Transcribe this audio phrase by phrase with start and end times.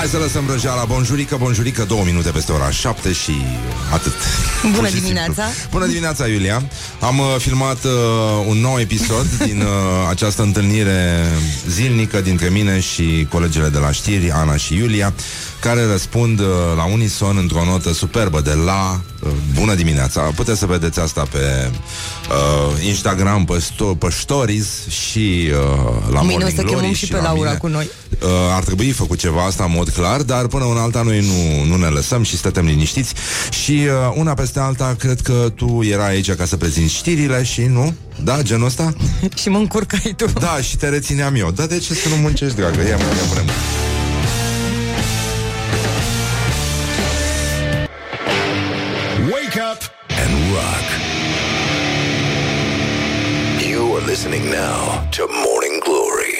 [0.00, 0.84] Hai să lăsăm răjeala.
[0.84, 3.32] Bonjurică, bonjurică, două minute peste ora 7 și
[3.92, 4.12] atât.
[4.74, 5.44] Bună dimineața.
[5.70, 6.62] Bună dimineața, Iulia.
[7.00, 7.90] Am uh, filmat uh,
[8.46, 9.66] un nou episod Din uh,
[10.08, 11.26] această întâlnire
[11.68, 15.12] zilnică Dintre mine și colegele de la știri Ana și Iulia
[15.60, 16.46] care răspund uh,
[16.76, 19.19] la unison într-o notă superbă de la uh,
[19.54, 20.20] Bună dimineața.
[20.20, 21.70] Puteți să vedeți asta pe
[22.30, 26.92] uh, Instagram, pe, sto- pe Stories și uh, la Mâine Morning o să Glory chemăm
[26.94, 27.58] și pe la Laura mine.
[27.58, 27.90] cu noi.
[28.22, 31.64] Uh, ar trebui făcut ceva asta în mod clar, dar până una alta noi nu,
[31.64, 33.14] nu ne lăsăm și stătem liniștiți.
[33.50, 37.62] Și uh, una peste alta, cred că tu erai aici ca să prezinți știrile și
[37.62, 37.94] nu?
[38.24, 38.94] Da, genul ăsta?
[39.40, 40.24] și mă încurcai tu.
[40.38, 41.50] Da, și te rețineam eu.
[41.50, 42.80] Da, de ce să nu muncești, dragă?
[42.80, 42.96] Ia, ia
[43.32, 43.44] vrem.
[43.44, 43.79] Wake
[50.22, 50.86] and rock.
[53.70, 56.36] You are listening now to Morning Glory.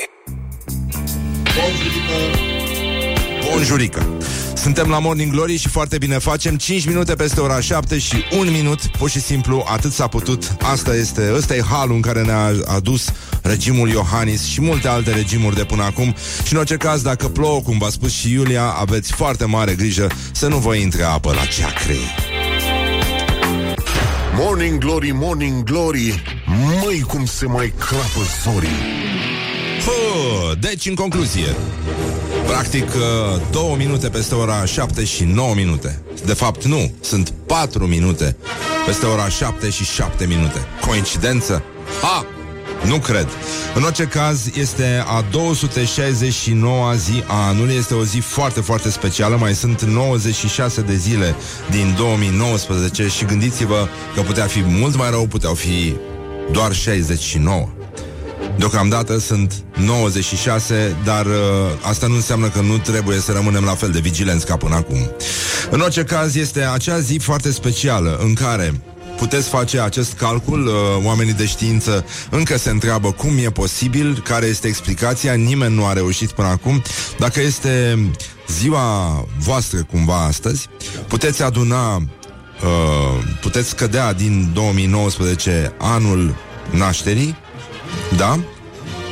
[3.51, 4.07] Bonjurică!
[4.55, 8.51] Suntem la Morning Glory și foarte bine facem 5 minute peste ora 7 și 1
[8.51, 12.53] minut Pur și simplu, atât s-a putut Asta este, ăsta e halul în care ne-a
[12.65, 13.13] adus
[13.43, 17.61] Regimul Iohannis și multe alte regimuri de până acum Și în orice caz, dacă plouă,
[17.61, 21.45] cum v-a spus și Iulia Aveți foarte mare grijă să nu vă intre apă la
[21.45, 22.30] ceacrei
[24.43, 26.23] Morning Glory, Morning Glory,
[26.85, 28.69] măi cum se mai crapă zorii.
[29.85, 31.55] Hă, Deci, în concluzie
[32.47, 37.87] Practic, uh, două minute peste ora 7 și 9 minute De fapt, nu, sunt 4
[37.87, 38.37] minute
[38.87, 41.63] Peste ora 7 și 7 minute Coincidență?
[42.03, 42.27] Ha!
[42.87, 43.29] Nu cred.
[43.75, 47.75] În orice caz, este a 269-a zi a anului.
[47.75, 49.37] Este o zi foarte, foarte specială.
[49.37, 51.35] Mai sunt 96 de zile
[51.71, 55.97] din 2019 și gândiți-vă că putea fi mult mai rău, puteau fi
[56.53, 57.69] doar 69.
[58.59, 61.33] Deocamdată sunt 96, dar uh,
[61.83, 65.11] asta nu înseamnă că nu trebuie să rămânem la fel de vigilenți ca până acum.
[65.71, 68.81] În orice caz, este acea zi foarte specială în care
[69.21, 74.47] puteți face acest calcul, uh, oamenii de știință încă se întreabă cum e posibil, care
[74.47, 76.83] este explicația, nimeni nu a reușit până acum.
[77.19, 77.99] Dacă este
[78.49, 80.69] ziua voastră cumva astăzi,
[81.09, 82.03] puteți aduna, uh,
[83.41, 86.35] puteți scădea din 2019 anul
[86.71, 87.37] nașterii,
[88.17, 88.41] da?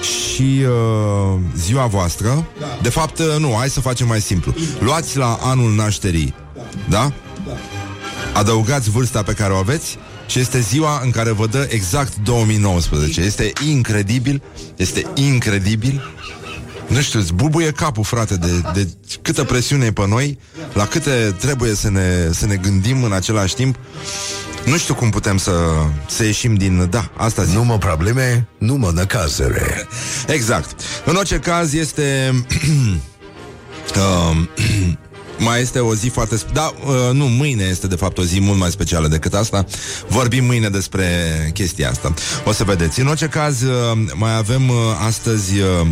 [0.01, 2.47] Și uh, ziua voastră
[2.83, 6.35] De fapt, uh, nu, hai să facem mai simplu Luați la anul nașterii
[6.89, 7.13] Da?
[8.33, 13.21] Adăugați vârsta pe care o aveți și este ziua în care vă dă exact 2019
[13.21, 14.43] Este incredibil
[14.77, 16.03] Este incredibil
[16.89, 18.89] nu știu, îți bubuie capul, frate, de, de
[19.23, 20.39] câtă presiune e pe noi,
[20.73, 23.77] la câte trebuie să ne, să ne gândim în același timp.
[24.65, 25.53] Nu știu cum putem să,
[26.09, 26.87] să ieșim din...
[26.91, 27.55] Da, asta zic.
[27.55, 29.87] Nu mă probleme, nu mă năcazere.
[30.27, 30.81] Exact.
[31.05, 32.33] În orice caz este...
[33.97, 34.37] uh,
[35.39, 36.37] mai este o zi foarte...
[36.37, 39.65] sp- Da, uh, nu, mâine este de fapt o zi mult mai specială decât asta.
[40.09, 41.05] Vorbim mâine despre
[41.55, 42.15] chestia asta.
[42.45, 43.01] O să vedeți.
[43.01, 45.59] În orice caz, uh, mai avem uh, astăzi...
[45.59, 45.87] Uh,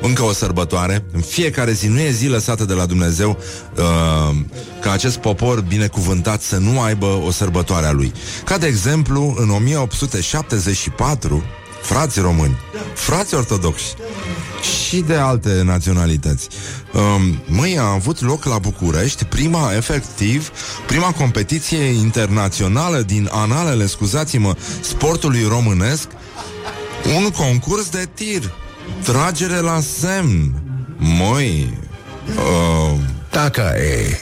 [0.00, 1.04] încă o sărbătoare.
[1.12, 3.38] În fiecare zi nu e zi lăsată de la Dumnezeu
[3.76, 4.36] uh,
[4.80, 8.12] ca acest popor binecuvântat să nu aibă o sărbătoare a lui.
[8.44, 11.44] Ca de exemplu, în 1874,
[11.82, 12.56] frați români,
[12.94, 13.94] frați ortodoxi
[14.62, 16.48] și de alte naționalități.
[16.92, 20.50] Um, măi, a avut loc la București prima, efectiv,
[20.86, 26.08] prima competiție internațională din analele, scuzați-mă, sportului românesc,
[27.16, 28.52] un concurs de tir.
[29.02, 30.62] Tragere la semn.
[30.96, 31.78] Măi,
[32.36, 32.98] uh,
[33.30, 34.20] Dacă e.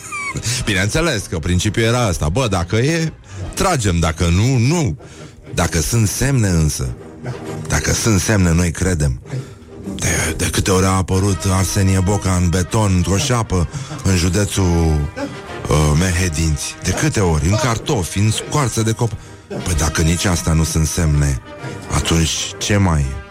[0.64, 3.12] Bineînțeles că principiul era asta Bă, dacă e,
[3.54, 4.98] tragem Dacă nu, nu
[5.54, 6.88] Dacă sunt semne însă
[7.68, 9.20] Dacă sunt semne, noi credem
[9.97, 13.69] de, de câte ori a apărut Arsenie Boca în beton Într-o șapă
[14.05, 14.65] În județul
[15.69, 16.75] uh, Mehedinți.
[16.83, 19.11] De câte ori, în cartofi, în scoarță de cop.
[19.49, 21.41] Păi dacă nici asta nu sunt semne
[21.91, 23.25] Atunci ce mai e?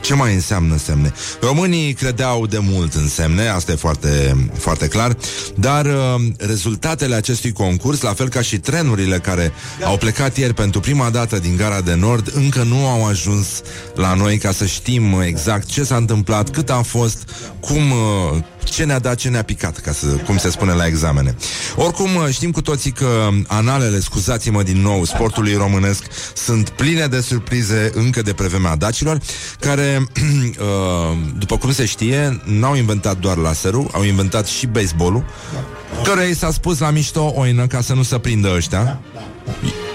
[0.00, 1.12] Ce mai înseamnă semne?
[1.40, 5.16] Românii credeau de mult în semne, asta e foarte, foarte clar,
[5.54, 5.92] dar uh,
[6.38, 9.52] rezultatele acestui concurs, la fel ca și trenurile care
[9.84, 13.46] au plecat ieri pentru prima dată din Gara de Nord, încă nu au ajuns
[13.94, 17.28] la noi ca să știm exact ce s-a întâmplat, cât a fost,
[17.60, 21.36] cum, uh, ce ne-a dat, ce ne-a picat, ca să, cum se spune la examene.
[21.76, 26.04] Oricum, uh, știm cu toții că analele, scuzați-mă din nou, sportului românesc
[26.34, 29.20] sunt pline de surprize încă de pe vremea dacilor,
[29.60, 35.24] care, uh, după cum se știe, n-au inventat doar laserul, au inventat și baseballul,
[36.04, 39.00] care i s-a spus la mișto oină ca să nu se prindă ăștia.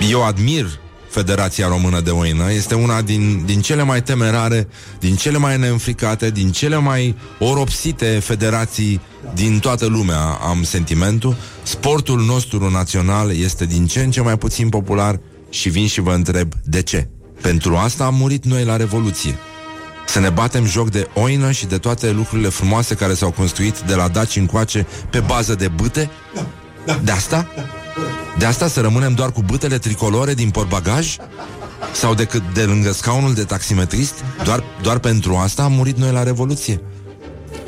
[0.10, 0.80] Eu admir
[1.16, 2.52] Federația Română de Oină.
[2.52, 4.68] Este una din, din cele mai temerare,
[5.00, 9.02] din cele mai neînfricate, din cele mai oropsite federații
[9.34, 11.36] din toată lumea, am sentimentul.
[11.64, 15.20] Sportul nostru național este din ce în ce mai puțin popular
[15.50, 17.10] și vin și vă întreb de ce.
[17.42, 19.36] Pentru asta am murit noi la Revoluție.
[20.08, 23.96] Să ne batem joc de oină și de toate lucrurile frumoase care s-au construit de
[23.96, 26.10] la Daci încoace pe bază de bâte?
[27.04, 27.48] De asta?
[28.38, 31.16] De asta să rămânem doar cu bâtele tricolore din portbagaj?
[31.94, 34.14] Sau decât de lângă scaunul de taximetrist?
[34.44, 36.82] Doar, doar pentru asta am murit noi la Revoluție.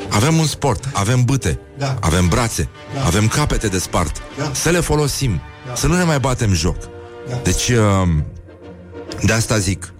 [0.09, 1.97] Avem un sport, avem bâte, Da.
[1.99, 2.69] avem brațe,
[3.05, 4.21] avem capete de spart.
[4.51, 5.41] Să le folosim,
[5.75, 6.75] să nu ne mai batem joc.
[7.43, 8.07] Deci, uh,
[9.23, 9.93] de asta zic,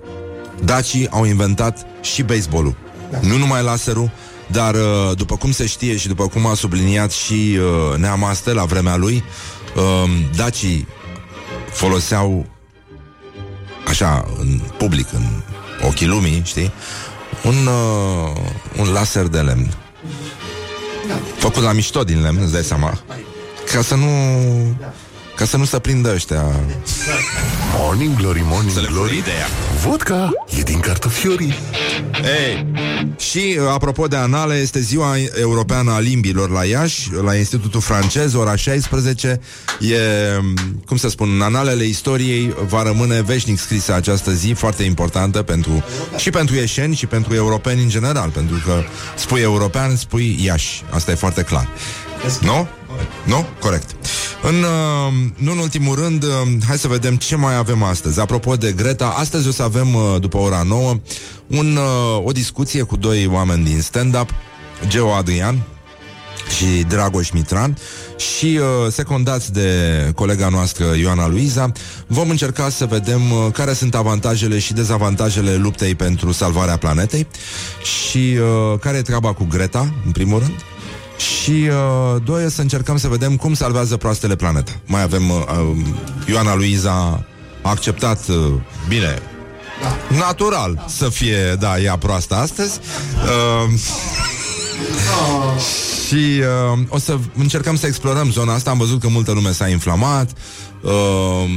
[0.64, 2.76] dacii au inventat și baseballul.
[3.22, 4.12] Nu numai laserul,
[4.48, 7.58] dar uh, după cum se știe și după cum a subliniat și
[7.92, 9.24] uh, Neamaste la vremea lui,
[9.76, 10.88] uh, dacii
[11.72, 12.46] foloseau
[13.88, 15.24] așa, în public, în
[15.82, 16.72] ochii lumii, știi,
[17.44, 18.36] un, uh,
[18.80, 19.74] un laser de lemn.
[21.38, 23.00] Făcut la mișto din lemn, îți dai seama.
[23.74, 24.08] Ca să nu...
[25.36, 26.46] Ca să nu se prindă ăștia
[27.78, 29.46] Morning Glory, Morning Să le fure Glory ideea.
[29.86, 31.54] Vodka e din cartofiorii
[32.24, 32.66] Ei,
[33.18, 38.34] și uh, apropo de anale, este ziua europeană a limbilor la Iași, la Institutul Francez,
[38.34, 39.40] ora 16.
[39.80, 39.96] E,
[40.86, 45.84] cum să spun, în analele istoriei va rămâne veșnic scrisă această zi, foarte importantă pentru,
[46.18, 48.84] și pentru ieșeni și pentru europeni în general, pentru că
[49.16, 50.84] spui european, spui Iași.
[50.90, 51.68] Asta e foarte clar.
[52.42, 52.68] Nu?
[53.24, 53.46] Nu?
[53.60, 53.96] Corect.
[54.48, 56.30] În, uh, nu în ultimul rând, uh,
[56.68, 58.20] hai să vedem ce mai avem astăzi.
[58.20, 61.00] Apropo de Greta, astăzi o să avem, uh, după ora 9,
[61.48, 64.30] un, uh, o discuție cu doi oameni din stand-up,
[64.88, 65.68] Geo Adrian
[66.58, 67.78] și Dragoș Mitran
[68.18, 69.72] și uh, secundați de
[70.16, 71.72] colega noastră Ioana Luiza,
[72.08, 77.28] vom încerca să vedem uh, care sunt avantajele și dezavantajele luptei pentru salvarea planetei
[77.84, 80.56] și uh, care e treaba cu Greta, în primul rând.
[81.18, 84.72] Și uh, doi, o să încercăm să vedem cum salvează proastele planeta.
[84.86, 85.78] Mai avem uh, uh,
[86.30, 86.92] Ioana Luiza
[87.62, 88.36] a acceptat uh,
[88.88, 89.22] bine
[90.08, 92.80] natural să fie, da, ea proastă astăzi.
[93.24, 93.80] Uh,
[96.08, 96.42] și
[96.74, 98.70] uh, o să încercăm să explorăm zona asta.
[98.70, 100.30] Am văzut că multă lume s-a inflamat.
[100.88, 101.50] Uh,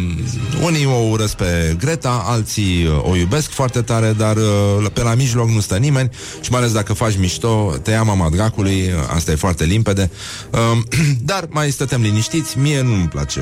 [0.63, 5.15] unii o urăsc pe Greta, alții uh, o iubesc foarte tare, dar uh, pe la
[5.15, 6.11] mijloc nu stă nimeni
[6.41, 10.11] și mai ales dacă faci mișto, te ia mama dracului, uh, asta e foarte limpede.
[10.51, 10.79] Uh,
[11.31, 13.41] dar mai stătem liniștiți, mie nu-mi place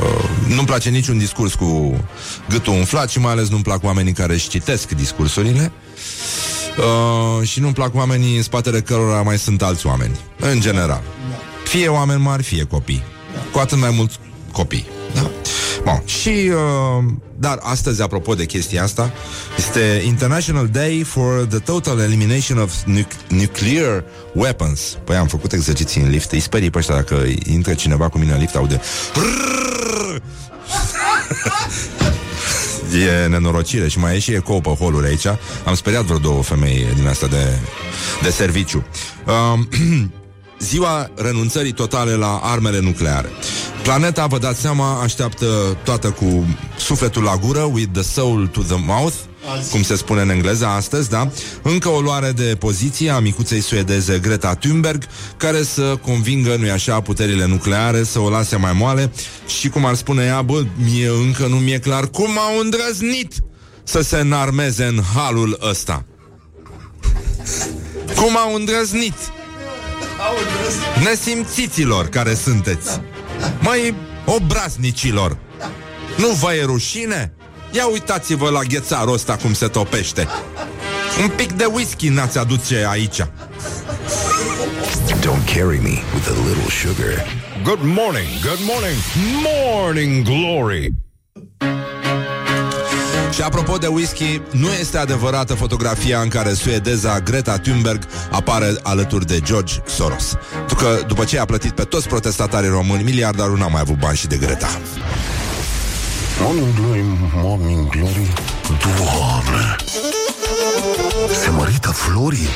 [0.00, 2.00] uh, nu-mi place niciun discurs cu
[2.48, 5.72] gâtul umflat și mai ales nu-mi plac oamenii care își citesc discursurile.
[6.78, 11.02] Uh, și nu-mi plac oamenii în spatele cărora mai sunt alți oameni, în general.
[11.64, 13.02] Fie oameni mari, fie copii.
[13.52, 14.18] Cu atât mai mulți
[14.52, 14.96] copii.
[15.14, 15.30] Da?
[15.84, 16.02] Bun.
[16.04, 17.04] Și, uh,
[17.38, 19.12] dar astăzi, apropo de chestia asta,
[19.56, 24.98] este International Day for the Total Elimination of nuc- Nuclear Weapons.
[25.04, 28.32] Păi am făcut exerciții în lift, îi sperii pe ăștia dacă intră cineva cu mine
[28.32, 28.80] în lift, aude
[33.24, 35.26] E nenorocire și mai e și ecou pe holuri aici
[35.64, 37.58] Am speriat vreo două femei din asta de,
[38.22, 38.86] de serviciu
[39.26, 39.68] um,
[40.58, 43.28] Ziua renunțării totale la armele nucleare
[43.82, 45.46] Planeta, vă dați seama, așteaptă
[45.84, 46.46] toată cu
[46.78, 49.14] sufletul la gură With the soul to the mouth
[49.70, 51.30] cum se spune în engleză astăzi, da?
[51.62, 55.02] Încă o luare de poziție a micuței suedeze Greta Thunberg,
[55.36, 59.12] care să convingă, nu-i așa, puterile nucleare să o lase mai moale
[59.46, 63.34] și, cum ar spune ea, bă, mie încă nu mi-e clar cum au îndrăznit
[63.84, 66.04] să se înarmeze în halul ăsta.
[68.20, 69.14] Cum au îndrăznit?
[71.04, 73.00] Nesimțiților care sunteți.
[73.60, 73.94] Mai
[74.24, 75.36] obraznicilor.
[76.16, 77.32] Nu vă e rușine?
[77.70, 80.28] Ia uitați-vă la ghețarul ăsta cum se topește.
[81.22, 83.20] Un pic de whisky n-ați aduce aici.
[85.20, 87.24] Don't carry me with a little sugar
[87.62, 88.96] Good morning, good morning,
[89.42, 91.07] morning glory.
[93.38, 99.26] Și apropo de whisky, nu este adevărată fotografia în care suedeza Greta Thunberg apare alături
[99.26, 100.36] de George Soros.
[100.56, 104.16] Pentru că după ce a plătit pe toți protestatarii români, miliardarul n-a mai avut bani
[104.16, 104.68] și de Greta.
[106.40, 107.04] Morning Glory,
[107.34, 108.32] Morning Glory
[108.84, 109.76] Doamne
[111.42, 112.48] Se mărită florii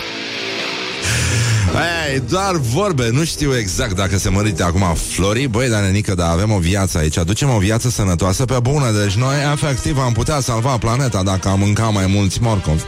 [1.73, 6.31] Ei, doar vorbe, nu știu exact dacă se mărite acum florii Băi, dar nenică, dar
[6.31, 7.19] avem o viață aici.
[7.19, 8.91] Aducem o viață sănătoasă pe bună.
[8.91, 12.83] Deci noi, efectiv, am putea salva planeta Dacă am mâncat mai mulți morcovi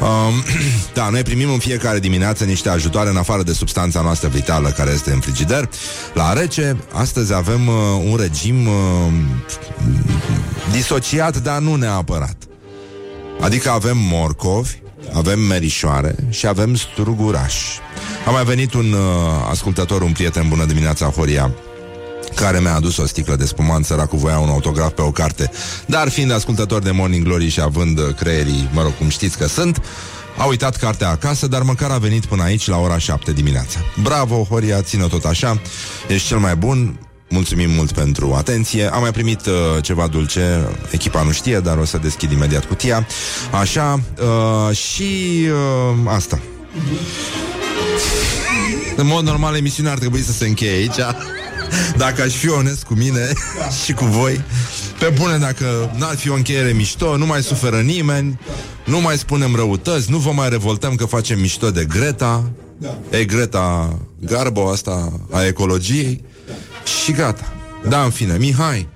[0.00, 0.42] um,
[0.94, 4.90] Da, noi primim în fiecare dimineață Niște ajutoare în afară de substanța noastră vitală Care
[4.90, 5.68] este în frigider.
[6.14, 7.74] La rece, astăzi avem uh,
[8.10, 8.74] un regim uh,
[10.72, 12.36] Disociat, dar nu neapărat.
[13.40, 14.78] Adică avem morcovi
[15.12, 17.54] avem merișoare și avem struguraș.
[18.26, 19.00] A mai venit un uh,
[19.50, 21.50] ascultător, un prieten, bună dimineața, Horia,
[22.34, 25.50] care mi-a adus o sticlă de spumant, săracul voia un autograf pe o carte,
[25.86, 29.46] dar fiind ascultător de Morning Glory și având uh, creierii, mă rog, cum știți că
[29.46, 29.82] sunt,
[30.38, 33.78] a uitat cartea acasă, dar măcar a venit până aici la ora 7 dimineața.
[34.02, 35.60] Bravo, Horia, ține tot așa,
[36.08, 36.98] ești cel mai bun,
[37.32, 38.86] Mulțumim mult pentru atenție.
[38.92, 43.06] Am mai primit uh, ceva dulce, echipa nu știe, dar o să deschid imediat cutia.
[43.50, 46.40] Așa, uh, și uh, asta.
[48.96, 50.98] În mod normal, emisiunea ar trebui să se încheie aici.
[51.96, 53.32] Dacă aș fi onest cu mine
[53.84, 54.40] și cu voi
[54.98, 58.40] Pe bune, dacă n-ar fi o încheiere mișto Nu mai suferă nimeni
[58.84, 62.98] Nu mai spunem răutăți Nu vă mai revoltăm că facem mișto de Greta da.
[63.10, 66.24] E Greta Garbo asta A ecologiei
[67.04, 67.52] și gata.
[67.88, 68.88] Da, în fine, Mihai.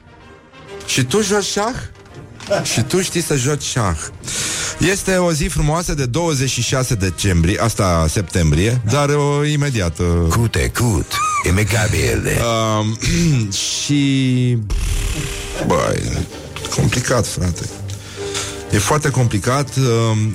[0.86, 1.74] Și tu joci șah?
[2.62, 3.96] Și tu știi să joci șah.
[4.78, 9.98] Este o zi frumoasă de 26 decembrie, asta septembrie, dar o imediat.
[9.98, 10.06] Uh...
[10.28, 11.12] Cute, cut,
[11.48, 12.22] imecabil.
[12.26, 14.58] Uh, și...
[15.66, 16.26] Băi,
[16.76, 17.68] complicat, frate.
[18.74, 19.68] E foarte complicat.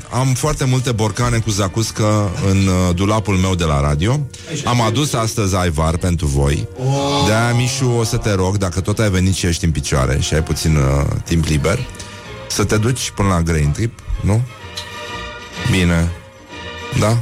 [0.09, 4.27] Am foarte multe borcane cu zacuscă în uh, dulapul meu de la radio.
[4.63, 6.67] Am adus astăzi aivar pentru voi.
[7.25, 10.33] De-aia, Mișu, o să te rog, dacă tot ai venit și ești în picioare și
[10.33, 11.79] ai puțin uh, timp liber,
[12.49, 14.41] să te duci până la Grain Trip, nu?
[15.71, 16.11] Bine.
[16.99, 17.17] Da?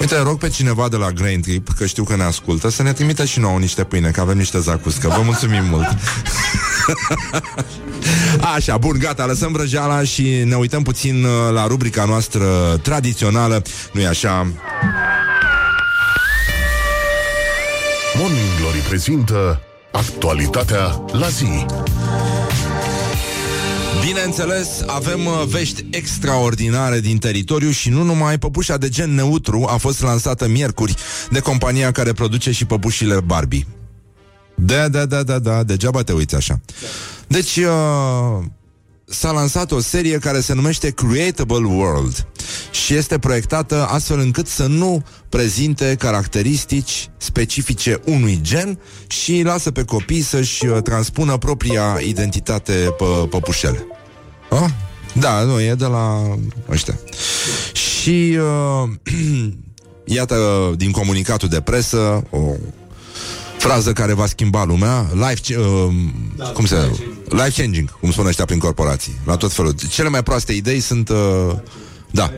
[0.00, 2.92] Uite, rog pe cineva de la Grain Trip, că știu că ne ascultă, să ne
[2.92, 5.08] trimită și nouă niște pâine, că avem niște zacuscă.
[5.08, 5.96] Vă mulțumim mult!
[8.54, 12.46] Așa, bun, gata, lăsăm vrăjeala și ne uităm puțin uh, la rubrica noastră
[12.82, 13.62] tradițională,
[13.92, 14.52] nu-i așa?
[18.18, 19.60] Morning Glory prezintă
[19.92, 21.66] actualitatea la zi.
[24.06, 29.76] Bineînțeles, avem uh, vești extraordinare din teritoriu și nu numai păpușa de gen neutru a
[29.76, 30.94] fost lansată miercuri
[31.30, 33.66] de compania care produce și păpușile Barbie.
[34.54, 36.60] Da, da, da, da, da, degeaba te uiți așa.
[37.26, 38.44] Deci, uh,
[39.04, 42.26] s-a lansat o serie care se numește Creatable World
[42.70, 49.84] și este proiectată astfel încât să nu prezinte caracteristici specifice unui gen și lasă pe
[49.84, 53.86] copii să-și uh, transpună propria identitate pe păpușele.
[54.50, 54.70] A?
[55.12, 56.36] Da, nu, e de la
[56.70, 56.98] ăștia.
[57.72, 58.90] Și uh,
[60.16, 60.36] iată,
[60.76, 62.38] din comunicatul de presă, o
[63.68, 65.94] frază care va schimba lumea, life, uh,
[66.36, 66.76] da, cum se
[67.28, 69.74] life changing, cum spun ăștia prin corporații, la tot felul.
[69.90, 71.52] Cele mai proaste idei sunt uh,
[72.10, 72.32] da.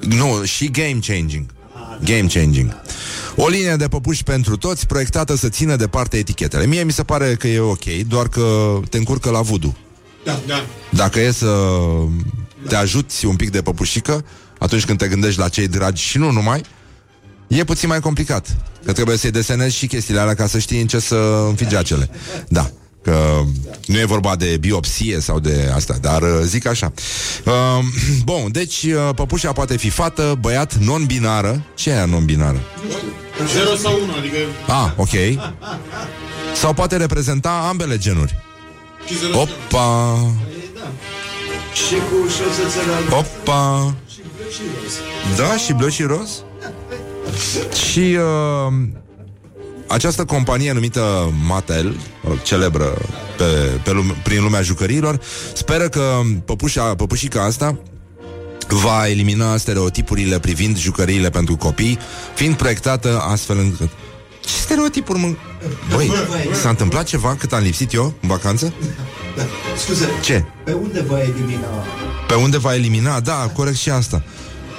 [0.00, 1.44] Nu, și game changing.
[2.04, 2.76] Game changing.
[3.36, 6.66] O linie de păpuși pentru toți, proiectată să țină departe etichetele.
[6.66, 9.76] Mie mi se pare că e ok, doar că te încurcă la vudu.
[10.24, 10.64] Da, da.
[10.90, 11.56] Dacă e să
[12.68, 14.24] te ajuți un pic de păpușică,
[14.58, 16.62] atunci când te gândești la cei dragi și nu numai,
[17.56, 20.86] E puțin mai complicat Că trebuie să-i desenezi și chestiile alea Ca să știi în
[20.86, 22.10] ce să înfige acele
[22.48, 22.70] Da
[23.02, 23.42] Că
[23.86, 26.92] nu e vorba de biopsie sau de asta, dar uh, zic așa.
[27.44, 27.52] Uh,
[28.24, 31.62] bun, deci uh, păpușa poate fi fată, băiat, non-binară.
[31.74, 32.60] Ce e non-binară?
[33.46, 34.36] 0 sau 1, adică...
[34.66, 35.42] Ah, ok.
[36.54, 38.36] Sau poate reprezenta ambele genuri.
[39.32, 40.18] Opa!
[41.74, 43.94] Și cu șosețele Opa!
[45.36, 46.44] Da, și bleu și roz?
[47.90, 48.72] Și uh,
[49.88, 51.96] această companie numită Mattel,
[52.42, 52.98] celebră
[53.36, 53.44] pe,
[53.84, 55.20] pe lume, prin lumea jucăriilor,
[55.54, 57.78] speră că păpușa, păpușica asta
[58.68, 61.98] va elimina stereotipurile privind jucăriile pentru copii,
[62.34, 63.88] fiind proiectată astfel încât...
[64.40, 65.34] Ce stereotipuri, mă?
[65.94, 66.10] Băi,
[66.60, 68.72] s-a întâmplat ceva cât am lipsit eu în vacanță?
[69.36, 69.42] Da.
[69.76, 70.08] Scuze.
[70.22, 70.44] Ce?
[70.64, 71.66] Pe unde va elimina?
[72.28, 73.20] Pe unde va elimina?
[73.20, 74.22] Da, corect și asta.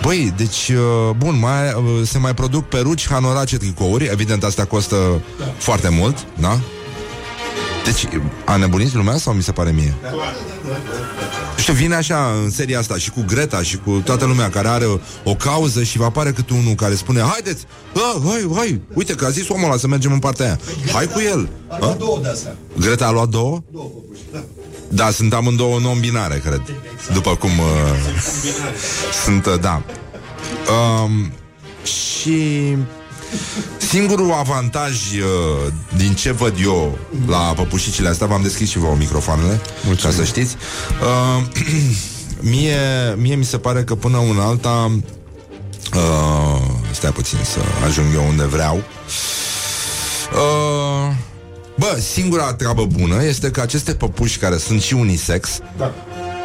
[0.04, 5.22] Băi, deci, uh, bun, mai, uh, se mai produc peruci, hanorace, tricouri Evident, astea costă
[5.40, 5.46] da.
[5.58, 6.60] foarte mult Da?
[7.86, 8.08] Deci,
[8.46, 9.94] a nebunit lumea sau mi se pare mie?
[10.02, 10.10] Da.
[11.58, 14.86] Știu, vine așa în seria asta și cu Greta și cu toată lumea care are
[14.86, 19.14] o, o cauză și va apare câte unul care spune Haideți, a, hai, hai, uite
[19.14, 20.60] că a zis omul ăla să mergem în partea aia.
[20.94, 21.50] Hai cu el.
[21.68, 22.56] A luat două de astea.
[22.80, 23.62] Greta a luat două?
[23.72, 24.44] Două păpuși, da.
[24.90, 26.62] Da, sunt amândouă non-binare, cred.
[27.14, 28.22] După cum uh,
[29.24, 29.82] sunt, uh, da.
[31.04, 31.32] Um,
[31.84, 32.78] și
[33.78, 36.98] singurul avantaj uh, din ce văd eu
[37.28, 39.62] la păpușicile astea, v-am deschis și vouă microfoanele,
[40.02, 40.56] ca să știți,
[41.02, 41.46] uh,
[42.52, 42.78] mie,
[43.18, 44.92] mie mi se pare că până una alta
[45.96, 46.62] uh,
[46.92, 48.76] stai puțin să ajung eu unde vreau
[50.34, 51.16] uh,
[51.78, 55.94] Bă, singura treabă bună este că aceste păpuși care sunt și unisex Da.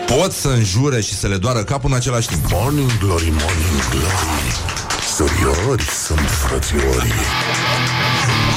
[0.07, 2.45] pot să înjure și să le doară capul în același timp.
[2.51, 4.88] Morning Glory, Morning Glory
[5.19, 7.13] Suriori sunt frățiorii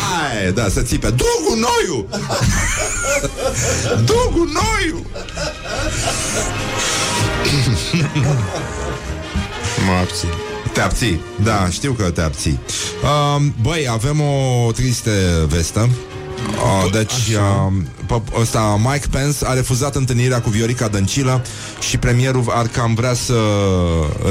[0.01, 1.09] Hai, da, să țipe.
[1.09, 2.07] Du cu noiu!
[4.05, 5.05] du cu noiu!
[9.85, 10.29] Mă abțin.
[10.73, 12.59] Te abții, da, știu că te abții.
[13.03, 15.11] Uh, băi, avem o triste
[15.47, 15.89] vestă.
[16.61, 17.73] Uh, deci, uh,
[18.05, 21.43] pă- ăsta, Mike Pence a refuzat întâlnirea cu Viorica Dăncilă
[21.79, 23.35] și premierul ar cam vrea să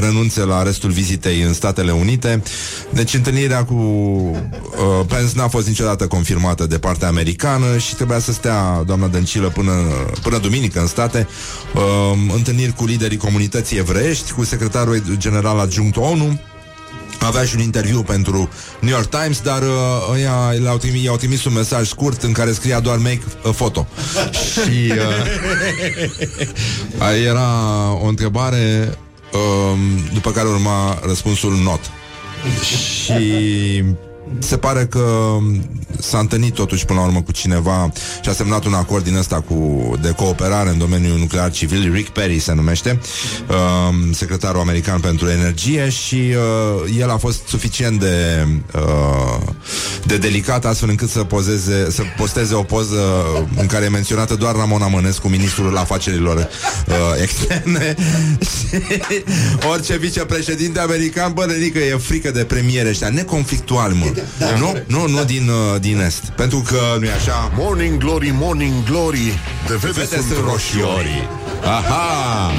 [0.00, 2.42] renunțe la restul vizitei în Statele Unite.
[2.90, 8.32] Deci, întâlnirea cu uh, Pence n-a fost niciodată confirmată de partea americană și trebuia să
[8.32, 9.72] stea doamna Dăncilă până,
[10.22, 11.28] până duminică în state.
[11.74, 11.82] Uh,
[12.34, 16.40] întâlniri cu liderii comunității evreiești, cu secretarul general adjunct ONU,
[17.26, 18.48] avea și un interviu pentru
[18.80, 19.68] New York Times, dar uh,
[20.12, 23.86] ăia le-au trimis, i-au trimis un mesaj scurt în care scria doar make a photo.
[24.52, 24.92] și
[26.98, 27.48] uh, era
[28.02, 28.94] o întrebare
[29.32, 29.78] um,
[30.12, 31.80] după care urma răspunsul not.
[33.04, 33.84] și
[34.38, 35.36] se pare că
[36.00, 39.40] s-a întâlnit totuși până la urmă cu cineva și a semnat un acord din ăsta
[39.40, 43.00] cu, de cooperare în domeniul nuclear civil, Rick Perry se numește,
[43.48, 49.52] uh, secretarul american pentru energie și uh, el a fost suficient de, uh,
[50.06, 53.24] de delicat astfel încât să pozeze, să posteze o poză
[53.56, 57.94] în care e menționată doar Ramona Mănescu, ministrul afacerilor uh, externe
[58.50, 58.80] și
[59.70, 64.12] orice vicepreședinte american, bă, nenică, e frică de premiere ăștia, neconflictual, mă.
[64.38, 64.90] Da, nu, corect.
[64.90, 66.22] nu, nu din, uh, din est.
[66.36, 67.52] Pentru că nu e așa.
[67.56, 71.28] Morning Glory, Morning Glory De vede Fete sunt sunt roșiorii roșiorii.
[71.62, 72.52] Aha!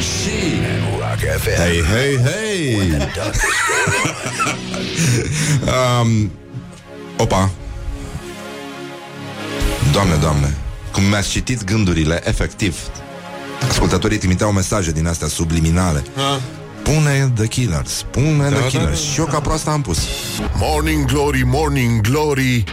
[0.00, 0.32] Și...
[1.56, 2.92] Hei, hei, hei!
[6.02, 6.30] um,
[7.16, 7.50] opa!
[9.92, 10.56] Doamne, doamne!
[10.92, 12.76] Cum mi-ați citit gândurile, efectiv.
[13.68, 16.02] Ascultătorii trimiteau mesaje din astea subliminale.
[16.82, 19.00] Pune The Killers, pune The Killers.
[19.00, 19.98] Și eu ca proasta am pus.
[20.54, 22.64] Morning Glory, Morning Glory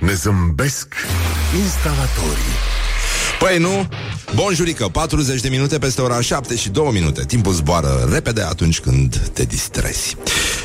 [0.00, 0.94] Ne zâmbesc
[1.62, 2.54] instalatorii
[3.38, 3.88] Păi nu?
[4.34, 7.24] Bonjurică, 40 de minute peste ora 7 și 2 minute.
[7.24, 10.16] Timpul zboară repede atunci când te distrezi.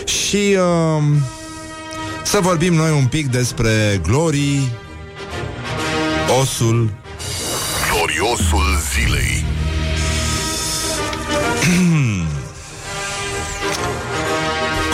[0.06, 1.04] Și uh,
[2.24, 4.72] să vorbim noi un pic despre glorii,
[6.42, 6.90] osul,
[7.92, 9.46] Gloriosul zilei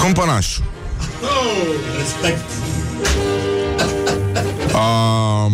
[0.05, 0.63] cumpănașul.
[1.97, 2.45] Respect.
[4.73, 5.51] Uh,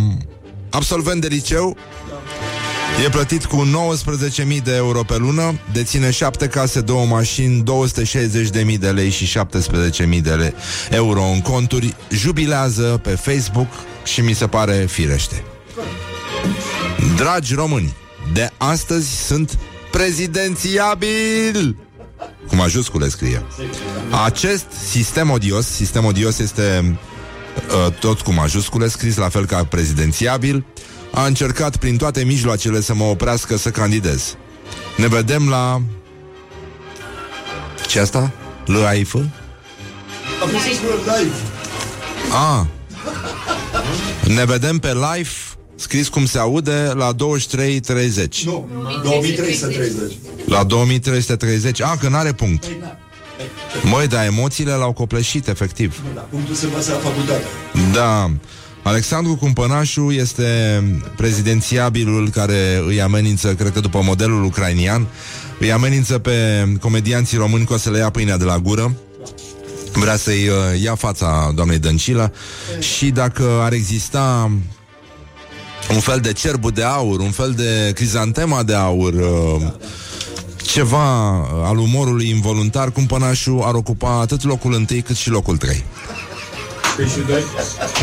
[0.70, 1.78] absolvent de liceu,
[3.06, 3.68] E plătit cu
[4.56, 7.64] 19.000 de euro pe lună, deține 7 case, 2 mașini,
[8.74, 10.54] 260.000 de lei și 17.000 de lei
[10.90, 13.68] euro în conturi, jubilează pe Facebook
[14.04, 15.44] și mi se pare firește.
[17.16, 17.96] Dragi români,
[18.34, 19.58] de astăzi sunt
[19.92, 21.76] prezidențiabil!
[22.48, 23.44] Cu majuscule scrie.
[24.24, 26.98] Acest sistem odios, sistem odios este
[27.86, 30.66] uh, tot cu majuscule, scris la fel ca prezidențiabil,
[31.12, 34.36] a încercat prin toate mijloacele să mă oprească să candidez.
[34.98, 35.82] Ne vedem la...
[37.88, 38.32] ce asta?
[38.66, 39.14] L-AIF?
[39.14, 41.36] Am pus live.
[42.32, 42.68] A.
[44.28, 45.30] Ne vedem pe live,
[45.82, 48.44] scris cum se aude, la 23.30.
[48.44, 48.68] Nu,
[49.04, 50.18] 2330.
[50.46, 51.82] La 2330.
[51.82, 52.66] A, că n-are punct.
[53.84, 56.02] Măi, dar emoțiile l-au copleșit, efectiv.
[56.16, 57.44] Da, punctul se baza la facultate.
[57.94, 58.32] Da.
[58.84, 60.84] Alexandru Cumpănașu este
[61.16, 65.08] prezidențiabilul care îi amenință, cred că după modelul ucrainian,
[65.60, 68.96] îi amenință pe comedianții români că o să le ia pâinea de la gură.
[69.94, 72.34] Vrea să-i uh, ia fața doamnei Dăncilă
[72.80, 74.52] și dacă ar exista
[75.90, 79.62] un fel de cerbu de aur, un fel de crizantema de aur, uh,
[80.62, 85.84] ceva uh, al umorului involuntar, Cumpănașul ar ocupa atât locul întâi cât și locul trei.
[86.96, 87.44] Păi și doi?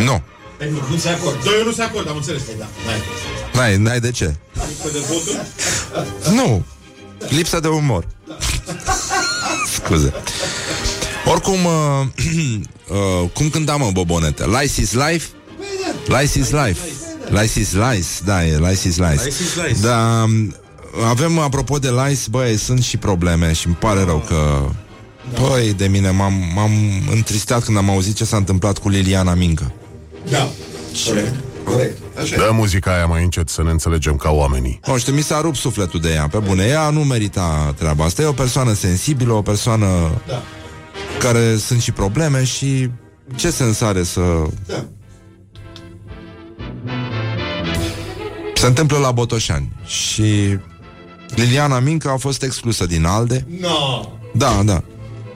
[0.04, 0.22] Nu.
[0.58, 1.44] Păi nu, nu se acord.
[1.44, 2.42] Doi nu se acordă, am înțeles.
[2.58, 2.66] Da.
[3.52, 4.34] N-ai, n-ai de ce.
[4.54, 5.40] Lipsă de voturi?
[6.34, 6.64] Nu.
[7.28, 8.06] Lipsa de umor.
[9.74, 10.12] Scuze.
[11.24, 12.06] Oricum, uh,
[13.22, 14.44] uh, cum cântam, mă, Bobonete?
[14.46, 15.26] Lice is life?
[16.06, 16.97] Lice is life.
[17.30, 19.24] Lice is lice, da, e lice is lice.
[19.24, 19.80] Lice is lice.
[19.80, 20.54] Da, um,
[21.08, 24.68] avem, apropo de lice, băi, sunt și probleme și îmi pare rău că
[25.34, 26.70] Păi, de mine, m-am, m-am
[27.12, 29.72] întristat când am auzit ce s-a întâmplat cu Liliana Mincă.
[30.30, 30.48] Da.
[31.06, 31.34] Corect.
[31.64, 31.98] Corect.
[32.18, 32.36] Așa e.
[32.38, 34.80] Dă muzica aia mai încet să ne înțelegem ca oamenii.
[34.86, 36.64] Nu știu, mi s-a rupt sufletul de ea, pe bune.
[36.64, 38.22] Ea nu merita treaba asta.
[38.22, 39.86] E o persoană sensibilă, o persoană
[40.26, 40.42] Da.
[41.18, 42.90] care sunt și probleme și
[43.34, 44.20] ce sens are să...
[44.66, 44.84] Da.
[48.58, 50.58] Se întâmplă la Botoșani și
[51.34, 53.46] Liliana Mincă a fost exclusă din ALDE.
[53.60, 54.08] No.
[54.34, 54.82] Da, da.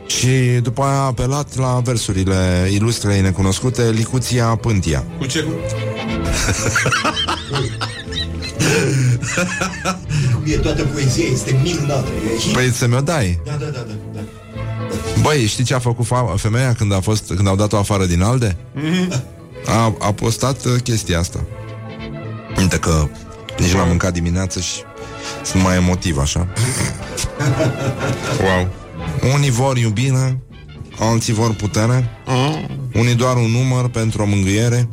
[0.07, 0.29] Și
[0.63, 5.05] după aia a apelat la versurile ilustrei necunoscute Licuția Pântia.
[5.19, 5.45] Cu ce?
[10.35, 12.09] Cum e toată poezia, este minunată.
[12.35, 12.53] E hit.
[12.53, 13.41] Păi să mi-o dai.
[13.45, 13.93] Da, da, da, da.
[14.15, 14.21] da.
[15.21, 18.23] Băi, știi ce a făcut fa- femeia când a fost când au dat-o afară din
[18.23, 18.57] ALDE?
[19.67, 21.45] A, a postat uh, chestia asta.
[22.57, 23.09] Uite că
[23.59, 24.83] nici n-am mâncat dimineață și
[25.45, 26.49] sunt mai emotiv așa.
[28.41, 28.69] Wow.
[29.35, 30.39] Unii vor iubire,
[30.99, 32.11] alții vor putere,
[32.95, 34.89] unii doar un număr pentru o mângâiere,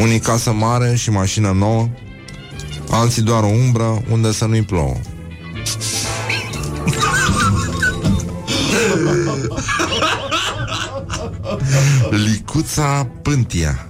[0.00, 1.88] unii casă mare și mașină nouă,
[2.90, 4.96] alții doar o umbră unde să nu-i plouă.
[12.26, 13.87] Licuța Pântia.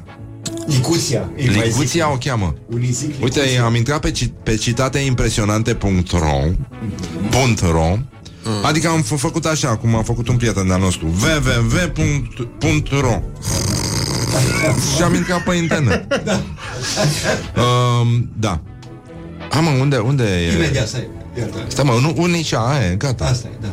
[0.69, 1.31] Licuția.
[1.37, 1.65] îi mai zic.
[1.65, 2.55] Licuția o cheamă.
[2.73, 3.65] Unii zic Uite, Licuția.
[3.65, 6.41] am intrat pe, ci- pe citateimpresionante.ro
[7.71, 7.99] .ro
[8.63, 13.11] Adică am f- făcut așa, cum a făcut un prieten de-al nostru www.ro
[14.97, 16.07] Și am intrat pe internet
[17.57, 18.61] um, Da
[19.51, 20.53] Am mă, unde, unde e?
[20.55, 21.09] Imediat, stai.
[21.39, 21.65] Iată.
[21.69, 23.69] Stai mă, nu, unici, aia e, gata Asta e, da.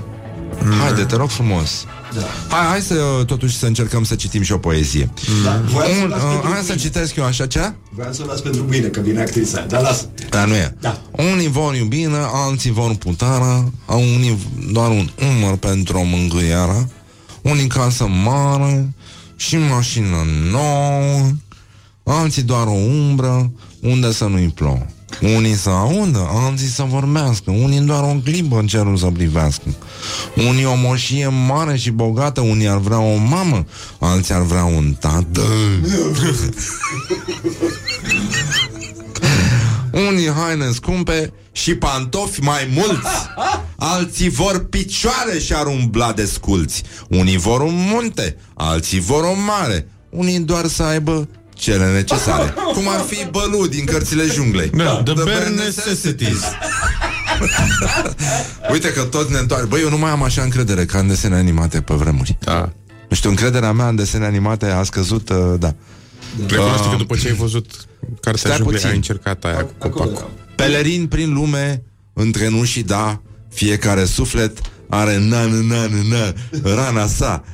[0.84, 2.56] Haide, te rog frumos Da.
[2.56, 2.93] Hai, hai să
[3.25, 5.10] totuși să încercăm să citim și o poezie
[5.43, 5.62] Da.
[5.71, 6.82] Voiam să Un, las uh, pentru Hai să mâine.
[6.82, 7.73] citesc eu așa ce?
[7.89, 9.62] Voiam să o las pentru mâine, că vine actrița.
[9.62, 10.10] Dar lasă.
[10.30, 10.75] Da, nu e.
[10.80, 11.01] Da.
[11.12, 14.38] Unii vor iubire, alții vor putere, unii
[14.71, 16.89] doar un umăr pentru o mângâiere,
[17.41, 18.93] unii casă mare
[19.36, 20.17] și mașină
[20.51, 21.32] nouă,
[22.04, 23.51] alții doar o umbră
[23.82, 24.86] unde să nu-i plouă.
[25.21, 29.63] Unii să audă, alții să vorbească, unii doar o clipă în cerul să privească.
[30.47, 33.65] Unii o moșie mare și bogată, unii ar vrea o mamă,
[33.99, 35.41] alții ar vrea un tată.
[39.91, 43.30] Unii haine scumpe și pantofi mai mulți
[43.75, 49.34] Alții vor picioare și ar umbla de sculți Unii vor un munte, alții vor o
[49.45, 55.02] mare Unii doar să aibă cele necesare Cum ar fi bălu din cărțile junglei Da,
[55.06, 56.39] the bare necessities.
[58.72, 61.36] Uite că tot ne întoarce Băi, eu nu mai am așa încredere ca în desene
[61.36, 62.72] animate pe vremuri Da.
[63.10, 65.74] Nu știu, încrederea mea în desene animate a scăzut, uh, da
[66.48, 67.72] Recunoaște că după ce ai văzut
[68.22, 68.89] cartea Stai junglei, puțin.
[68.89, 70.15] ai încercat aia cu Acolo copacul.
[70.18, 70.30] eram.
[70.56, 73.22] Pelerin prin lume, între nu și da,
[73.54, 74.58] fiecare suflet
[74.89, 77.44] are na na na na na rana sa.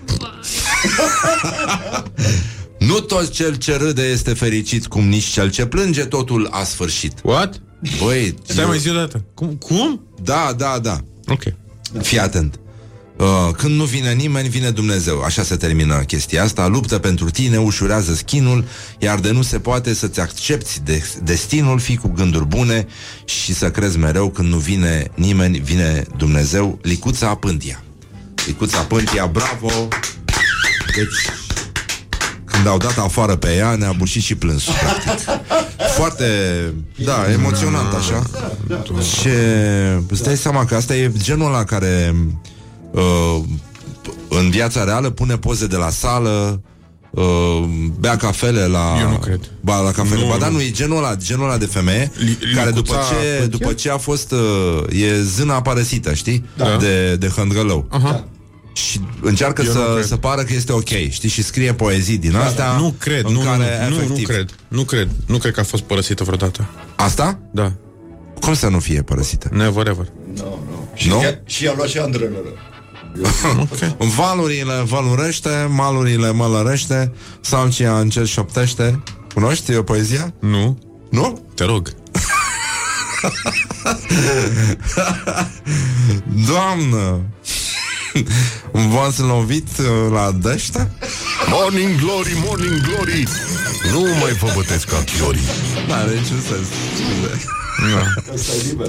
[2.87, 7.13] nu tot cel ce râde este fericit, cum nici cel ce plânge, totul a sfârșit.
[7.23, 7.61] What?
[8.03, 9.23] Băi, Stai eu- mai zi o dată.
[9.33, 9.47] Cum?
[9.55, 10.01] Cum?
[10.23, 10.97] da, da, da.
[11.27, 11.41] Ok.
[12.01, 12.59] Fii atent.
[13.17, 15.21] Uh, când nu vine nimeni, vine Dumnezeu.
[15.21, 16.67] Așa se termină chestia asta.
[16.67, 18.65] Luptă pentru tine, ușurează schinul,
[18.99, 22.87] iar de nu se poate să-ți accepti de- destinul, fii cu gânduri bune
[23.25, 26.79] și să crezi mereu când nu vine nimeni, vine Dumnezeu.
[26.81, 27.83] Licuța Pântia.
[28.45, 29.87] Licuța Pântia, bravo!
[30.95, 31.35] Deci,
[32.61, 35.27] când au dat afară pe ea, ne-a bușit și plânsul, practic.
[35.95, 36.25] Foarte,
[36.95, 38.23] da, emoționant, așa.
[39.01, 39.27] Și
[40.07, 42.15] îți dai seama că asta e genul ăla care
[42.91, 43.39] uh,
[44.29, 46.61] în viața reală pune poze de la sală,
[47.09, 47.63] uh,
[47.99, 48.97] bea cafele la...
[49.01, 49.39] Eu nu cred.
[49.61, 50.21] Ba, la cafele.
[50.21, 50.53] Nu, ba, da, nu.
[50.55, 53.57] nu, e genul ăla, genul ăla de femeie Li- care după licuța ce, pântia?
[53.57, 54.31] după ce a fost...
[54.31, 56.45] Uh, e zâna părăsită, știi?
[56.57, 56.77] Da.
[56.79, 57.87] De, de hândrălău.
[57.89, 58.25] Aha.
[58.73, 60.05] Și încearcă Eu nu să, cred.
[60.05, 61.29] să pară că este ok, știi?
[61.29, 64.49] Și scrie poezii din astea Nu cred, în nu, care, nu, nu, nu efectiv, cred.
[64.67, 65.09] Nu cred.
[65.27, 66.67] Nu cred că a fost părăsită vreodată.
[66.95, 67.39] Asta?
[67.51, 67.71] Da.
[68.39, 69.49] Cum să nu fie părăsită?
[69.53, 70.05] Never ever.
[70.35, 70.89] Nu, nu.
[70.93, 71.19] Și, Nu?
[71.21, 72.47] ea, și a luat și Andrelără.
[73.59, 73.77] Ok.
[73.97, 79.03] Valurile vălurește, malurile mălărește, salcia încet șoptește.
[79.33, 80.33] Cunoști o poezia?
[80.39, 80.77] Nu.
[81.09, 81.41] Nu?
[81.55, 81.93] Te rog.
[86.47, 87.19] Doamnă,
[88.71, 90.91] v-ați lovit uh, la dăște?
[91.49, 93.27] Morning Glory, Morning Glory
[93.91, 95.41] Nu mai vă bătesc ca chiorii
[95.87, 96.67] N-are niciun sens.
[98.33, 98.87] Asta e liber.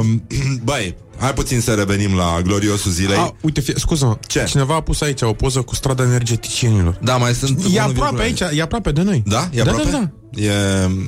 [0.00, 0.22] Um,
[0.64, 3.16] băi, hai puțin să revenim la gloriosul zilei.
[3.16, 4.44] A, uite, fie, scuză Ce?
[4.48, 6.98] Cineva a pus aici o poză cu strada energeticienilor.
[7.02, 7.64] Da, mai sunt...
[7.64, 7.80] E 1,1.
[7.80, 9.22] aproape aici, e aproape de noi.
[9.26, 9.48] Da?
[9.50, 9.90] E da, aproape?
[9.90, 10.10] da, da.
[10.42, 10.52] E,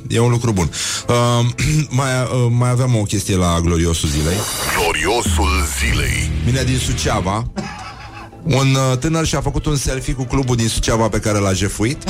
[0.07, 0.69] e un lucru bun.
[1.07, 1.15] Uh,
[1.99, 4.35] mai, uh, mai aveam o chestie la gloriosul zilei.
[4.79, 7.51] Gloriosul zilei Vine din Suceava
[8.43, 12.03] Un uh, tânăr și-a făcut un selfie cu clubul din Suceava pe care l-a jefuit,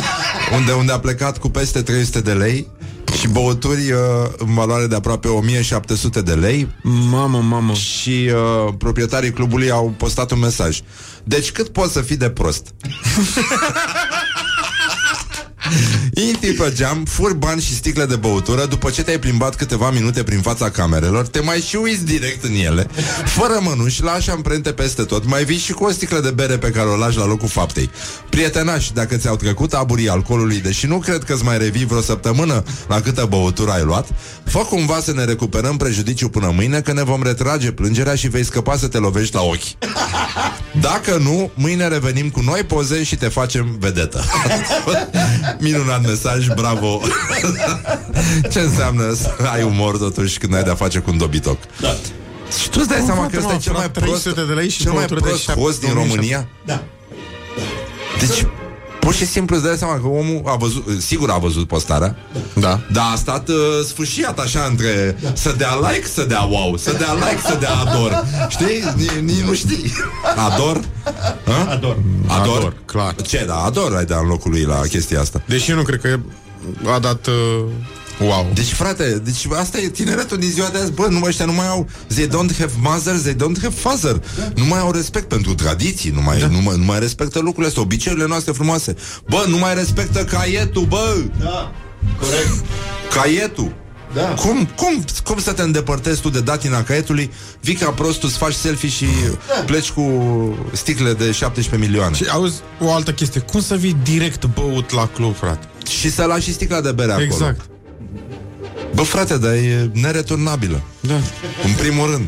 [0.55, 2.67] unde, unde a plecat cu peste 300 de lei
[3.17, 3.99] și băuturi uh,
[4.37, 6.67] în valoare de aproape 1700 de lei
[7.09, 7.73] Mamă, mamă.
[7.73, 8.29] și
[8.67, 10.79] uh, proprietarii clubului au postat un mesaj.
[11.23, 12.67] Deci cât poți să fii de prost?
[16.27, 20.23] Intri pe geam, furi bani și sticle de băutură După ce te-ai plimbat câteva minute
[20.23, 22.87] prin fața camerelor Te mai și uiți direct în ele
[23.25, 26.69] Fără mănuși, lași amprente peste tot Mai vii și cu o sticlă de bere pe
[26.69, 27.89] care o lași la locul faptei.
[28.29, 33.01] Prietenași, dacă ți-au trecut aburii alcoolului Deși nu cred că-ți mai revii vreo săptămână La
[33.01, 34.07] câtă băutură ai luat
[34.45, 38.45] Fă cumva să ne recuperăm prejudiciul până mâine Că ne vom retrage plângerea și vei
[38.45, 39.89] scăpa să te lovești la ochi.
[40.81, 44.23] Dacă nu, mâine revenim cu noi poze și te facem vedetă
[45.59, 47.01] Minunat mesaj, bravo
[48.51, 51.95] Ce înseamnă să ai umor totuși când ai de-a face cu un dobitoc Da.
[52.61, 54.21] Și tu îți dai Cum, seama frate, că ăsta e m-am cel mai furat prost
[54.23, 56.15] 300 de lei și Cel mai băutură de prost șapte- host din 2007.
[56.15, 56.83] România Da.
[58.19, 58.45] Deci
[58.99, 62.15] Pur și simplu îți dai seama că omul a văzut, sigur a văzut postarea,
[62.53, 62.79] Da.
[62.91, 63.55] dar a stat uh,
[63.87, 68.25] sfâșiat așa între să dea like, să dea wow, să dea like, să dea ador.
[68.49, 68.83] Știi?
[68.95, 69.91] Ni- Nici nu știi.
[70.35, 70.79] Ador?
[71.45, 71.67] Ha?
[71.71, 71.97] Ador.
[72.27, 72.57] Ador?
[72.57, 73.15] Ador, clar.
[73.15, 75.41] Ce, da, ador ai da în locul lui la chestia asta.
[75.45, 76.19] Deși eu nu cred că
[76.95, 77.27] a dat...
[77.27, 77.63] Uh,
[78.19, 78.51] wow.
[78.53, 80.91] Deci, frate, deci asta e tineretul din ziua de azi.
[80.91, 81.87] Bă, nu ăștia nu mai au...
[82.07, 84.21] They don't have mother, they don't have father.
[84.55, 87.81] Nu mai au respect pentru tradiții, nu mai, nu, mai, nu mai respectă lucrurile astea,
[87.81, 88.95] obiceiurile noastre frumoase.
[89.29, 91.23] Bă, nu mai respectă caietul, bă!
[91.39, 91.71] Da.
[92.19, 92.65] Corect.
[93.13, 93.73] Caietul!
[94.13, 94.21] Da.
[94.21, 98.53] Cum, cum, cum să te îndepărtezi tu de datina caietului Vii ca prostul, îți faci
[98.53, 99.05] selfie și
[99.65, 100.03] pleci cu
[100.71, 103.41] sticle de 17 milioane Și auzi o altă chestie.
[103.41, 105.67] Cum să vii direct băut la club, frate?
[105.89, 107.69] Și să lași și sticla de bere acolo Exact.
[108.95, 111.13] Bă, frate, dar e nereturnabilă Da.
[111.65, 112.27] În primul rând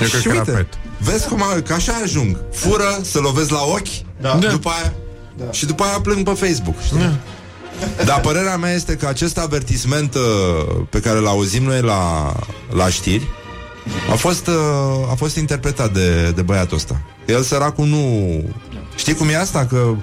[0.00, 0.66] Eu cred Și că era uite, pet.
[0.98, 4.34] vezi cum a, că așa ajung Fură, să lovesc la ochi Da.
[4.50, 4.92] După aia
[5.38, 5.52] da.
[5.52, 6.98] Și după aia plâng pe Facebook știi?
[6.98, 7.12] Da.
[8.04, 10.20] Dar părerea mea este că acest avertisment uh,
[10.90, 12.32] Pe care l auzim noi la,
[12.74, 13.28] la știri
[14.12, 14.54] A fost, uh,
[15.10, 18.42] a fost interpretat de, de băiatul ăsta El săracul nu
[18.96, 19.66] Știi cum e asta?
[19.66, 19.94] Că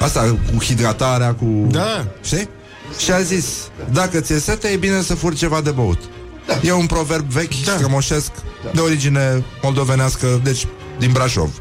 [0.00, 1.66] Asta cu hidratarea cu...
[1.70, 2.06] Da.
[2.24, 2.48] Știi?
[2.98, 3.46] Și a zis
[3.92, 5.98] Dacă ți-e sete, e bine să furi ceva de băut
[6.46, 6.58] da.
[6.62, 7.72] E un proverb vechi, da.
[7.72, 8.30] strămoșesc
[8.64, 8.70] da.
[8.74, 10.66] De origine moldovenească Deci
[10.98, 11.50] din Brașov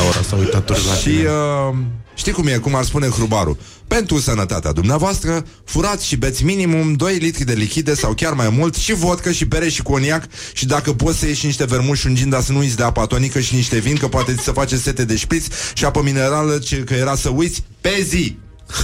[0.00, 1.74] Aura s-a uitat tot la Și uh,
[2.14, 3.58] știi cum e, cum ar spune Hrubaru
[3.92, 8.74] Pentru sănătatea dumneavoastră Furați și beți minimum 2 litri de lichide Sau chiar mai mult
[8.74, 12.14] Și vodcă și bere și coniac Și dacă poți să ieși niște vermuși și un
[12.14, 14.52] gin Dar să nu uiți de apă tonică și niște vin Că poate ți să
[14.52, 18.36] face sete de șpriț Și apă minerală ce, Că era să uiți pe zi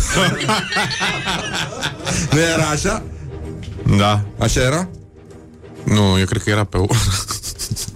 [2.32, 3.02] Nu era așa?
[3.96, 4.24] Da.
[4.38, 4.88] Așa era?
[5.84, 6.86] Nu, eu cred că era pe o...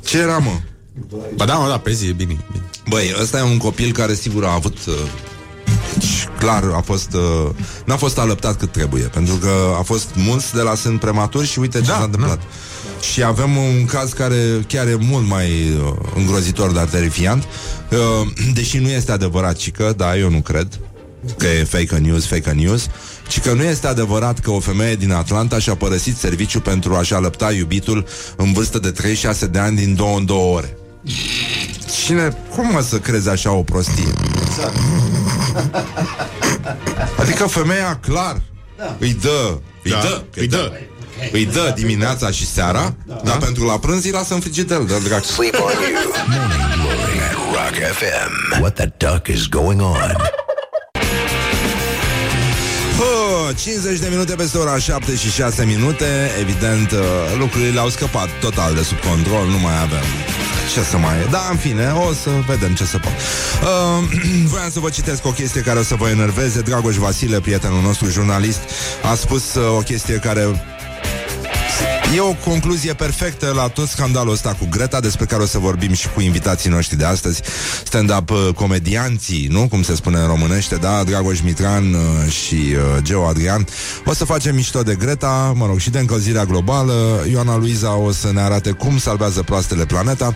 [0.06, 0.60] Ce era, mă?
[1.34, 2.44] Ba da, mă, da, pe zi, e bine.
[2.52, 2.64] bine.
[2.88, 4.94] Băi, ăsta e un copil care sigur a avut uh,
[6.00, 7.50] și clar a fost uh,
[7.84, 11.58] n-a fost alăptat cât trebuie, pentru că a fost mulți de la sân prematur și
[11.58, 12.40] uite ce Da, s-a întâmplat.
[13.12, 17.44] Și avem un caz care chiar e mult mai uh, îngrozitor, dar terifiant.
[17.90, 17.98] Uh,
[18.54, 20.68] deși nu este adevărat, ci că, da, eu nu cred
[21.36, 22.86] că e fake news, fake news,
[23.28, 27.14] ci că nu este adevărat că o femeie din Atlanta și-a părăsit serviciu pentru a-și
[27.14, 30.76] alăpta iubitul în vârstă de 36 de ani din două în două ore.
[32.04, 34.12] Cine, cum mă să crezi așa o prostie?
[37.20, 38.40] Adică femeia, clar,
[38.78, 38.96] da.
[38.98, 40.72] îi dă, îi Da, dă, îi dă.
[41.32, 43.20] îi dă dimineața și seara, da.
[43.24, 45.22] dar pentru la prânz îi lasă în frigider, de drag.
[45.24, 46.12] Sleep on you.
[46.26, 48.60] Morning Glory at Rock FM.
[48.60, 50.16] What the duck is going on?
[52.98, 56.98] Hă, 50 de minute peste ora 7 și 6 minute Evident, uh,
[57.38, 60.04] lucrurile au scăpat total de sub control Nu mai avem
[60.74, 61.26] ce să mai...
[61.30, 63.12] Da, în fine, o să vedem ce să fac.
[63.62, 64.04] Uh,
[64.44, 66.60] Voiam să vă citesc o chestie care o să vă enerveze.
[66.60, 68.60] Dragoș Vasile, prietenul nostru jurnalist
[69.10, 70.48] A spus uh, o chestie care
[72.16, 75.92] E o concluzie perfectă la tot scandalul ăsta cu Greta, despre care o să vorbim
[75.92, 77.42] și cu invitații noștri de astăzi,
[77.84, 79.68] stand-up uh, comedianții, nu?
[79.68, 81.02] Cum se spune în românește, da?
[81.04, 83.66] Dragoș Mitran uh, și uh, Geo Adrian.
[84.04, 87.24] O să facem mișto de Greta, mă rog, și de încălzirea globală.
[87.30, 90.34] Ioana Luiza o să ne arate cum salvează proastele planeta.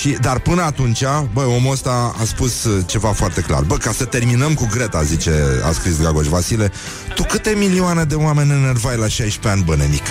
[0.00, 3.62] Și, dar până atunci, bă, omul ăsta a spus uh, ceva foarte clar.
[3.62, 5.32] Bă, ca să terminăm cu Greta, zice,
[5.68, 6.72] a scris Dragoș Vasile,
[7.14, 10.10] tu câte milioane de oameni enervai la 16 ani, bă, nenică?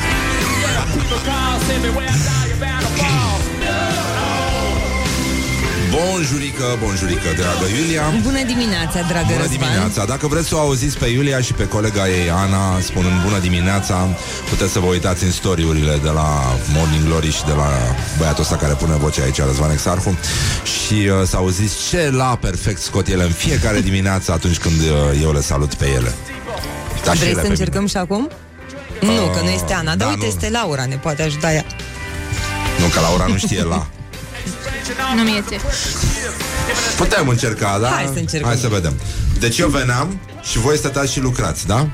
[5.96, 9.58] Bonjurică, bonjurică, dragă Iulia Bună dimineața, dragă Bună Răzvan.
[9.58, 13.40] dimineața Dacă vreți să o auziți pe Iulia și pe colega ei Ana Spunând bună
[13.40, 14.08] dimineața
[14.50, 16.28] Puteți să vă uitați în storiurile de la
[16.76, 17.70] Morning Glory Și de la
[18.18, 20.18] băiatul ăsta care pune vocea aici Răzvan Exarhu
[20.74, 25.22] Și uh, să auziți ce la perfect scot ele în fiecare dimineață Atunci când uh,
[25.22, 26.14] eu le salut pe ele
[27.06, 27.92] Dar și Vrei ele să pe încercăm mine.
[27.92, 28.30] și acum?
[29.06, 30.28] Nu, că nu este Ana, da, dar uite, nu.
[30.28, 31.66] este Laura, ne poate ajuta ea.
[32.80, 33.88] Nu, că Laura nu știe la
[35.16, 35.64] Nu-mi iese.
[36.98, 37.88] Putem încerca, da?
[37.88, 38.50] Hai să încercăm.
[38.50, 38.94] Hai să vedem.
[39.40, 41.90] Deci eu veneam și voi stăteați și lucrați, da?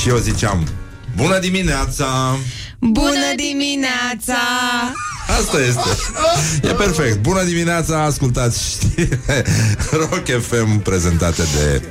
[0.00, 0.68] Și eu ziceam,
[1.16, 2.36] bună dimineața!
[2.90, 4.38] Bună dimineața!
[5.40, 5.88] Asta este.
[6.62, 7.18] E perfect.
[7.18, 9.44] Bună dimineața, ascultați știrile
[10.10, 11.82] Rock FM prezentate de...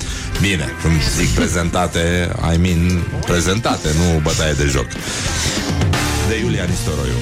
[0.41, 4.87] Bine, când zic prezentate, I mean prezentate, nu bătaie de joc.
[6.27, 7.17] De Iulia Nistoroiu.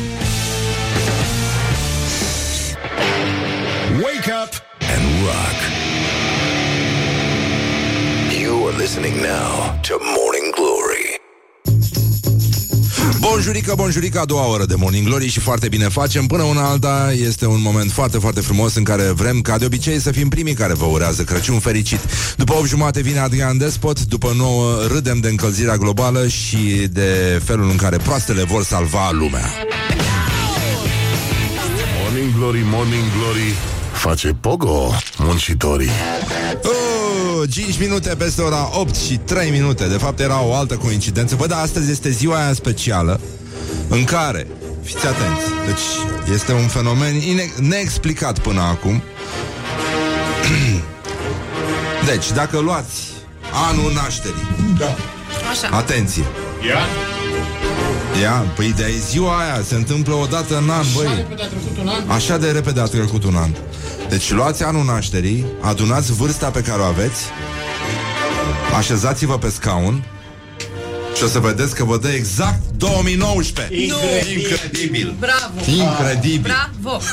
[3.94, 4.52] Wake up
[4.96, 5.60] and rock.
[8.42, 10.21] You are listening now to Morning
[13.44, 16.28] Bonjurică, bonjurică, a doua oră de Morning Glory și foarte bine facem.
[16.28, 20.00] Până una alta este un moment foarte, foarte frumos în care vrem, ca de obicei,
[20.00, 22.00] să fim primii care vă urează Crăciun fericit.
[22.38, 27.70] După 8 jumate vine Adrian Despot, după 9 râdem de încălzirea globală și de felul
[27.70, 29.50] în care proastele vor salva lumea.
[32.02, 33.56] Morning Glory, Morning Glory
[33.92, 35.90] Face pogo muncitorii
[36.64, 37.01] Oh,
[37.46, 39.88] 5 minute peste ora 8 și 3 minute.
[39.88, 41.36] De fapt era o altă coincidență.
[41.36, 43.20] Bă, dar astăzi este ziua aia specială
[43.88, 44.48] În care,
[44.84, 49.02] fiți atenți Deci este un fenomen ine- neexplicat până acum.
[52.10, 53.02] Deci, dacă luați
[53.70, 54.48] anul nașterii
[54.80, 54.96] Da.
[55.52, 55.78] Așa.
[55.78, 56.24] Atenție.
[56.68, 56.80] Ia
[58.20, 61.26] Ia, păi de ziua aia Se întâmplă o dată în an, băi.
[62.08, 63.50] Așa de repede a trecut un an.
[64.10, 67.24] Deci luați anul nașterii Adunați vârsta pe care o aveți
[68.78, 70.04] Așezați-vă pe scaun
[71.16, 74.40] Și o să vedeți că vă dă exact 2019 Incredibil.
[74.40, 75.16] Incredibil.
[75.20, 75.72] Bravo.
[75.72, 76.52] Incredibil.
[76.52, 77.00] Bravo.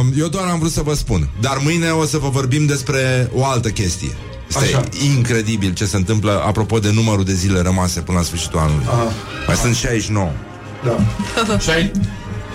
[0.00, 3.30] Um, Eu doar am vrut să vă spun Dar mâine o să vă vorbim despre
[3.34, 4.16] o altă chestie
[4.62, 4.84] este Așa.
[5.14, 8.84] incredibil ce se întâmplă Apropo de numărul de zile rămase până la sfârșitul anului.
[9.46, 10.30] Mai sunt 69
[10.84, 10.96] Da.
[11.64, 11.90] Și ai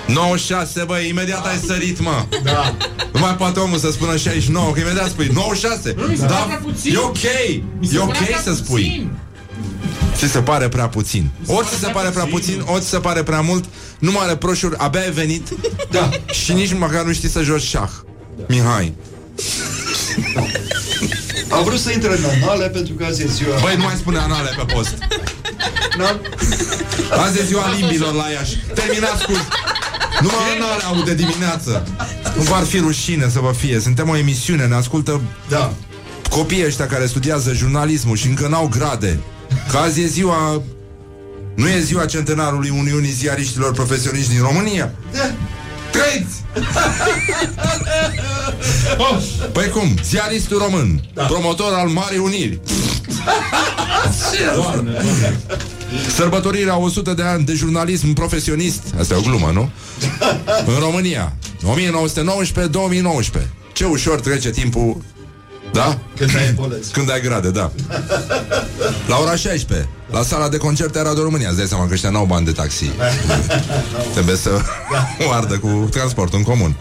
[0.07, 2.25] 96, băi, imediat ai sărit, mă.
[2.43, 2.75] Da.
[3.13, 7.23] Nu mai poate omul să spună 69 Că imediat spui 96 Da, e ok.
[7.91, 9.09] E ok să spui.
[10.15, 11.29] Ți se pare prea puțin.
[11.45, 13.65] Ori ți se pare prea puțin, ori ți se pare prea mult.
[13.99, 15.47] Nu mai reproșuri, abia ai venit.
[15.91, 16.09] Da.
[16.31, 17.89] Și nici măcar nu știi să joci șah.
[18.47, 18.93] Mihai
[21.49, 23.55] Am vrut să intre în anale pentru că azi e ziua...
[23.61, 24.97] Băi, nu mai spune anale pe post
[25.97, 26.21] N-am...
[27.25, 29.31] Azi e ziua limbilor la Iași Terminați cu
[30.21, 31.87] numai anale au de dimineață
[32.35, 35.73] Nu v-ar fi rușine să vă fie Suntem o emisiune, ne ascultă Da.
[36.29, 39.19] copiii ăștia care studiază jurnalismul și încă n-au grade.
[39.71, 40.61] Că azi e ziua...
[41.55, 44.91] Nu e ziua centenarului Uniunii Ziariștilor Profesioniști din România?
[45.13, 45.31] Da.
[46.09, 46.41] Trăiți!
[49.53, 49.97] Păi cum?
[50.03, 51.23] Ziaristul român, da.
[51.23, 52.59] promotor al Marii Uniri.
[56.15, 59.69] Sărbătorirea 100 de ani de jurnalism profesionist Asta e o glumă, nu?
[60.65, 61.35] În România
[63.41, 65.01] 1919-2019 Ce ușor trece timpul
[65.71, 65.97] Da?
[66.17, 66.91] Când ai ebolezi.
[66.91, 67.71] Când ai grade, da.
[69.07, 71.47] La ora 16 La sala de concerte a Radio România.
[71.47, 72.91] Îți dai seama că ăștia n-au bani de taxi.
[74.13, 74.49] Trebuie să
[75.27, 76.75] o ardă cu transportul în comun.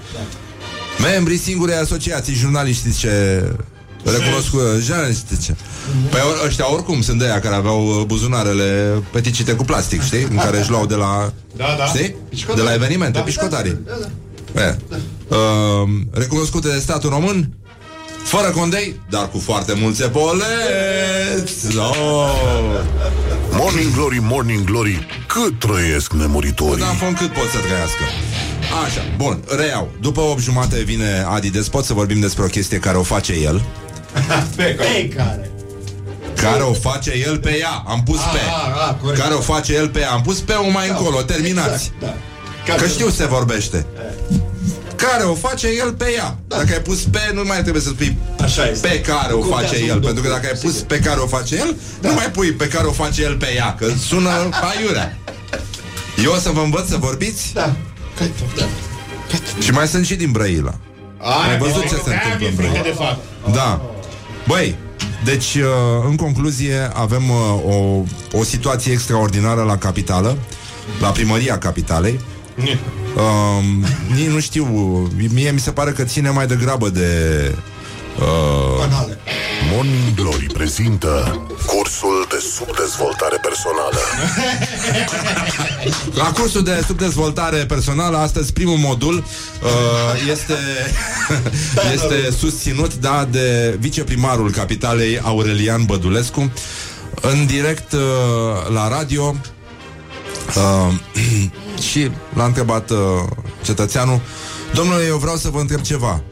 [1.03, 3.42] Membrii singurei asociații jurnalistice
[4.05, 5.57] Recunoscut jurnalistice
[6.11, 10.22] Păi or- ăștia oricum sunt de aia care aveau uh, buzunarele peticite cu plastic, știi?
[10.31, 11.33] În care își luau de la...
[11.57, 11.85] Da, da.
[11.85, 12.14] Știi?
[12.55, 13.79] De la evenimente, pișcotarii.
[14.57, 14.77] E.
[15.29, 15.37] Uh,
[16.11, 17.51] recunoscute de statul român
[18.28, 22.80] fără condei, dar cu foarte mulți epoleți oh.
[23.50, 26.84] Morning Glory, Morning Glory Cât trăiesc nemuritorii.
[26.84, 28.02] Da, fond cât pot să trăiască.
[28.84, 29.90] Așa, bun, reiau.
[30.00, 33.62] După 8 jumate vine Adi Despot Să vorbim despre o chestie care o face el.
[34.56, 34.74] Pe
[35.16, 35.50] care?
[36.34, 36.62] Care?
[36.62, 38.38] O face el pe ea Am pus pe.
[38.50, 39.20] A, a, corect.
[39.20, 41.92] Care o face el pe ea Am pus pe o mai încolo, terminați.
[41.96, 42.16] Exact,
[42.66, 42.74] da.
[42.74, 43.86] Că știu se vorbește
[45.06, 46.37] care o face el pe ea.
[46.46, 48.88] Dacă ai pus pe, nu mai trebuie să spui Așa este.
[48.88, 49.94] pe care o Contează face un el.
[49.94, 50.87] lucru, Pentru că dacă ai pus sigur.
[50.87, 53.74] pe care o face el, nu mai pui pe care o face el pe ea,
[53.74, 54.30] că sună
[54.70, 55.18] aiurea.
[56.24, 57.76] Eu o să vă învăț să vorbiți Da.
[59.61, 60.74] și mai sunt și din Brăila.
[61.50, 62.82] Ai văzut ce se întâmplă în Brăila?
[62.82, 63.18] de fapt.
[63.54, 63.80] Da.
[64.46, 64.76] Băi,
[65.24, 65.62] deci, uh,
[66.08, 67.37] în concluzie, avem uh,
[67.74, 68.02] o,
[68.38, 70.37] o situație extraordinară la capitală,
[71.00, 72.20] la primăria capitalei,
[72.59, 73.85] Um,
[74.15, 74.65] nici nu știu,
[75.33, 77.54] mie mi se pare că ține mai degrabă de...
[78.19, 79.19] Uh, Banale.
[79.73, 83.98] Morning Glory prezintă cursul de subdezvoltare personală.
[86.15, 90.54] La cursul de subdezvoltare personală, astăzi primul modul uh, este,
[91.92, 96.52] este susținut da, de viceprimarul capitalei Aurelian Bădulescu
[97.21, 98.00] în direct uh,
[98.73, 99.35] la radio
[100.56, 100.94] uh,
[101.81, 102.96] și l-a întrebat uh,
[103.62, 104.20] cetățeanul
[104.74, 106.22] Domnule, eu vreau să vă întreb ceva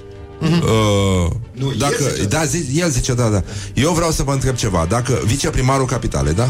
[0.40, 2.26] Uh, Nu, el dacă, zice.
[2.26, 3.42] da, zi, el zice, da, da.
[3.74, 4.86] Eu vreau să vă întreb ceva.
[4.88, 6.49] Dacă viceprimarul capitalei, da?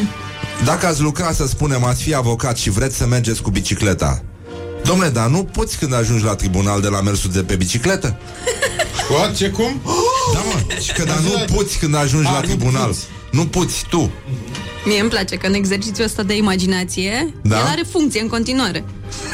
[0.64, 4.22] Dacă ați lucra, să spunem, ați fi avocat și vreți să mergeți cu bicicleta,
[4.84, 8.16] Domnule, dar nu poți când ajungi la tribunal de la mersul de pe bicicletă?
[9.12, 9.34] What?
[9.36, 9.80] Ce cum?
[10.34, 10.74] Da, mă.
[10.80, 12.86] Și că dar nu puți când ajungi A, la nu tribunal.
[12.86, 13.04] puți.
[13.30, 14.10] Nu puți tu.
[14.84, 17.56] Mie îmi place că în exercițiul ăsta de imaginație Da?
[17.58, 18.84] El are funcție în continuare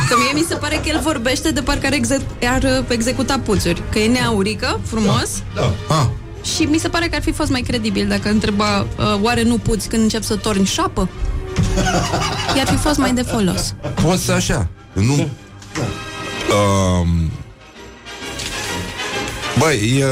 [0.09, 3.39] Că mie mi se pare că el vorbește de parcă ar, exec- ar uh, executa
[3.39, 5.73] puțuri Că e neaurică, frumos Da.
[5.89, 6.07] Ah,
[6.57, 8.87] Și mi se pare că ar fi fost mai credibil Dacă întreba uh,
[9.23, 11.09] Oare nu puți când încep să torni șapă?
[12.57, 14.69] I-ar fi fost mai de folos poți să așa.
[14.93, 15.13] Nu.
[15.13, 15.31] Um,
[19.59, 20.05] Băi, e,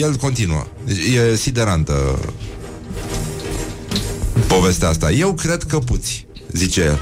[0.00, 0.66] el continuă.
[1.14, 2.18] E siderantă
[4.46, 5.10] povestea asta.
[5.10, 6.98] Eu cred că puți, zice el.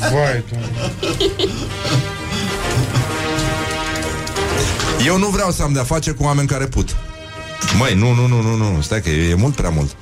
[0.00, 0.92] Vai, doamne.
[5.06, 6.96] Eu nu vreau să am de-a face cu oameni care put.
[7.78, 9.96] Măi, nu, nu, nu, nu, nu, stai că e, e mult prea mult.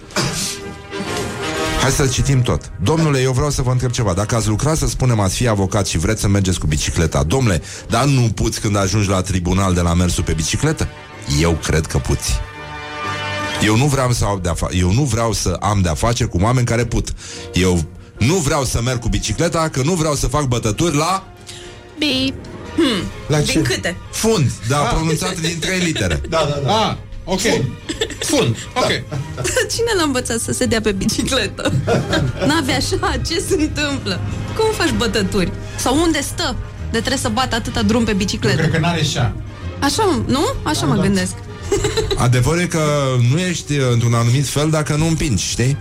[1.80, 2.72] Hai să citim tot.
[2.82, 4.12] Domnule, eu vreau să vă întreb ceva.
[4.12, 7.62] Dacă ați lucrat, să spunem, ați fi avocat și vreți să mergeți cu bicicleta, domnule,
[7.88, 10.88] dar nu puți când ajungi la tribunal de la mersul pe bicicletă?
[11.40, 12.40] Eu cred că puți.
[13.64, 16.38] Eu nu vreau să am de-a fa- eu nu vreau să am de-a face cu
[16.42, 17.08] oameni care put.
[17.52, 17.84] Eu
[18.18, 21.24] nu vreau să merg cu bicicleta, că nu vreau să fac bătături la
[21.98, 22.34] Bip.
[23.26, 23.60] La Din ce?
[23.74, 23.96] câte?
[24.10, 26.20] fund, dar pronunțat din trei litere.
[26.28, 26.88] Da, da, da.
[26.88, 27.40] Ah, ok.
[28.20, 28.56] Fund.
[28.74, 28.86] Ok.
[29.74, 31.72] Cine l-a învățat să se dea pe bicicletă?
[32.48, 34.20] N-avea așa, ce se întâmplă?
[34.56, 35.52] Cum faci bătături?
[35.76, 36.56] Sau unde stă?
[36.90, 39.34] De trebuie să bată atâta drum pe bicicletă Cred că n-are șa.
[39.80, 40.44] Așa, nu?
[40.62, 41.32] Așa mă gândesc
[42.16, 42.82] Adevărul e că
[43.30, 45.76] nu ești uh, într-un anumit fel dacă nu împingi, știi?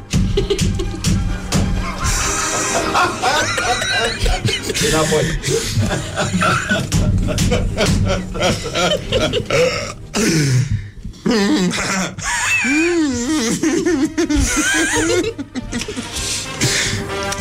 [4.92, 5.40] Înapoi.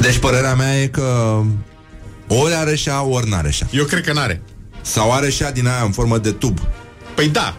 [0.00, 1.40] Deci părerea mea e că
[2.28, 3.66] ori are șa, ori n-are șa.
[3.70, 4.42] Eu cred că n-are.
[4.80, 6.58] Sau are șa din aia în formă de tub.
[7.14, 7.56] Păi da.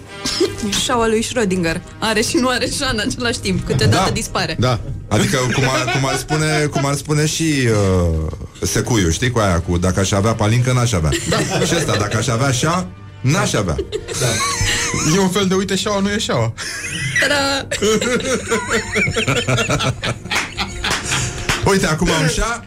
[0.84, 4.10] Șaua lui Schrödinger Are și nu are șa în același timp Câteodată Da.
[4.10, 4.80] dispare Da.
[5.08, 8.32] Adică cum ar, cum ar, spune, cum ar spune și uh,
[8.62, 11.10] secuiu, știi, cu aia cu dacă aș avea palincă, n-aș avea.
[11.66, 12.88] Și ăsta, dacă aș avea șa,
[13.20, 13.76] n-aș avea.
[15.16, 16.52] E un fel de uite șaua, nu e șaua.
[17.20, 17.66] Ta-da!
[21.70, 22.66] Uite, acum am șa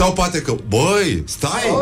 [0.00, 1.74] sau poate că, băi, stai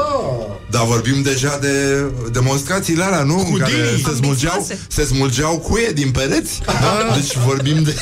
[0.71, 3.39] Dar vorbim deja de demonstrațiile alea, nu?
[3.53, 4.05] În care dinii.
[4.05, 4.79] se smulgeau, Ambițioase.
[4.89, 7.15] se smulgeau cuie din pereți da.
[7.15, 7.95] Deci vorbim de...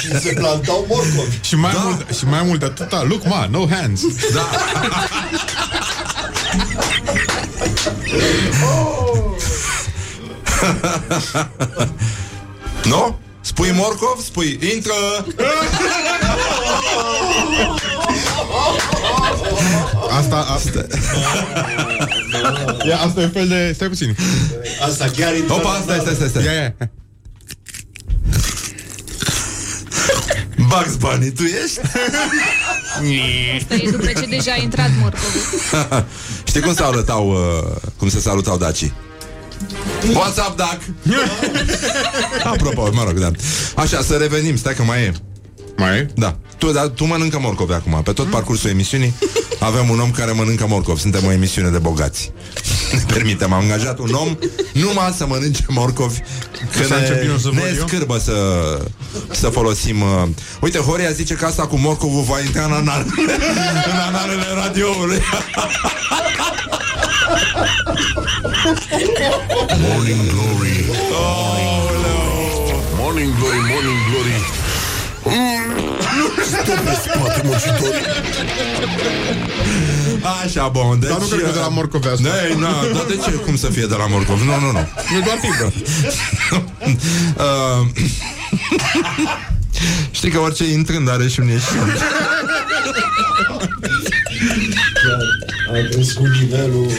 [0.00, 1.38] Și se plantau morcovi.
[1.40, 1.78] Și mai, Da.
[1.78, 4.00] mult, și mai mult de atâta, look, ma, no hands.
[4.34, 4.48] Da.
[12.84, 13.18] Nu?
[13.48, 14.20] Spui morcov?
[14.24, 14.92] Spui intră
[20.18, 20.86] Asta, asta.
[22.86, 23.72] Ia, asta e un fel de...
[23.74, 24.16] Stai puțin.
[24.88, 26.44] Asta chiar intră Opa, stai, stai, stai, stai.
[26.44, 26.74] Ia, ia.
[30.56, 31.80] Bugs Bunny, tu ești?
[33.56, 35.40] Asta e după ce deja a intrat morcovul.
[36.48, 38.92] Știi cum se salutau, uh, cum se salutau dacii?
[40.02, 40.80] What's up, Duck?
[42.44, 43.30] Apropo, mă rog, da.
[43.74, 45.12] Așa, să revenim, stai că mai e.
[45.76, 46.08] Mai e?
[46.14, 46.36] Da.
[46.58, 48.00] Tu, da, tu mănâncă morcovi acum.
[48.02, 49.14] Pe tot parcursul emisiunii
[49.60, 51.00] avem un om care mănâncă morcovi.
[51.00, 52.32] Suntem o emisiune de bogați.
[52.92, 54.38] Ne permitem, am angajat un om
[54.72, 56.18] numai să mănânce morcovi.
[56.72, 57.86] Că Să încep eu să ne, văd ne eu?
[57.86, 58.34] scârbă să,
[59.30, 60.00] să folosim...
[60.00, 60.28] Uh...
[60.60, 63.06] Uite, Horia zice că asta cu morcovul va intra în, anal,
[63.92, 65.20] în analele radioului.
[69.80, 70.84] Morning Glory
[72.98, 74.38] Morning Glory, Morning Glory
[76.44, 78.04] Stă pe spate muncitori
[80.44, 80.98] Așa, bun.
[81.00, 82.28] Deci, Dar nu cred că de la morcovi asta.
[82.52, 83.30] Nu, nu, dar de ce?
[83.30, 84.40] Cum să fie de la morcov?
[84.40, 84.86] Nu, nu, nu.
[85.12, 85.72] Nu doar fibră.
[87.36, 87.86] Uh,
[90.10, 91.66] Știi că orice intrând are și un ieșit.
[95.68, 96.86] A crescut nivelul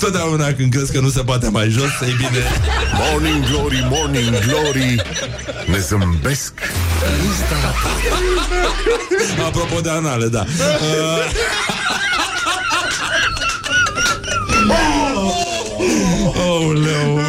[0.00, 2.42] Totdeauna când crezi că nu se poate mai jos, e bine.
[3.10, 5.02] Morning Glory, Morning Glory
[5.66, 6.52] Ne zâmbesc
[9.46, 10.44] Apropo de anale, da.
[10.48, 11.32] Uh...
[16.46, 17.20] Oh, leu.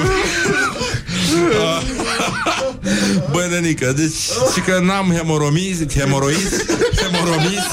[3.31, 4.13] Băi, nenică, deci
[4.53, 6.65] și că n-am hemoromiz, hemoroiz,
[7.01, 7.63] hemoromiz.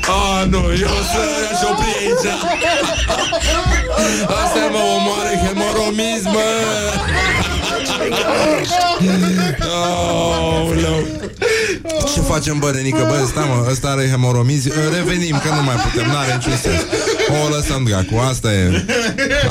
[0.00, 1.20] Ah, nu, eu să
[1.52, 2.32] aș opri aici.
[4.22, 6.40] Asta mă omoare hemoromiz, mă.
[9.60, 11.06] Oh, leu.
[12.14, 13.06] Ce facem, bă, nenică?
[13.08, 14.68] Bă, stai, mă, ăsta are hemoromizi.
[14.94, 16.80] Revenim, că nu mai putem, n-are niciun sens
[17.44, 18.84] O lăsăm, dracu, asta e.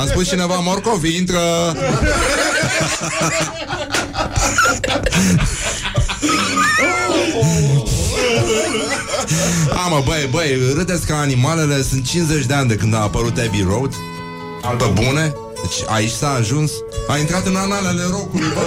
[0.00, 1.38] A spus cineva, morcov, intră.
[9.72, 13.38] A, mă, băi, băi, râdeți ca animalele Sunt 50 de ani de când a apărut
[13.38, 13.94] Abbey Road.
[14.78, 16.70] Pe bune Deci aici s-a ajuns.
[17.08, 18.64] A intrat în analele rocului, bă.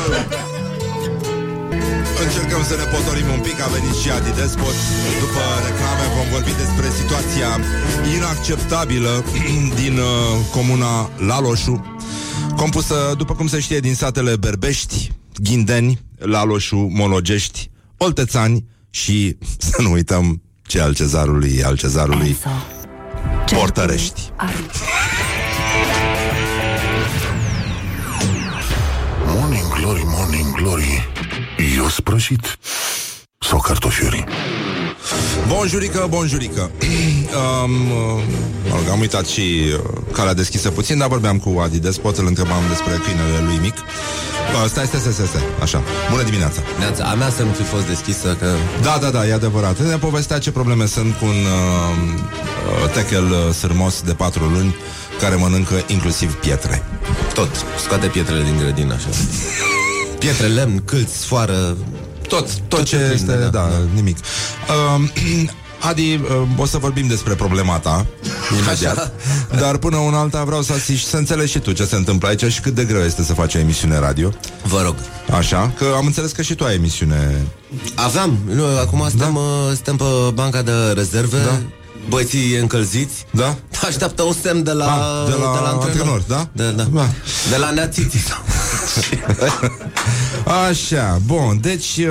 [2.24, 4.76] Încercăm să ne potorim un pic, a venit și Adi Despot.
[5.20, 7.50] După reclame vom vorbi despre situația
[8.16, 9.24] inacceptabilă
[9.82, 10.06] din uh,
[10.52, 12.00] comuna Laloșu.
[12.56, 15.12] Compusă, după cum se știe, din satele Berbești,
[15.44, 19.38] Ghindeni, Laloșu, Mologești, Oltețani și,
[19.70, 22.38] să nu uităm, ce al cezarului, al cezarului,
[23.46, 24.22] Portărești
[29.82, 31.10] Glory, Morning Glory
[31.78, 32.58] Eu sprășit.
[33.38, 34.24] Sau cartofiuri
[35.48, 36.72] Bonjurică, bonjurică
[37.64, 38.24] um, uh,
[38.70, 39.80] mă rog, Am uitat și uh,
[40.12, 43.74] calea deschisă puțin Dar vorbeam cu Adi Despot Îl întrebam despre câinele lui mic.
[43.74, 45.84] Uh, Stai, stai, stai, stai, stai, așa.
[46.10, 46.62] Bună dimineața.
[46.80, 48.56] Neața, a mea să nu fi fost deschisă că...
[48.82, 49.80] Da, da, da, e adevărat.
[49.80, 52.14] Ne povestea ce probleme sunt cu un uh,
[52.84, 54.76] uh, techel uh, sârmos de patru luni
[55.22, 56.84] Care mănâncă inclusiv pietre.
[57.34, 57.50] Tot,
[57.84, 59.08] scoate pietrele din grădină așa.
[60.20, 61.78] Pietre, lemn, câlți, sfoară
[62.28, 63.78] Tot, tot, tot ce prinde, este, da, da, da, da.
[63.94, 64.18] nimic.
[64.18, 65.50] Uh,
[65.90, 68.06] Adi, uh, o să vorbim despre problema ta
[68.58, 68.98] Imediat.
[68.98, 69.12] Așa.
[69.60, 72.46] Dar până una alta vreau să asiști Să înțelegi și tu ce se întâmplă aici
[72.46, 74.30] Și cât de greu este să faci o emisiune radio.
[74.64, 74.96] Vă rog.
[75.38, 77.48] Așa, că am înțeles că și tu ai emisiune.
[77.96, 79.74] Aveam, nu, acum stăm, da?
[79.76, 80.04] stăm pe
[80.34, 81.38] banca de rezerve.
[81.38, 81.62] Da.
[82.12, 83.56] Băieții încălziți Da?
[83.88, 86.48] Așteaptă un semn de la, Ah, de la antrenor, da?
[86.52, 86.84] Da, da.
[86.84, 87.10] Da.
[87.50, 88.24] De la neațiții
[90.70, 92.08] Așa, bun, deci uh,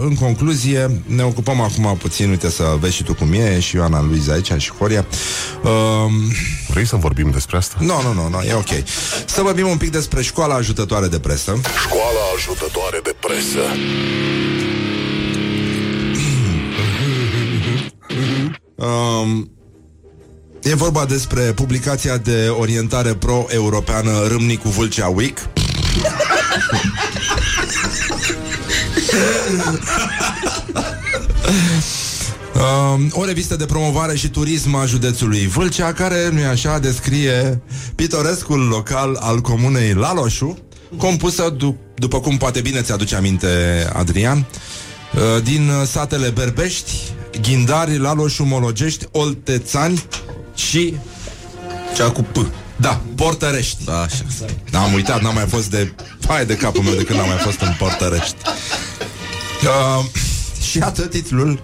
[0.00, 4.02] în concluzie ne ocupăm acum puțin, uite să vezi și tu cum e și Ioana
[4.02, 5.06] Luiza aici și Horia
[5.64, 6.12] um,
[6.68, 7.76] Vrei să vorbim despre asta?
[7.80, 8.88] Nu, nu, nu, nu, e ok
[9.26, 13.60] Să vorbim un pic despre școala ajutătoare de presă Școala ajutătoare de presă
[18.78, 19.50] um,
[20.62, 25.38] E vorba despre publicația de orientare pro-europeană Râmnicu Vâlcea Week.
[32.54, 37.62] Um, o revistă de promovare și turism a județului Vâlcea, care, nu-i așa, descrie
[37.94, 40.58] pitorescul local al comunei Laloșu,
[40.96, 43.48] compusă, du- după cum poate bine ți-aduce aminte,
[43.92, 44.46] Adrian,
[45.14, 46.92] uh, din uh, satele Berbești,
[47.40, 50.04] Ghindari, Laloșu, Mologești, Oltețani
[50.54, 50.94] și...
[51.96, 53.90] Cea cu P Da, Portărești.
[53.90, 54.24] Așa
[54.70, 55.92] Da, am uitat, n-am mai fost de...
[56.28, 58.36] Hai de capul meu de când am mai fost în Portărești.
[59.62, 60.04] Uh,
[60.70, 61.62] și atât titlul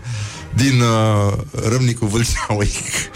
[0.54, 1.32] din uh,
[1.68, 3.10] Râmnicu Vâlcea Week.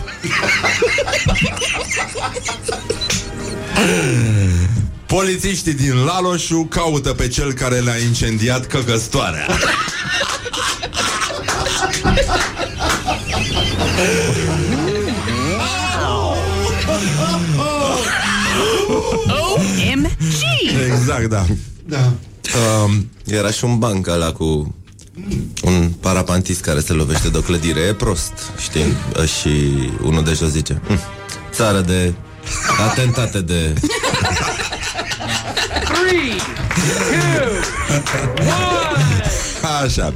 [5.06, 9.46] Polițiștii din Laloșu caută pe cel care le-a incendiat căcăstoarea.
[19.56, 20.42] OMG!
[20.86, 21.44] Exact, da.
[21.84, 22.12] Da.
[22.84, 24.74] um, Era și un banc ăla cu
[25.62, 28.96] un parapantist care se lovește de o clădire E prost, știi?
[29.40, 29.72] Și
[30.02, 30.98] unul de jos zice hm,
[31.52, 32.12] Țară de
[32.88, 33.72] atentate de...
[39.84, 40.12] Așa.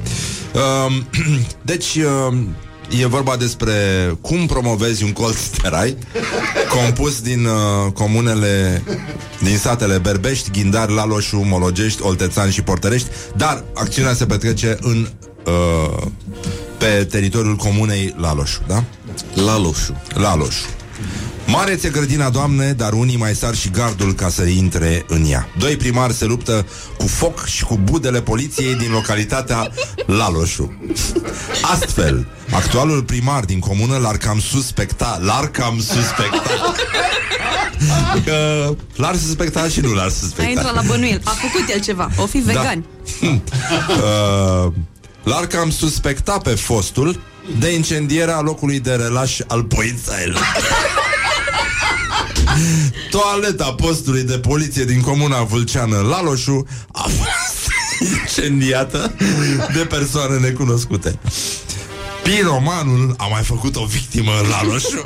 [0.54, 1.06] Um,
[1.62, 1.94] deci,
[2.28, 2.54] um,
[3.00, 3.72] e vorba despre
[4.20, 5.96] cum promovezi un colț de rai
[6.68, 8.82] compus din uh, comunele
[9.42, 15.08] din satele Berbești, Ghindar, Laloșu, Mologești, Oltețani și Portărești, dar acțiunea se petrece în
[15.46, 16.02] uh,
[16.78, 18.84] pe teritoriul comunei Laloșu, da?
[19.34, 20.66] Laloșu Laloșu.
[21.46, 25.48] Mare ți grădina, doamne, dar unii mai sar și gardul ca să intre în ea.
[25.58, 26.66] Doi primari se luptă
[26.98, 29.70] cu foc și cu budele poliției din localitatea
[30.06, 30.72] Laloșu.
[31.62, 36.74] Astfel, actualul primar din comună l-ar cam suspecta, l-ar cam suspecta.
[38.24, 40.50] Că l-ar suspecta și nu l-ar A suspecta.
[40.50, 41.20] intrat la bănuiel.
[41.24, 42.10] A făcut el ceva.
[42.16, 42.84] O fi vegan.
[43.22, 44.72] Uh,
[45.22, 47.20] l-ar cam suspecta pe fostul
[47.58, 50.40] de incendierea locului de relaș al polițailor.
[53.10, 59.14] Toaleta postului de poliție din comuna Vâlceană Laloșu a fost incendiată
[59.72, 61.18] de persoane necunoscute.
[62.22, 65.00] Piromanul a mai făcut o victimă în Laloșu.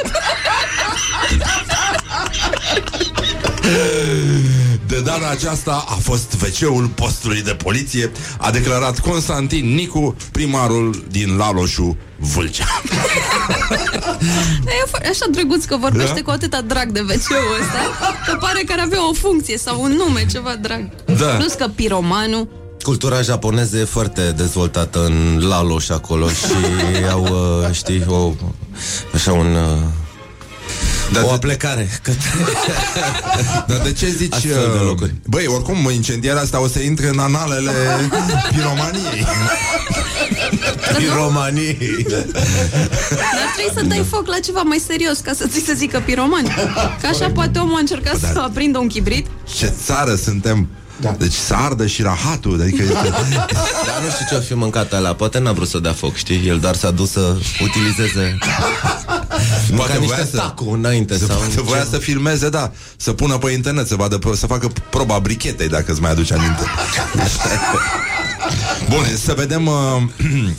[4.97, 11.37] De data aceasta a fost wc postului de poliție, a declarat Constantin Nicu, primarul din
[11.37, 12.83] Laloșu, Vâlcea.
[14.67, 16.23] E fo- așa drăguț că vorbește Da?
[16.23, 17.79] cu atâta drag de wc-ul ăsta
[18.27, 20.89] Că pare că ar avea o funcție sau un nume, ceva drag
[21.19, 21.27] Da.
[21.27, 22.49] Plus că piromanul
[22.83, 26.45] Cultura japoneză e foarte dezvoltată în Laloș acolo și
[27.11, 28.33] au, uh, știi, o,
[29.15, 29.57] așa un...
[31.09, 32.29] Uh, Dar o de- aplecare către...
[33.69, 34.35] Dar de ce zici...
[34.35, 35.15] Astfel de uh, locuri.
[35.27, 37.73] Băi, oricum, incendiarea asta o să intre în analele
[38.55, 39.27] piromaniei.
[40.99, 42.07] Piromanii.
[42.09, 46.45] Dar trebuie să dai foc la ceva mai serios Ca să ți se zică piroman
[47.01, 48.29] Că așa poate omul a încercat da.
[48.33, 49.27] să aprindă un chibrit
[49.57, 50.69] Ce țară suntem!
[51.01, 51.15] Da.
[51.19, 53.09] Deci să ardă și rahatul Adică este...
[53.89, 56.49] Dar nu știu ce o fi mâncat alea Poate n-a vrut să dea foc, știi?
[56.49, 58.39] El doar s-a dus să utilizeze
[59.71, 61.91] Mânca voia niște să- taco înainte sau Poate voia ceva.
[61.91, 62.73] să filmeze, da.
[62.97, 66.63] Să pună pe internet, să vadă, să facă proba brichetei Dacă îți mai aduce aminte.
[68.91, 70.03] Bun, să vedem uh,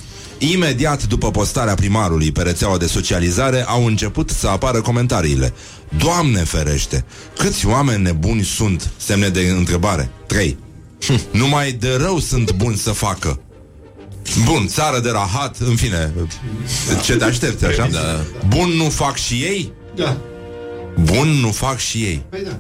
[0.54, 5.54] Imediat după postarea primarului pe rețeaua de socializare Au început să apară comentariile.
[5.98, 7.06] Doamne ferește
[7.38, 8.90] Câți oameni nebuni sunt?
[8.98, 10.10] Semne de întrebare.
[10.26, 10.58] 3
[11.32, 13.40] Numai de rău sunt buni să facă
[14.44, 16.14] Bun, țară de rahat, în fine
[17.04, 17.88] Ce te aștepți, așa?
[17.92, 18.00] Da.
[18.48, 19.74] Bun nu fac și ei?
[19.96, 20.18] Da.
[21.00, 22.58] Bun nu fac și ei Păi da.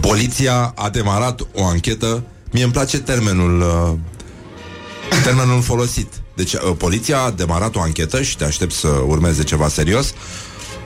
[0.00, 3.98] Poliția a demarat o anchetă Mie îmi place termenul uh,
[5.24, 9.68] Termenul folosit Deci uh, poliția a demarat o anchetă Și te aștept să urmeze ceva
[9.68, 10.12] serios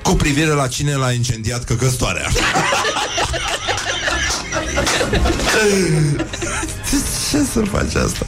[0.02, 2.28] Cu privire la cine l-a incendiat căcăstoarea
[7.30, 8.26] Ce să faci asta?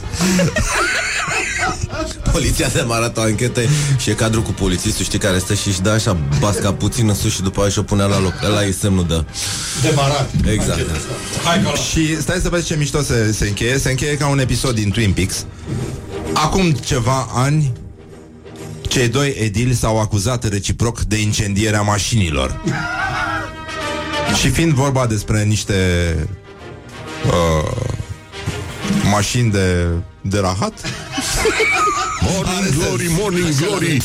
[2.31, 3.61] Poliția a demarat o anchetă
[3.97, 7.15] și e cadru cu polițistul, știi, care stă și își dă așa basca puțin în
[7.15, 8.33] sus și după aia și o pune la loc.
[8.45, 9.25] Ăla e semnul de...
[9.81, 10.29] Demarat.
[10.51, 10.79] Exact.
[11.89, 14.89] Și stai să vezi ce mișto se, se încheie Se încheie ca un episod din
[14.89, 15.45] Twin Peaks
[16.33, 17.71] Acum ceva ani
[18.87, 22.61] Cei doi edili s-au acuzat reciproc de incendierea mașinilor
[24.39, 25.75] Și fiind vorba despre niște
[27.25, 27.71] uh,
[29.11, 29.85] Mașini de,
[30.21, 30.73] de rahat
[32.31, 34.01] Morning glory, morning glory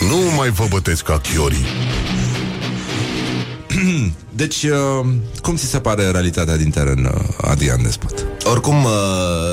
[0.00, 1.66] Nu mai vă bătesc ca chiorii
[4.34, 5.06] Deci, uh,
[5.42, 8.26] cum ți se pare realitatea din teren, uh, Adrian Despot?
[8.44, 8.90] Oricum, uh,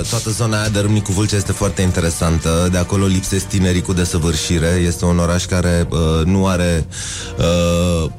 [0.10, 2.68] toată zona aia de Râmnicu Vâlcea este foarte interesantă.
[2.72, 4.68] De acolo lipsesc tinerii cu desăvârșire.
[4.68, 6.88] Este un oraș care uh, nu are...
[7.38, 8.12] Uh,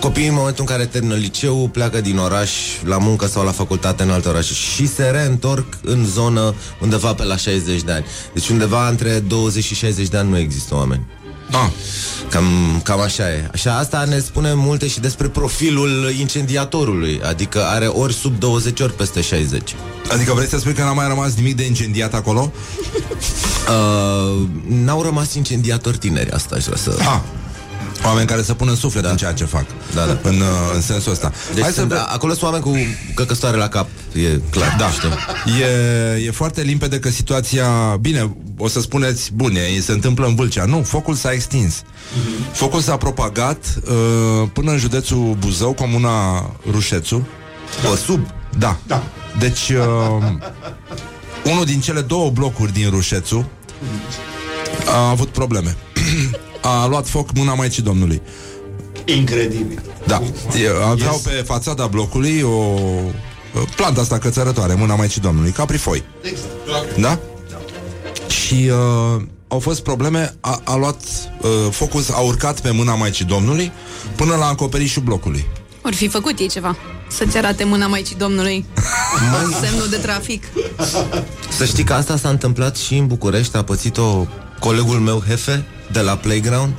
[0.00, 2.50] Copiii în momentul în care termină liceul pleacă din oraș
[2.84, 7.24] la muncă sau la facultate în alte orașe și se reîntorc în zonă undeva pe
[7.24, 8.04] la 60 de ani.
[8.32, 11.06] Deci undeva între 20 și 60 de ani nu există oameni.
[11.50, 11.70] Ah,
[12.30, 12.44] Cam,
[12.82, 13.48] cam așa e.
[13.52, 17.20] Așa, asta ne spune multe și despre profilul incendiatorului.
[17.22, 19.74] Adică are ori sub 20, ori peste 60.
[20.12, 22.52] adică vrei să spui că n-a mai rămas nimic de incendiat acolo?
[23.66, 26.96] Uh, n-au rămas incendiatori tineri, asta aș vrea să...
[26.98, 27.20] Ah,
[28.06, 29.10] oameni care să pună suflet da.
[29.10, 30.18] în ceea ce fac Da, da.
[30.22, 32.06] În, uh, în sensul ăsta Deci Hai sunt, să...
[32.08, 32.76] acolo sunt oameni cu
[33.14, 34.76] căcăstoare la cap, e clar.
[34.78, 35.08] Da, știu.
[35.60, 37.66] e, e foarte limpede că situația
[38.00, 41.82] Bine, o să spuneți Bune, se întâmplă în Vâlcea Nu, focul s-a extins
[42.52, 47.26] Focul s-a propagat uh, Până în județul Buzău Comuna Rușețu
[47.92, 48.26] O sub.
[48.58, 49.02] Da, Da.
[49.38, 50.32] Deci uh,
[51.44, 53.48] Unul din cele două blocuri din Rușețu
[54.86, 55.76] A avut probleme
[56.66, 58.22] A luat foc mâna Maicii Domnului
[59.04, 59.82] Incredibil.
[60.06, 60.22] Da,
[60.62, 66.02] E, aveau pe fațada blocului o uh, planta asta cățărătoare, mâna Maicii Domnului, caprifoi.
[66.22, 66.96] Exact.
[67.00, 67.18] Da?
[68.28, 71.02] Și uh, au fost probleme, a, a luat
[71.40, 73.72] uh, focus, a urcat pe mâna Maicii Domnului
[74.16, 75.46] până la acoperișul blocului.
[75.82, 76.76] Or fi făcut ei ceva
[77.08, 78.64] Să-ți arate mâna Maicii Domnului
[79.62, 80.44] Semnul de trafic
[81.48, 84.26] Să știi că asta s-a întâmplat și în București, a pățit-o
[84.60, 86.72] colegul meu Hefe de la Playground.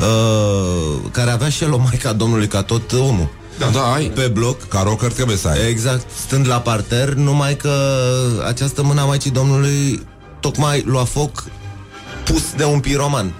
[0.00, 3.28] uh, care avea și el o maică a domnului ca tot omul.
[3.58, 4.04] Da, da, ai.
[4.04, 4.68] Pe bloc.
[4.68, 5.68] Ca rocker trebuie să ai.
[5.68, 7.72] Exact, stând la parter, numai că
[8.46, 10.06] această mână a Maicii Domnului
[10.40, 11.44] tocmai lua foc
[12.24, 13.32] pus de un piroman.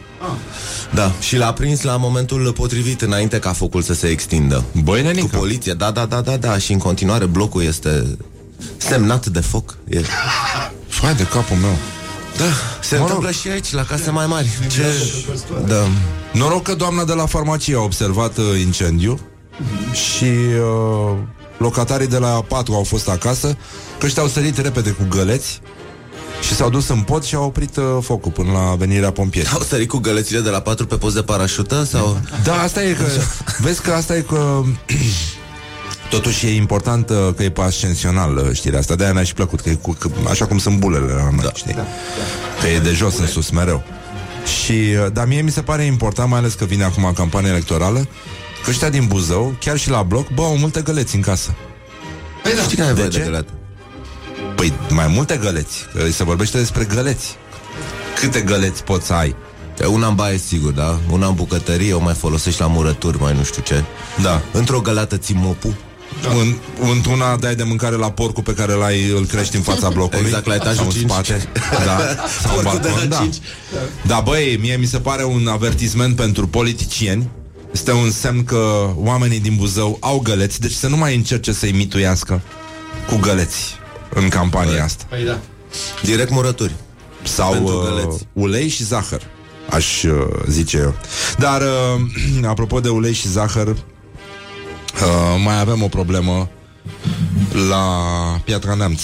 [0.95, 4.65] Da, și l-a prins la momentul potrivit înainte ca focul să se extindă.
[4.85, 5.37] Băi, Cu nenică.
[5.37, 8.17] poliție, da, da, da, da, da, și în continuare blocul este
[8.77, 9.77] semnat de foc.
[9.89, 10.01] E.
[10.89, 11.77] Fai de capul meu.
[12.37, 12.45] Da,
[12.83, 13.37] se Mă întâmplă rog.
[13.37, 14.49] și aici, la case mai mari.
[14.71, 14.85] Ce?
[15.67, 15.87] Da.
[16.33, 19.21] Noroc că doamna de la farmacie a observat uh, incendiu
[19.93, 21.17] și uh,
[21.59, 23.57] locatarii de la 4 au fost acasă,
[23.99, 25.61] că ăștia au sărit repede cu găleți
[26.43, 29.57] și s-au dus în pod și au oprit uh, focul până la venirea pompierilor.
[29.59, 32.21] Au sărit cu gălețile de la 4 pe post de parașută sau...
[32.45, 33.05] Da, asta e că...
[33.59, 34.63] Vezi că asta e că...
[36.11, 39.61] Totuși e important uh, că e pe ascensional uh, știrea asta De-aia mi-a și plăcut
[39.61, 41.53] că e cu, că, Așa cum sunt bulele la noi, da.
[41.55, 41.75] știi?
[42.61, 43.83] Că e de jos în sus mereu
[44.65, 47.99] și, uh, Dar mie mi se pare important Mai ales că vine acum campania electorală
[48.65, 51.55] Că ăștia din Buzău, chiar și la bloc Bă, au multe găleți în casă
[52.63, 53.23] Știi care e De nevoie de ce?
[53.25, 53.53] găleată?
[54.57, 57.37] Păi mai multe găleți că Se vorbește despre găleți
[58.21, 59.37] Câte găleți poți să ai?
[59.81, 60.99] E Una în baie, sigur, da?
[61.11, 63.85] Una în bucătărie, o mai folosești la murături, mai nu știu ce.
[64.23, 65.75] Da Într-o gălată ții mopul.
[66.41, 66.55] În,
[66.93, 70.47] într-una dai de mâncare la porcul pe care l-ai, îl crești în fața blocului Exact,
[70.47, 71.11] la etajul sau în 5.
[71.11, 71.49] spate
[71.87, 71.99] da,
[72.43, 73.23] sau în Porcul de balcon, la da.
[73.23, 73.37] 5.
[74.07, 77.29] da, băi, mie mi se pare un avertisment pentru politicieni
[77.73, 81.73] este un semn că oamenii din Buzău au găleți, deci să nu mai încerce să-i
[81.73, 82.41] mituiască
[83.09, 83.75] cu găleți
[84.15, 85.05] în campania asta.
[85.09, 85.39] Păi da.
[86.03, 86.73] Direct murături.
[87.23, 88.27] Sau Pentru uh, găleți.
[88.33, 89.23] ulei și zahăr,
[89.71, 90.13] aș uh,
[90.49, 90.95] zice eu.
[91.39, 93.77] Dar, uh, apropo de ulei și zahăr,
[95.03, 96.49] uh, mai avem o problemă
[97.69, 97.85] la
[98.45, 99.03] Piatra Neamț.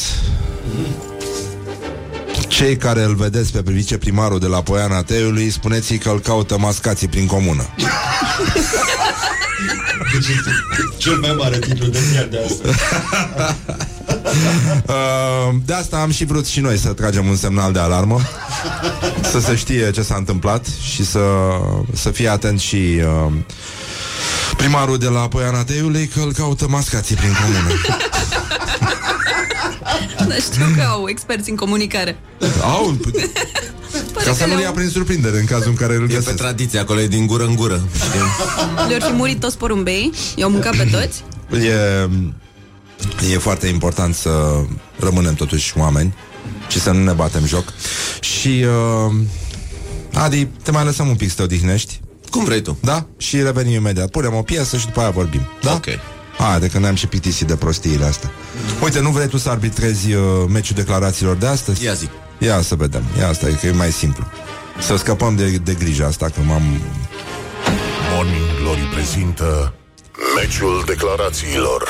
[2.49, 7.09] Cei care îl vedeți pe viceprimarul de la Poiana Teiului, spuneți-i că îl caută mascații
[7.09, 7.67] prin comună.
[10.13, 10.51] Deci este
[10.97, 12.69] cel mai mare titlu de ziar de asta.
[14.87, 18.21] Uh, de asta am și vrut și noi să tragem un semnal de alarmă
[19.31, 21.21] Să se știe ce s-a întâmplat Și să,
[21.93, 23.33] să fie atent și uh,
[24.57, 27.69] Primarul de la Poiana Teiului Că îl caută mascații prin comună
[30.29, 32.17] Dar știu că au experți în comunicare.
[32.63, 32.91] Au,
[34.13, 36.07] Pare ca să că nu-l le-au- ia prin surprindere În cazul în care îl E
[36.07, 37.83] pe găsesc tradiție, acolo e din gură în gură.
[37.95, 38.21] Știi?
[38.89, 41.23] Le-au fi murit toți porumbei, i-au mâncat pe toți.
[41.65, 42.09] e,
[43.33, 44.31] e foarte important să
[44.99, 46.15] rămânem totuși oameni
[46.69, 47.65] Și să nu ne batem joc
[48.21, 48.65] Și
[49.09, 49.15] uh,
[50.15, 52.01] Adi, te mai lăsăm un pic să te odihnești
[52.33, 52.79] Cum vrei tu?
[52.81, 53.07] Da?
[53.17, 54.11] Și revenim imediat.
[54.11, 55.49] Punem o piesă și după aia vorbim.
[55.61, 55.73] Da?
[55.73, 55.87] Ok.
[56.39, 58.31] Haide, că ne-am și plictisit de prostiile astea.
[58.83, 61.85] Uite, nu vrei tu să arbitrezi uh, meciul declarațiilor de astăzi?
[61.85, 62.09] Ia zi.
[62.39, 63.03] Ia să vedem.
[63.19, 64.25] Ia asta e că e mai simplu.
[64.81, 66.63] Să scăpăm de, de grija asta, că m-am...
[68.15, 69.75] Morning Glory prezintă
[70.37, 71.89] Meciul declarațiilor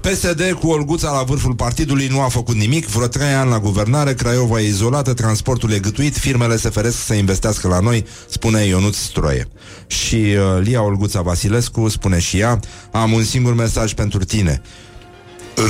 [0.00, 2.86] PSD cu Olguța la vârful partidului nu a făcut nimic.
[2.86, 7.14] Vreo trei ani la guvernare, Craiova e izolată, transportul e gâtuit, firmele se feresc să
[7.14, 9.48] investească la noi, spune Ionuț Stroie.
[9.86, 12.60] Și uh, Lia Olguța Vasilescu spune și ea,
[12.92, 14.62] am un singur mesaj pentru tine.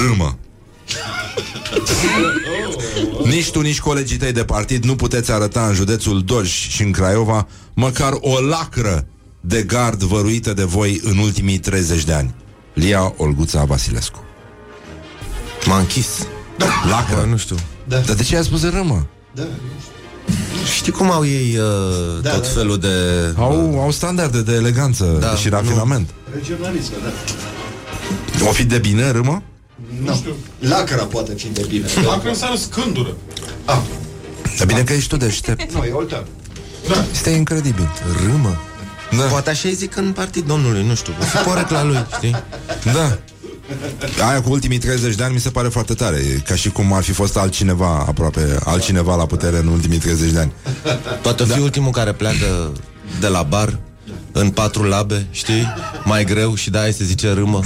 [0.07, 0.39] Râmă.
[3.25, 6.91] Nici tu, nici colegii tăi de partid nu puteți arăta în județul Dolj și în
[6.91, 9.07] Craiova măcar o lacră
[9.41, 12.35] de gard văruită de voi în ultimii 30 de ani.
[12.73, 14.25] Lia Olguța Vasilescu.
[15.67, 16.27] M-a închis.
[16.91, 17.15] Lacră?
[17.21, 17.57] Bă, nu știu.
[17.89, 17.99] Da.
[17.99, 19.07] Dar de ce ai spus râmă?
[19.35, 19.43] Da.
[20.77, 22.49] Știi cum au ei uh, Da, tot da.
[22.49, 22.89] felul de...
[23.37, 25.55] Au, au standarde de eleganță Da, și nu.
[25.57, 26.11] rafinament.
[26.35, 28.45] Regionalism, da.
[28.49, 29.43] O fi de bine râmă?
[30.03, 30.21] Nu.
[30.59, 31.87] Lacra poate fi de bine.
[32.05, 33.15] Dacă înseamnă scândură.
[33.65, 33.79] Ah,
[34.59, 35.73] Dar bine că ești tu deștept.
[35.73, 36.25] nu, e oltean.
[37.13, 37.89] Este incredibil.
[38.27, 38.61] Râmă.
[39.17, 39.23] Da.
[39.23, 41.13] Poate așa îi zic în partid domnului, nu știu.
[41.21, 42.37] O fi porecla lui, știi?
[42.93, 43.19] Da.
[44.29, 46.93] Aia cu ultimii 30 de ani mi se pare foarte tare E Ca și cum
[46.93, 50.53] ar fi fost altcineva Aproape altcineva la putere în ultimii 30 de ani
[51.23, 52.73] Poate fi ultimul care pleacă
[53.21, 53.79] de la bar
[54.33, 55.75] în patru labe, știi?
[56.05, 57.61] Mai greu și de-aia se zice râmă.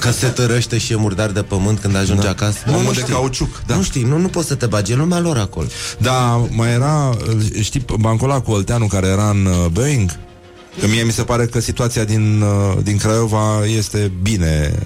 [0.00, 2.30] Că se tărăște și e murdar de pământ când ajunge da.
[2.30, 2.58] acasă.
[2.68, 3.12] Omul de știi.
[3.12, 3.74] cauciuc, da.
[3.74, 5.66] Nu știi, nu, nu poți să te bagi, e lumea lor acolo.
[5.98, 7.16] Da, mai era
[7.60, 10.10] Știi bancul ăla cu Olteanu care era în uh, Boeing?
[10.80, 14.82] Că mie mi se pare că situația din, uh, din Craiova este bine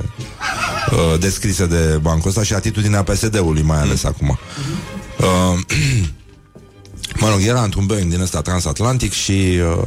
[0.91, 4.39] uh, descrisă de bancul ăsta și atitudinea PSD-ului mai ales acum.
[5.19, 5.61] Uh,
[7.21, 9.85] mă rog, era într-un Boeing din ăsta transatlantic și uh,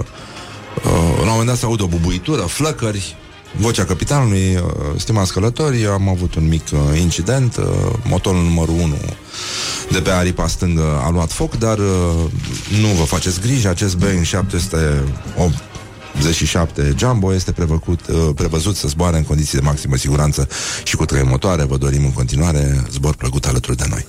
[0.75, 3.15] uh, la un moment dat se audă o bubuitură, flăcări,
[3.57, 4.61] vocea capitanului, uh,
[4.97, 7.65] stimați călători, am avut un mic uh, incident, uh,
[8.07, 8.95] motorul numărul 1
[9.91, 11.85] de pe aripa stângă a luat foc, dar uh,
[12.81, 15.53] nu vă faceți griji, acest Boeing 708
[16.17, 20.47] 87 Jumbo este prevăcut, uh, prevăzut să zboare în condiții de maximă siguranță
[20.83, 21.63] și cu trei motoare.
[21.63, 24.05] Vă dorim în continuare zbor plăcut alături de noi.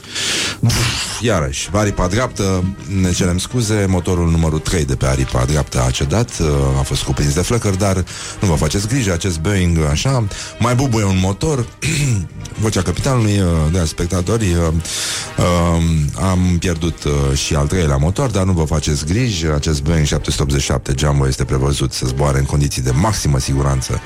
[0.60, 0.74] Uf,
[1.20, 2.64] iarăși, aripa dreaptă,
[3.00, 6.48] ne cerem scuze, motorul numărul 3 de pe aripa dreaptă a cedat, uh,
[6.78, 8.04] a fost cuprins de flăcări, dar
[8.40, 10.26] nu vă faceți griji, acest Boeing așa,
[10.58, 11.66] mai bubuie un motor,
[12.64, 14.72] vocea capitanului, uh, de spectatori, uh,
[15.38, 15.82] uh,
[16.20, 20.94] am pierdut uh, și al treilea motor, dar nu vă faceți griji, acest Boeing 787
[20.96, 24.00] Jumbo este prevăzut să zboare în condiții de maximă siguranță,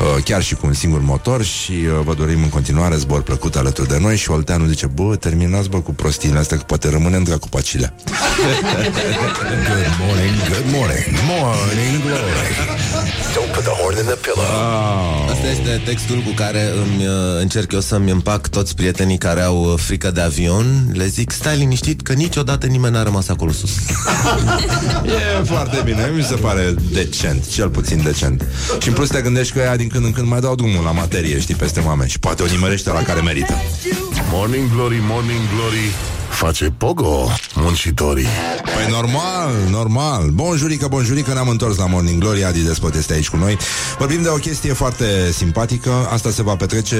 [0.00, 3.56] uh, chiar și cu un singur motor și uh, vă dorim în continuare zbor plăcut
[3.56, 7.16] alături de noi și Olteanu zice, bă, terminați bă cu prostiile astea, că poate rămâne
[7.16, 7.94] în cu pacilea.
[9.74, 12.84] Good morning, good morning, morning glory.
[13.34, 14.44] Don't put the horn in the pillow.
[15.30, 19.64] Asta este textul cu care îmi uh, încerc eu să-mi împac toți prietenii care au
[19.64, 20.90] uh, frică de avion.
[20.92, 23.70] Le zic, stai liniștit că niciodată nimeni n-a rămas acolo sus.
[25.04, 28.46] E foarte bine, mi se pare decent, cel puțin decent.
[28.80, 30.90] Și în plus te gândești că ea din când în când mai dau drumul la
[30.90, 33.54] materie, știi, peste oameni și poate o nimerește la care merită.
[34.30, 35.90] Morning Glory, Morning Glory
[36.34, 38.26] Face pogo muncitorii
[38.62, 40.28] Păi normal, normal.
[40.30, 42.44] Bonjurică, bonjurică, ne-am întors la Morning Glory.
[42.44, 43.56] Adi Despot este aici cu noi.
[43.98, 46.08] Vorbim de o chestie foarte simpatică.
[46.12, 46.96] Asta se va petrece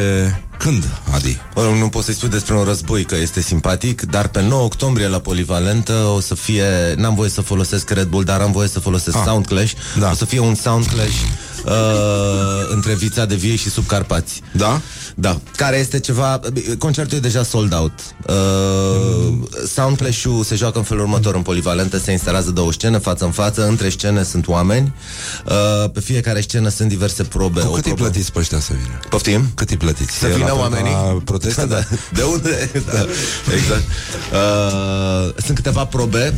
[0.59, 1.39] când, Adi?
[1.55, 5.07] Bă, nu pot să-i spun despre un război că este simpatic, dar pe 9 octombrie
[5.09, 6.64] la Polivalentă o să fie,
[6.97, 9.72] n-am voie să folosesc Red Bull, dar am voie să folosesc Ah, Sound Clash.
[9.99, 10.11] da.
[10.11, 11.14] O să fie un Sound Clash
[11.64, 11.72] uh,
[12.68, 14.43] între Vița de Vie și Subcarpați.
[14.53, 14.80] Da?
[15.17, 16.41] Da, care este ceva...
[16.79, 17.93] Concertul e deja sold out.
[18.27, 18.35] Uh,
[19.67, 23.31] Sound Clash-ul se joacă în felul următor în polivalentă, se instalează două scene față în
[23.31, 24.95] față, între scene sunt oameni,
[25.47, 27.61] uh, pe fiecare scenă sunt diverse probe.
[27.61, 28.99] Cu o cât îi probă- plătiți pe ăștia să vină?
[29.09, 29.47] Poftim?
[29.55, 30.12] Cât îi plătiți?
[30.19, 31.67] Să E vină la- oamenii La proteste?
[31.75, 31.79] da.
[32.12, 32.71] De unde?
[32.93, 33.07] da.
[33.55, 33.83] Exact
[34.33, 36.35] uh, Sunt câteva probe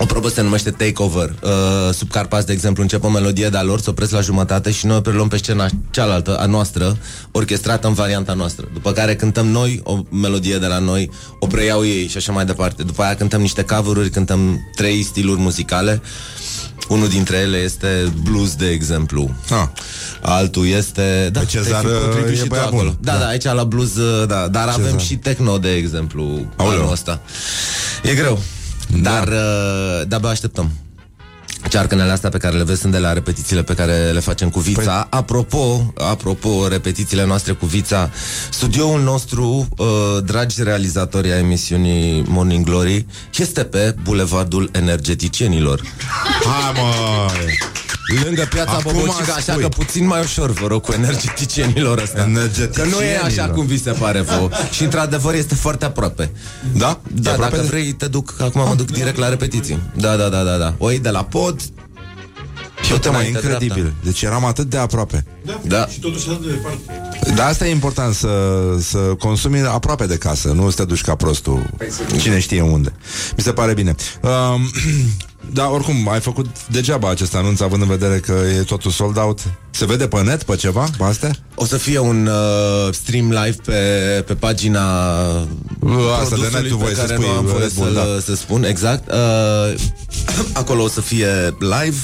[0.00, 1.34] o probă se numește Takeover.
[1.42, 1.50] Uh,
[1.94, 4.96] sub Carpați, de exemplu, începe o melodie de-a lor, se opresc la jumătate și noi
[4.96, 6.96] o preluăm pe scena cealaltă, a noastră,
[7.32, 8.68] orchestrată în varianta noastră.
[8.72, 12.44] După care cântăm noi o melodie de la noi, o preiau ei și așa mai
[12.44, 12.82] departe.
[12.82, 16.02] După aia cântăm niște cover cântăm trei stiluri muzicale.
[16.88, 19.30] Unul dintre ele este blues, de exemplu.
[19.50, 19.66] Ah.
[20.22, 21.28] Altul este...
[21.32, 22.82] Da, Pe Cezar, te-ai fi potrivit e și tu băiat acolo.
[22.82, 22.96] bun.
[23.00, 23.18] Da, Da.
[23.18, 24.48] da, aici la blues, uh, da.
[24.48, 25.00] Dar avem Cezar.
[25.00, 26.78] și techno, de exemplu, Aoleu.
[26.78, 27.20] anul ăsta.
[28.02, 28.38] E greu.
[29.02, 30.70] Dar uh, de-abia așteptăm.
[31.68, 34.60] Cearcănele astea pe care le vezi sunt de la repetițiile pe care le facem cu
[34.60, 34.80] Vița.
[34.82, 35.06] Păi...
[35.18, 38.10] Apropo, apropo, repetițiile noastre cu Vița,
[38.50, 39.86] studioul nostru, uh,
[40.24, 43.06] dragi realizatori ai emisiunii Morning Glory,
[43.38, 45.80] este pe Bulevardul Energeticienilor.
[46.44, 47.30] Hai, mă!
[48.24, 49.62] Lângă piața Acum Bobocica, așa spui.
[49.62, 52.18] că puțin mai ușor, vă rog, cu energeticienilor ăsta.
[52.22, 53.22] Că nu e Energeticienilor.
[53.24, 54.48] așa cum vi se pare vouă.
[54.70, 56.30] Și într-adevăr este foarte aproape.
[56.72, 57.00] Da?
[57.16, 59.78] E Da, aproape dacă de- vrei, te duc, acum mă duc direct la repetiții.
[59.94, 60.74] Da, da, da, da, da.
[60.78, 61.60] O iei de la pod,
[62.92, 63.82] Uite, mă, înainte, incredibil.
[63.82, 64.00] dreapta.
[64.04, 65.24] Deci eram atât de aproape.
[65.62, 65.86] Da.
[65.86, 67.02] Și totuși atât de departe.
[67.34, 68.28] Dar asta e important, să,
[68.80, 71.70] să consumi aproape de casă, nu să te duci ca prostul,
[72.20, 72.92] cine știe unde.
[73.36, 73.94] Mi se pare bine.
[74.22, 74.70] Um,
[75.52, 79.40] da, oricum, ai făcut degeaba acest anunț, având în vedere că e totul sold out.
[79.70, 81.30] Se vede pe net, pe ceva, pe astea?
[81.54, 83.74] O să fie un uh, stream live pe,
[84.26, 84.80] pe pagina
[86.20, 87.88] Asta de produsului net tu pe voi să care spui, nu am voie Red Bull,
[87.88, 88.20] să, da.
[88.20, 89.10] să spun, exact.
[89.10, 89.80] Uh,
[90.60, 91.96] acolo o să fie live,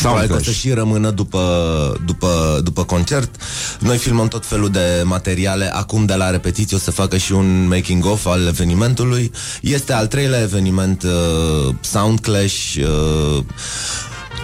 [0.00, 0.58] Probabil că o să Clash.
[0.58, 3.30] și rămână după, după, după concert.
[3.78, 5.70] Noi filmăm tot felul de materiale.
[5.74, 9.32] Acum de la repetiție o să facă și un making-of al evenimentului.
[9.62, 12.74] Este al treilea eveniment uh, Sound Clash.
[12.78, 13.44] Uh,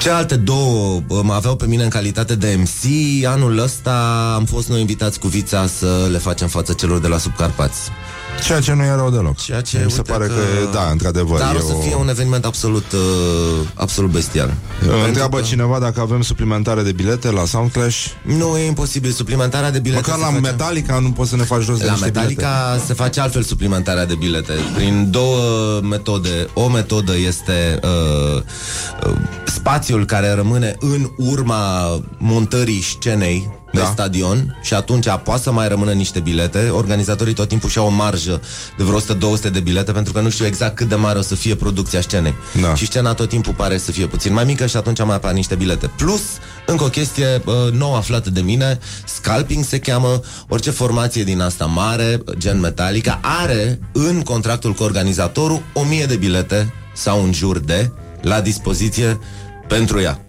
[0.01, 3.25] Celelalte două uh, mă aveau pe mine în calitate de MC.
[3.27, 7.19] Anul ăsta am fost noi invitați cu Vița să le facem față celor de la
[7.19, 7.81] Subcarpați.
[8.45, 9.37] Ceea ce nu e rău deloc.
[9.37, 10.35] Ceea ce, Mi se uite pare că,
[10.73, 11.99] da, într-adevăr, Dar e o să fie o...
[11.99, 13.01] un eveniment absolut, uh,
[13.75, 14.55] absolut bestial.
[14.81, 18.07] Întreabă Pentru că- cineva dacă avem suplimentare de bilete la Soundclash.
[18.23, 19.11] Nu e imposibil.
[19.11, 21.85] Suplimentarea de bilete Măcar se la face- Metallica nu poți să ne faci jos de
[21.85, 22.87] La niște Metallica bilete.
[22.87, 28.43] se face altfel suplimentarea de bilete Prin două metode O metodă este uh,
[29.07, 29.13] uh,
[29.47, 31.61] Spațiul care rămâne în urma
[32.19, 33.85] Montării scenei pe Da.
[33.85, 36.69] stadion și atunci poate să mai rămână niște bilete.
[36.69, 38.41] Organizatorii tot timpul și-au o marjă
[38.77, 41.35] de vreo 100-200 de bilete pentru că nu știu exact cât de mare o să
[41.35, 42.35] fie producția scenei.
[42.61, 42.75] Da.
[42.75, 45.55] Și scena tot timpul pare să fie puțin mai mică și atunci mai apar niște
[45.55, 45.91] bilete.
[45.97, 46.23] Plus,
[46.67, 51.65] încă o chestie uh, nouă aflată de mine, scalping se cheamă, orice formație din asta
[51.65, 57.91] mare, gen Metallica, are în contractul cu organizatorul 1000 de bilete sau în jur de
[58.21, 59.19] la dispoziție
[59.69, 60.25] pentru ea.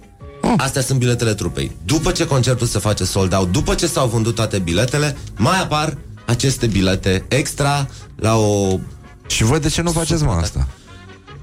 [0.57, 1.71] Astea sunt biletele trupei.
[1.85, 5.97] După ce concertul se face sold out, după ce s-au vândut toate biletele, mai apar
[6.25, 8.79] aceste bilete extra la o...
[9.27, 10.67] Și voi de ce nu faceți mă asta?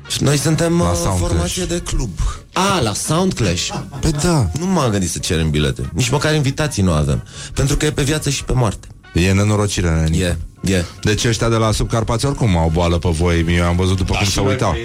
[0.08, 2.10] Și noi suntem La uh, Sound formație de club.
[2.52, 3.68] A, la Sound Clash.
[4.00, 4.50] Păi da.
[4.58, 5.90] Nu m-am gândit să cerem bilete.
[5.92, 7.22] Nici măcar invitații nu avem.
[7.54, 8.86] Pentru că e pe viață și pe moarte.
[9.14, 10.38] E nenorocire, nenică.
[10.62, 10.84] E, e.
[11.02, 14.26] Deci ăștia de la Subcarpați oricum au boală pe voi Eu am văzut după cum
[14.26, 14.76] se uitau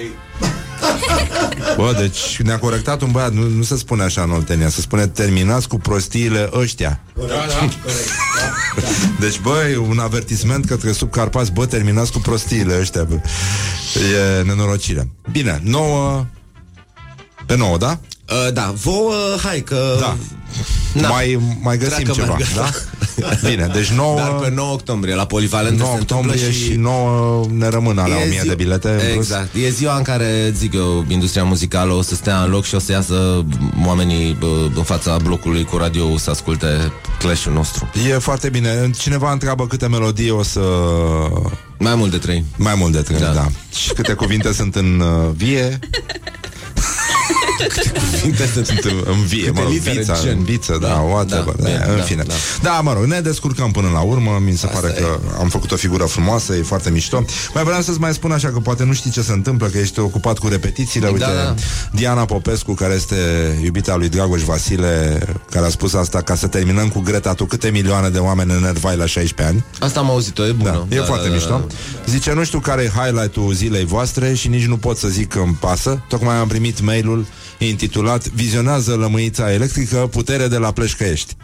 [1.78, 5.08] Bă, deci ne-a corectat un băiat Nu, nu se spune așa în Oltenia Se spune
[5.08, 7.78] terminați cu prostiile ăștia Da, da, corect.
[9.20, 13.16] Deci, băi, un avertisment către Subcarpați Bă, terminați cu prostiile ăștia bă.
[14.40, 16.26] E nenorocire Bine, nouă
[17.46, 18.00] Pe nouă, da?
[18.30, 19.14] Uh, da, vouă,
[19.44, 19.98] hai că...
[20.00, 20.18] Da.
[20.94, 21.10] Na.
[21.10, 22.54] Mai, mai găsim Treacă ceva, merg.
[22.54, 22.70] da?
[23.50, 27.46] Bine, deci 9 Dar pe 9 octombrie, la Polivalente 9 se întâmplă octombrie și 9
[27.52, 29.16] ne rămân alea E 1000 zi- de bilete în plus.
[29.16, 29.56] Exact.
[29.56, 32.80] E ziua în care, zic eu, industria muzicală o să stea în loc și o
[32.80, 33.46] să iasă
[33.86, 37.90] oamenii bă, în fața blocului cu radio să asculte clash-ul nostru.
[38.10, 38.90] E foarte bine.
[38.98, 40.62] Cineva întreabă câte melodii o să...
[41.80, 42.46] Mai mult de trei.
[42.58, 43.26] Mai mult de trei, da.
[43.26, 43.34] Da.
[43.34, 43.48] da.
[43.80, 45.80] Și câte cuvinte sunt în uh, vie.
[48.12, 50.38] Cuvinte sunt Sunt în, în vie, mă rog, litere vița, gen.
[50.38, 51.54] în viță, da, Da, whatever.
[51.56, 52.24] da, Da, bine, în da, fine.
[52.28, 52.34] Da.
[52.62, 52.70] da.
[52.70, 54.42] da, mă rog, ne descurcăm până la urmă.
[54.46, 55.02] Mi se Asta pare e.
[55.02, 57.26] că am făcut o figură frumoasă, e foarte mișto.
[57.54, 60.00] Mai vreau să-ți mai spun așa că poate nu știi ce se întâmplă, că ești
[60.00, 61.08] ocupat cu repetițiile.
[61.08, 61.54] Uite, Da, da.
[61.92, 63.16] Diana Popescu, care este
[63.64, 65.20] iubita lui Dragoș Vasile,
[65.52, 68.96] care a spus asta ca să terminăm cu Greta, tu câte milioane de oameni enervai
[68.98, 69.64] la 16 ani.
[69.80, 70.86] Asta am auzit-o, e bună.
[70.90, 71.68] Da, e foarte mișto.
[72.06, 75.40] Zice, nu știu care e highlight-ul zilei voastre și nici nu pot să zic că
[75.40, 76.02] îmi pasă.
[76.08, 77.15] Tocmai am primit mailul
[77.58, 81.36] intitulat Vizionează lămâița electrică, putere de la Pleșcăiești.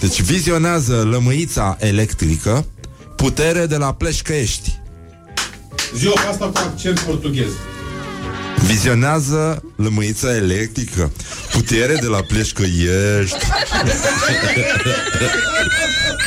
[0.00, 2.66] Deci vizionează lămâița electrică,
[3.16, 4.78] putere de la Pleșcăiești.
[5.96, 7.50] Zi-o pe asta cu accent portughez.
[8.66, 11.12] Vizionează lămâița electrică,
[11.52, 13.36] putere de la Pleșcăiești.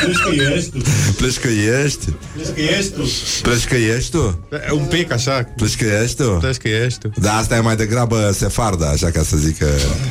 [0.01, 0.82] Crezi că ești tu?
[1.17, 2.05] Pleșcăiești?
[2.36, 3.09] Crezi că ești tu?
[3.41, 4.47] Pleșcăiești tu?
[4.71, 6.38] Un pic așa, Pleșcăiești tu?
[6.38, 7.09] Crezi că ești tu.
[7.17, 9.67] Da, asta e mai degrabă sefarda, așa ca să zic că...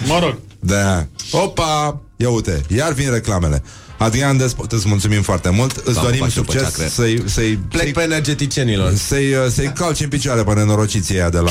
[0.06, 0.38] Mă rog.
[0.60, 1.06] Da.
[1.30, 2.00] Opa!
[2.16, 3.62] Ia uite, iar vin reclamele.
[4.00, 5.76] Adrian Despot, îți mulțumim foarte mult.
[5.76, 6.90] Îți Da, dorim faci după succes ce a creat.
[6.90, 8.94] să-i, să-i, Plec să-i, pe energeticienilor.
[8.94, 11.50] să-i, uh, să-i calci în picioare pe nenorociții aia de la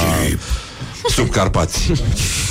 [1.09, 1.91] Subcarpați.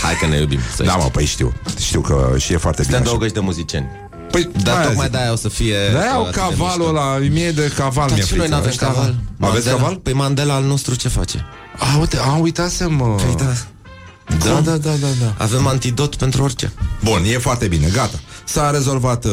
[0.02, 0.58] Hai că ne iubim.
[0.76, 1.02] Să Da, știi.
[1.02, 1.52] mă, păi știu.
[1.80, 3.10] Știu că și e foarte Suntem bine.
[3.10, 3.18] așa.
[3.18, 3.86] 20 de muzicieni.
[4.30, 5.12] Păi, Dar aia tocmai zic.
[5.14, 5.76] de-aia o să fie...
[5.92, 6.88] De aia au atât de cavalul mișto.
[6.88, 8.54] ăla, mie de caval Dar mi-e și noi frică.
[8.54, 9.14] n-avem Ăștia- caval.
[9.40, 9.96] Aveți Mandela- caval?
[9.96, 11.46] Păi Mandela al nostru ce face?
[11.78, 13.04] A, uite, a, uitasem, mă.
[13.06, 13.52] Păi da.
[14.44, 14.62] Da, Cum?
[14.64, 15.34] da, da, da, da.
[15.44, 16.72] Avem antidot pentru orice.
[17.04, 18.18] Bun, e foarte bine, gata.
[18.48, 19.32] S-a rezolvat, uh,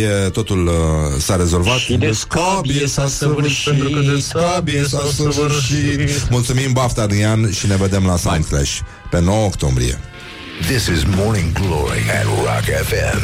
[0.00, 0.72] e totul uh,
[1.18, 1.76] s-a rezolvat.
[1.76, 3.72] Și de scabie s-a săvârșit.
[3.72, 6.30] Pentru că de scabie s-a săvârșit.
[6.30, 8.78] Mulțumim, Bafta, Adrian, și ne vedem la Sound Clash
[9.10, 10.00] pe 9 octombrie.
[10.60, 13.20] This is Morning Glory at Rock FM.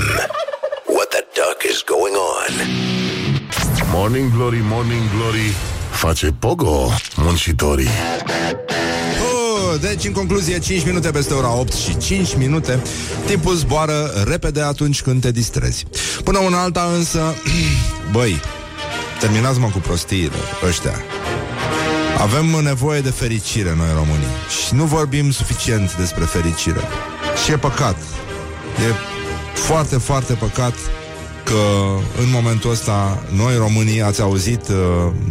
[0.86, 2.52] What the duck is going on?
[3.92, 5.54] Morning Glory, Morning Glory
[5.90, 9.01] Face pogo muncitorii Oh,
[9.76, 12.82] deci, în concluzie, 5 minute peste ora 8 și 5 minute.
[13.26, 15.84] Timpul zboară repede atunci când te distrezi.
[16.24, 17.34] Până una alta însă
[18.12, 18.40] Băi,
[19.20, 20.94] terminați-mă cu prostiile ăștia.
[22.18, 24.34] Avem nevoie de fericire noi românii.
[24.66, 26.80] Și nu vorbim suficient despre fericire.
[27.44, 27.96] Și e păcat.
[28.88, 28.94] E
[29.58, 30.74] foarte, foarte păcat
[31.44, 31.62] că
[32.22, 34.76] în momentul ăsta noi românii, ați auzit, uh,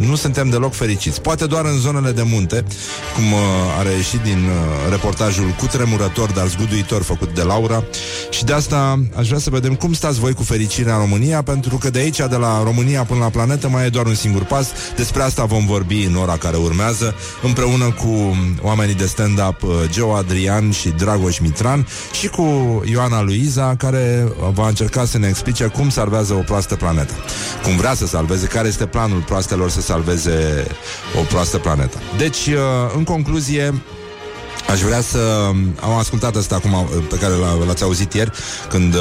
[0.08, 1.20] nu suntem deloc fericiți.
[1.20, 2.64] Poate doar în zonele de munte,
[3.14, 7.84] cum uh, a reieșit din uh, reportajul cu tremurător, dar zguduitor făcut de Laura.
[8.30, 11.76] Și de asta aș vrea să vedem cum stați voi cu fericirea în România, pentru
[11.76, 14.68] că de aici, de la România până la planetă, mai e doar un singur pas.
[14.96, 20.14] Despre asta vom vorbi în ora care urmează, împreună cu oamenii de stand-up uh, Geo
[20.14, 22.44] Adrian și Dragoș Mitran și cu
[22.90, 27.12] Ioana Luiza, care va încerca să ne explice cum salvează o proastă planetă.
[27.62, 30.66] Cum vrea să salveze, care este planul proastelor să salveze
[31.20, 31.98] o proastă planetă.
[32.16, 32.58] Deci, uh,
[32.96, 33.82] în concluzie,
[34.70, 35.50] Aș vrea să...
[35.80, 38.30] Am ascultat asta acum uh, pe care l- l-ați auzit ieri
[38.68, 39.00] Când uh,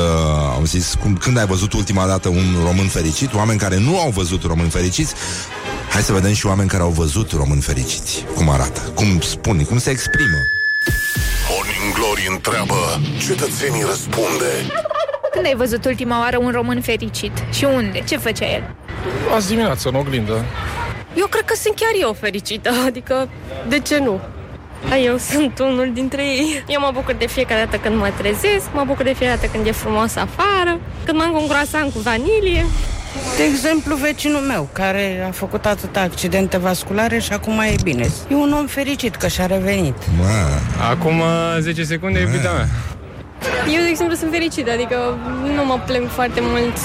[0.57, 3.33] am zis cum, Când ai văzut ultima dată un român fericit?
[3.33, 5.13] Oameni care nu au văzut români fericiți?
[5.91, 8.25] Hai să vedem și oameni care au văzut români fericiți.
[8.35, 10.39] Cum arată, cum spun, cum se exprimă?
[11.49, 14.51] Morning Glory întreabă Cetățenii răspunde
[15.41, 17.31] Când ai văzut ultima oară un român fericit?
[17.53, 18.03] Și unde?
[18.07, 18.63] Ce făcea el?
[19.35, 20.45] Azi dimineață, în oglindă.
[21.15, 23.29] Eu cred că sunt chiar eu fericită, adică
[23.67, 24.19] de ce nu?
[24.91, 26.63] A, eu sunt unul dintre ei.
[26.67, 29.67] Eu mă bucur de fiecare dată când mă trezesc, mă bucur de fiecare dată când
[29.67, 32.65] e frumos afară, când mănânc un croissant cu vanilie.
[33.37, 38.09] De exemplu, vecinul meu, care a făcut atâtea accidente vasculare și acum e bine.
[38.29, 39.95] E un om fericit că și-a revenit.
[40.89, 41.21] Acum
[41.59, 42.67] 10 secunde e iubita mea.
[43.75, 45.17] Eu, de exemplu, sunt fericită, adică
[45.55, 46.77] nu mă plâng foarte mult.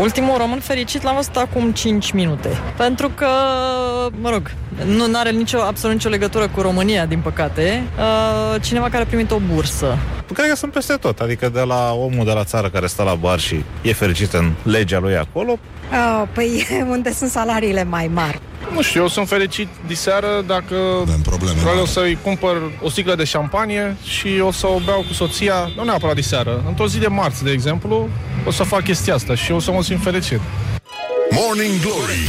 [0.00, 2.48] Ultimul român fericit l-am văzut acum 5 minute.
[2.76, 3.26] Pentru că,
[4.20, 4.50] mă rog,
[4.86, 7.82] nu are nicio, absolut nicio legătură cu România, din păcate.
[7.98, 9.98] Uh, cineva care a primit o bursă.
[10.34, 13.14] Cred că sunt peste tot, adică de la omul de la țară care stă la
[13.14, 15.58] bar și e fericit în legea lui acolo,
[15.92, 18.40] Oh, păi unde sunt salariile mai mari?
[18.74, 20.76] Nu știu, eu sunt fericit diseară dacă
[21.22, 25.70] probleme vreau să-i cumpăr o sticlă de șampanie și o să o beau cu soția,
[25.76, 28.08] nu neapărat diseară, într-o zi de marți, de exemplu,
[28.46, 30.40] o să fac chestia asta și o să mă simt fericit.
[31.30, 32.28] Morning Glory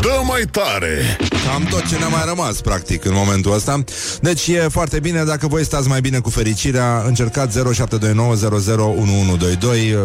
[0.00, 3.84] Dă mai tare Cam tot ce ne-a mai rămas, practic, în momentul ăsta.
[4.20, 7.62] Deci e foarte bine, dacă voi stați mai bine cu fericirea, încercați 0729001122.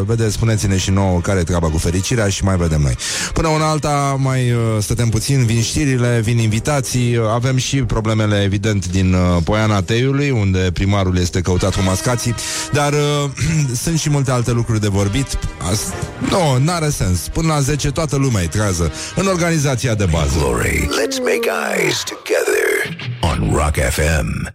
[0.05, 2.95] Vedeți, spuneți-ne și nouă care e treaba cu fericirea și mai vedem noi.
[3.33, 8.43] Până una alta, mai uh, stătem puțin, vin știrile, vin invitații, uh, avem și problemele,
[8.43, 12.35] evident, din uh, Poiana Teiului, unde primarul este căutat cu mascații,
[12.71, 13.29] dar uh,
[13.83, 15.27] sunt și multe alte lucruri de vorbit.
[15.71, 15.93] As-
[16.29, 17.19] nu, n-are sens.
[17.19, 20.37] Până la 10 toată lumea e trează în organizația de bază.
[20.37, 20.89] Glory.
[20.89, 22.65] Let's make eyes together
[23.21, 24.53] on Rock FM.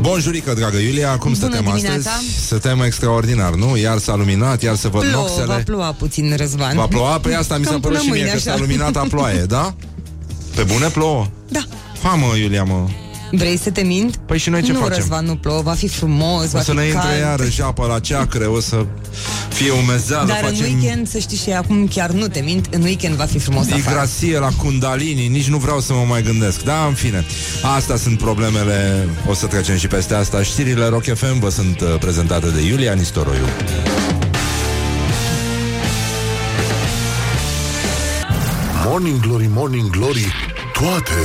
[0.00, 2.10] Bonjurică, dragă Iulia, cum Bună stătem dimineața.
[2.10, 2.44] astăzi?
[2.46, 3.76] Stătem extraordinar, nu?
[3.76, 5.62] Iar s-a luminat, iar se văd Plouă, va noxele.
[5.64, 6.76] ploua puțin, Răzvan.
[6.76, 7.18] Va ploua?
[7.18, 8.56] Pe asta mi s-a Cam părut până și mie mâine, că așa.
[8.56, 9.74] s-a luminat a ploaie, da?
[10.56, 11.26] Pe bune plouă?
[11.48, 11.60] Da.
[12.02, 12.86] Ha, mă, Iulia, mă.
[13.34, 14.16] Vrei să te mint?
[14.16, 14.96] Păi și noi ce nu, facem?
[14.96, 17.20] Răzvan, nu plouă, va fi frumos, O va să fi ne intre cald.
[17.20, 18.86] iarăși apă la ceacre, o să
[19.48, 22.82] fie umezeală, Dar în facem weekend, să știi și acum chiar nu te mint, în
[22.82, 23.80] weekend va fi frumos afară.
[23.80, 26.62] Digrasie la Kundalini, nici nu vreau să mă mai gândesc.
[26.62, 27.24] Da, în fine.
[27.76, 30.42] Asta sunt problemele, o să trecem și peste asta.
[30.42, 33.44] Știrile Rock FM vă sunt uh, prezentate de Iulia Nistoroiu.
[38.84, 40.32] Morning Glory, Morning Glory
[40.72, 41.20] Toate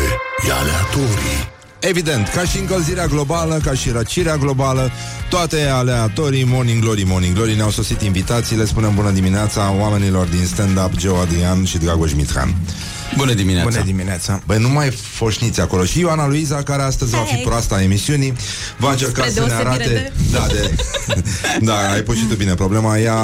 [0.48, 4.92] e aleatorii Evident, ca și încălzirea globală, ca și răcirea globală,
[5.30, 10.46] toate aleatorii, Morning Glory, Morning Glory, ne-au sosit invitații, le spunem bună dimineața oamenilor din
[10.46, 12.56] stand-up, Geo Adrian și Dragoș Mitran.
[13.16, 13.70] Bună dimineața!
[13.70, 14.42] Bună dimineața!
[14.46, 15.84] Băi, nu mai foșniți acolo.
[15.86, 18.34] Și Ioana Luiza, care astăzi va fi proasta a emisiunii,
[18.78, 19.90] va încerca Spre să ne deosebire arate...
[19.90, 20.76] de- Da, de...
[21.66, 22.98] da, ai pus și tu bine problema.
[23.00, 23.16] Ea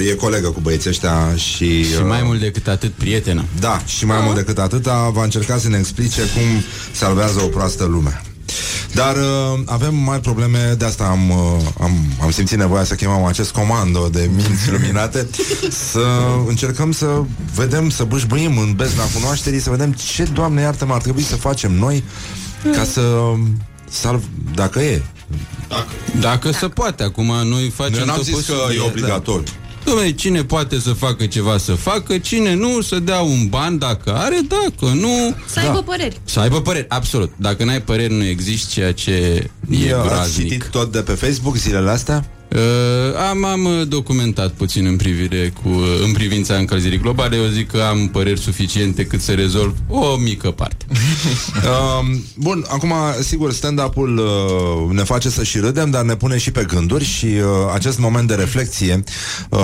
[0.00, 1.84] uh, e colegă cu băieții ăștia și...
[1.84, 3.44] Și mai mult decât atât, prietenă.
[3.60, 6.62] Da, și mai mult decât atâta va încerca să ne explice cum
[6.92, 8.22] salvează o proastă lume.
[8.92, 11.36] Dar uh, avem mari probleme, de asta am, uh,
[11.80, 11.90] am,
[12.22, 15.28] am simțit nevoia să chemăm acest comando de minți luminate
[15.92, 16.06] să
[16.46, 17.22] încercăm să
[17.54, 21.72] vedem, să bâșbâim în bezna cunoașterii, să vedem ce, Doamne iartă ar trebui să facem
[21.72, 22.04] noi
[22.72, 23.32] ca să
[23.90, 24.22] salv,
[24.54, 25.02] dacă e.
[25.68, 25.86] Dacă,
[26.20, 29.44] Dacă se poate, acum noi facem Noi n-am tot zis că posibil, e obligatoriu.
[29.44, 29.63] Da.
[29.84, 34.14] Dom'le, cine poate să facă ceva să facă, cine nu, să dea un ban dacă
[34.14, 35.34] are, dacă nu...
[35.46, 36.20] Să aibă păreri.
[36.24, 37.32] Să aibă păreri, absolut.
[37.36, 39.50] Dacă n-ai păreri, nu există ceea ce e
[39.86, 40.48] Ia, Ați groaznic.
[40.50, 42.28] citit tot de pe Facebook zilele astea?
[42.54, 42.60] Uh,
[43.30, 47.36] am, am uh, documentat puțin în privire cu, uh, în privința încălzirii globale.
[47.36, 50.84] Eu zic că am păreri suficiente cât să rezolv o mică parte.
[51.64, 52.92] Um, bun, acum,
[53.22, 57.24] sigur, stand-up-ul uh, ne face să și râdem, dar ne pune și pe gânduri și
[57.24, 57.42] uh,
[57.74, 59.02] acest moment de reflexie
[59.48, 59.58] uh,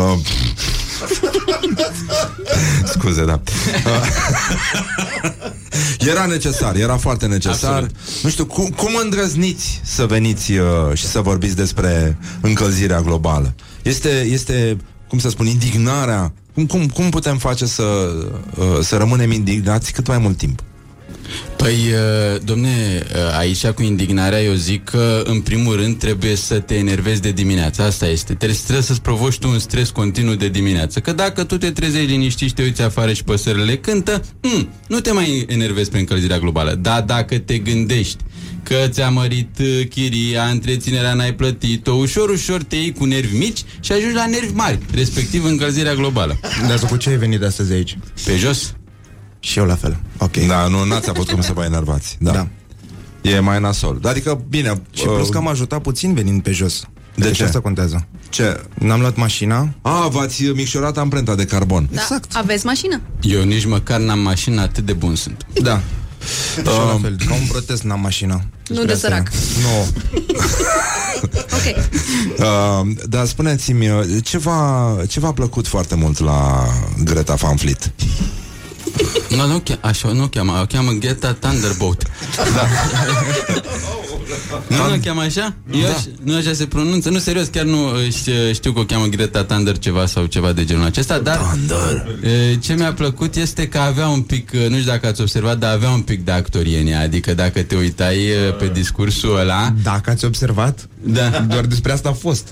[2.92, 3.40] Scuze, da.
[6.10, 7.72] era necesar, era foarte necesar.
[7.72, 7.90] Absolut.
[8.22, 13.54] Nu știu, cum, cum îndrăzniți să veniți uh, și să vorbiți despre încălzirea globală?
[13.82, 14.76] Este, este
[15.08, 16.32] cum să spun, indignarea.
[16.54, 17.82] Cum, cum, cum putem face să,
[18.56, 20.62] uh, să rămânem indignați cât mai mult timp?
[21.60, 26.58] Păi, uh, domne, uh, aici cu indignarea eu zic că în primul rând trebuie să
[26.58, 27.82] te enervezi de dimineață.
[27.82, 28.34] Asta este.
[28.34, 31.00] Trebuie, trebuie să-ți provoci tu un stres continuu de dimineață.
[31.00, 35.00] Că dacă tu te trezești liniștit și te uiți afară și păsările cântă, mm, nu
[35.00, 36.74] te mai enervezi pe încălzirea globală.
[36.74, 38.16] Dar dacă te gândești
[38.62, 43.62] că ți-a mărit uh, chiria, întreținerea n-ai plătit-o, ușor, ușor te iei cu nervi mici
[43.80, 46.40] și ajungi la nervi mari, respectiv încălzirea globală.
[46.68, 47.98] Dar cu ce ai venit astăzi aici?
[48.24, 48.74] Pe jos?
[49.40, 49.96] Și eu la fel.
[50.18, 50.36] Ok.
[50.36, 52.16] Da, nu, n-ați avut cum să vă enervați.
[52.20, 52.32] Da.
[52.32, 52.48] da.
[53.22, 54.00] E mai nasol.
[54.04, 54.82] Adică, bine...
[54.92, 56.82] Și plus că am ajutat puțin venind pe jos.
[57.14, 57.44] De Deci ce?
[57.44, 58.06] asta contează.
[58.28, 58.60] Ce?
[58.74, 59.68] N-am luat mașina.
[59.82, 61.88] A, v-ați micșorat amprenta de carbon.
[61.92, 62.00] Da.
[62.00, 62.36] Exact.
[62.36, 63.00] Aveți mașină?
[63.20, 65.46] Eu nici măcar n-am mașină, atât de bun sunt.
[65.62, 65.80] Da.
[66.54, 68.44] Și eu la fel, ca un protest n-am mașina.
[68.68, 69.30] Nu de sărac.
[69.64, 69.86] Nu.
[71.22, 71.76] Ok.
[72.38, 76.68] Uh, dar spuneți-mi, uh, ce v-a, ce v-a plăcut foarte mult la
[77.04, 77.92] Greta Van Fleet?
[79.28, 82.02] Nu, nu, che- așa nu o cheamă, o cheamă Greta Thunderbolt.
[82.54, 82.66] Da.
[84.68, 85.54] Nu, nu o cheamă așa?
[85.72, 85.88] Eu Da.
[85.88, 87.10] aș, nu așa se pronunță?
[87.10, 90.52] Nu, serios, chiar nu uh, știu, știu că o cheamă Greta Thunder ceva sau ceva
[90.52, 91.38] de genul acesta, dar
[92.22, 95.58] uh, ce mi-a plăcut este că avea un pic, uh, nu știu dacă ați observat,
[95.58, 99.38] dar avea un pic de actorie în ea, adică dacă te uitai uh, pe discursul
[99.38, 99.74] ăla...
[99.82, 101.46] Dacă ați observat, da.
[101.48, 102.48] doar despre asta a fost.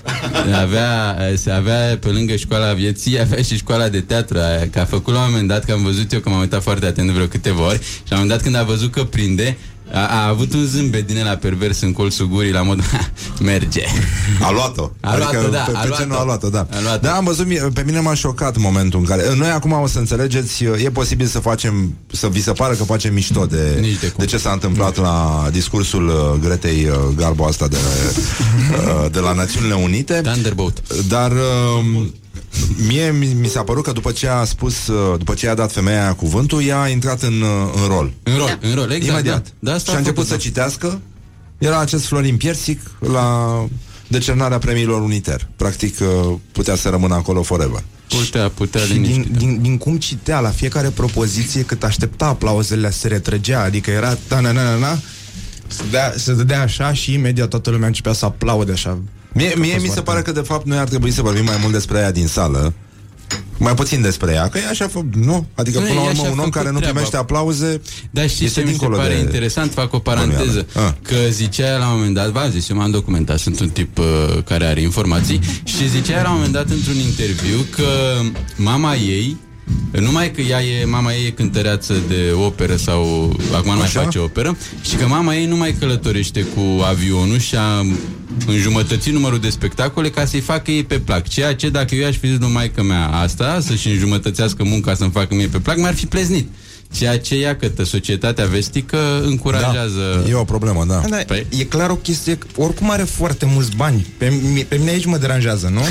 [0.61, 4.85] Avea, se avea pe lângă școala vieții, avea și școala de teatru, aia, că a
[4.85, 7.13] făcut la un moment dat, că am văzut eu, că m-am uitat foarte atent de
[7.13, 9.57] vreo câteva ori, și la un moment dat când a văzut că prinde,
[9.93, 13.09] a, a avut un zâmbet din ăla pervers în colțul gurii la mod "Ha,
[13.43, 13.83] merge.
[14.41, 14.91] A luat-o.
[15.01, 16.01] A luat-o, da, pe, a pe luat-o.
[16.03, 16.67] ce nu a luat-o, da.
[16.71, 17.07] A luat-o.
[17.07, 19.35] Da, am văzut, mie- pe mine m-a șocat momentul în care...
[19.35, 23.13] Noi acum o să înțelegeți, e posibil să facem, să vi se pară că facem
[23.13, 27.77] mișto de, de, de ce s-a întâmplat la discursul uh, Gretei uh, Garbo asta de,
[28.71, 30.13] uh, de la Națiunile Unite.
[30.23, 30.81] Thunderbolt.
[31.07, 32.05] Dar uh,
[32.87, 35.71] mie mi, mi s-a părut că după ce a spus, uh, după ce a dat
[35.71, 38.11] femeia aia cuvântul, ea a intrat în, uh, în rol.
[38.23, 39.11] În rol, în rol, exact.
[39.11, 39.43] Imediat.
[39.43, 39.69] Da.
[39.69, 40.49] Da, asta și a început făcut, să da.
[40.49, 41.01] citească.
[41.57, 43.65] Era acest Florin Piersic la
[44.07, 45.47] decernarea premiilor Uniter.
[45.55, 47.83] Practic uh, putea să rămână acolo forever.
[48.07, 53.07] Putea, putea Și din, din, din cum citea la fiecare propoziție cât aștepta aplauzele se
[53.07, 54.99] retrăgea, adică era ta na na na na
[55.67, 58.99] se dădea, se dădea așa și imediat toată lumea începea să aplaude așa.
[59.33, 61.21] Mie, A mie fost mi se foarte- pare că de fapt noi ar trebui să
[61.21, 62.73] vorbim mai mult despre ea din sală
[63.61, 65.47] mai puțin despre ea, că e așa, fă, nu?
[65.55, 66.91] Adică Nu, până la ea urmă și-a un om făcut care nu treaba.
[66.93, 67.81] primește aplauze
[68.11, 69.19] Dar știți este ce mi se dincolo pare de...
[69.19, 69.71] interesant?
[69.73, 70.65] Fac o paranteză.
[70.75, 70.91] Ah.
[71.01, 73.97] Că zicea ea la un moment dat, v-am zis, eu m-am documentat, sunt un tip
[73.97, 74.05] uh,
[74.45, 77.85] care are informații și zicea ea la un moment dat într-un interviu că
[78.55, 79.37] mama ei
[79.91, 84.01] numai că ea e, mama ei e cântăreață de operă sau acum nu mai Așa?
[84.01, 87.85] face operă și că mama ei nu mai călătorește cu avionul și a
[88.47, 91.27] înjumătățit numărul de spectacole ca să-i facă ei pe plac.
[91.27, 95.11] Ceea ce dacă eu aș fi zis lui maică mea asta, să-și înjumătățească munca să-mi
[95.11, 96.47] facă mie pe plac, mi-ar fi pleznit.
[96.91, 100.21] Ceea ce, iată, societatea vestică încurajează...
[100.23, 101.01] Da, e o problemă, da.
[101.09, 101.45] Da, păi...
[101.49, 104.05] E clar o chestie, că oricum are foarte mulți bani.
[104.17, 105.81] Pe, mi- pe mine aici mă deranjează, nu?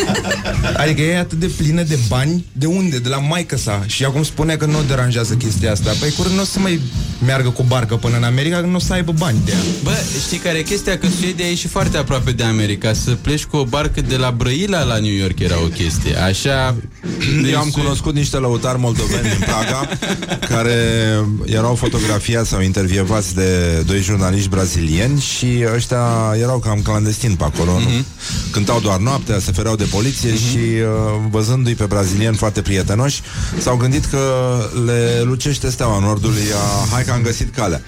[0.82, 2.98] adică e atât de plină de bani, de unde?
[2.98, 3.82] De la maică sa.
[3.86, 5.90] Și acum spune că nu o deranjează chestia asta.
[6.00, 6.80] Păi curând nu o să mai
[7.24, 9.58] meargă cu barcă până în America, că nu o să aibă bani de ea.
[9.82, 9.90] Bă,
[10.26, 10.98] știi care e chestia?
[10.98, 12.92] Că Suedia e și foarte aproape de America.
[12.92, 16.16] Să pleci cu o barcă de la Brăila la New York era o chestie.
[16.16, 16.76] Așa...
[17.52, 19.88] Eu am cunoscut niște lăutari moldoveni din Praga
[20.54, 20.76] care
[21.44, 27.78] erau fotografiați sau intervievați de doi jurnaliști brazilieni și ăștia erau cam clandestini pe acolo.
[27.80, 28.04] Mm-hmm.
[28.50, 30.50] Cântau doar noaptea, se fereau de poliție mm-hmm.
[30.50, 33.20] și uh, văzându-i pe brazilieni foarte prietenoși,
[33.58, 34.20] s-au gândit că
[34.84, 37.82] le lucește steaua nordului, a, hai că am găsit calea.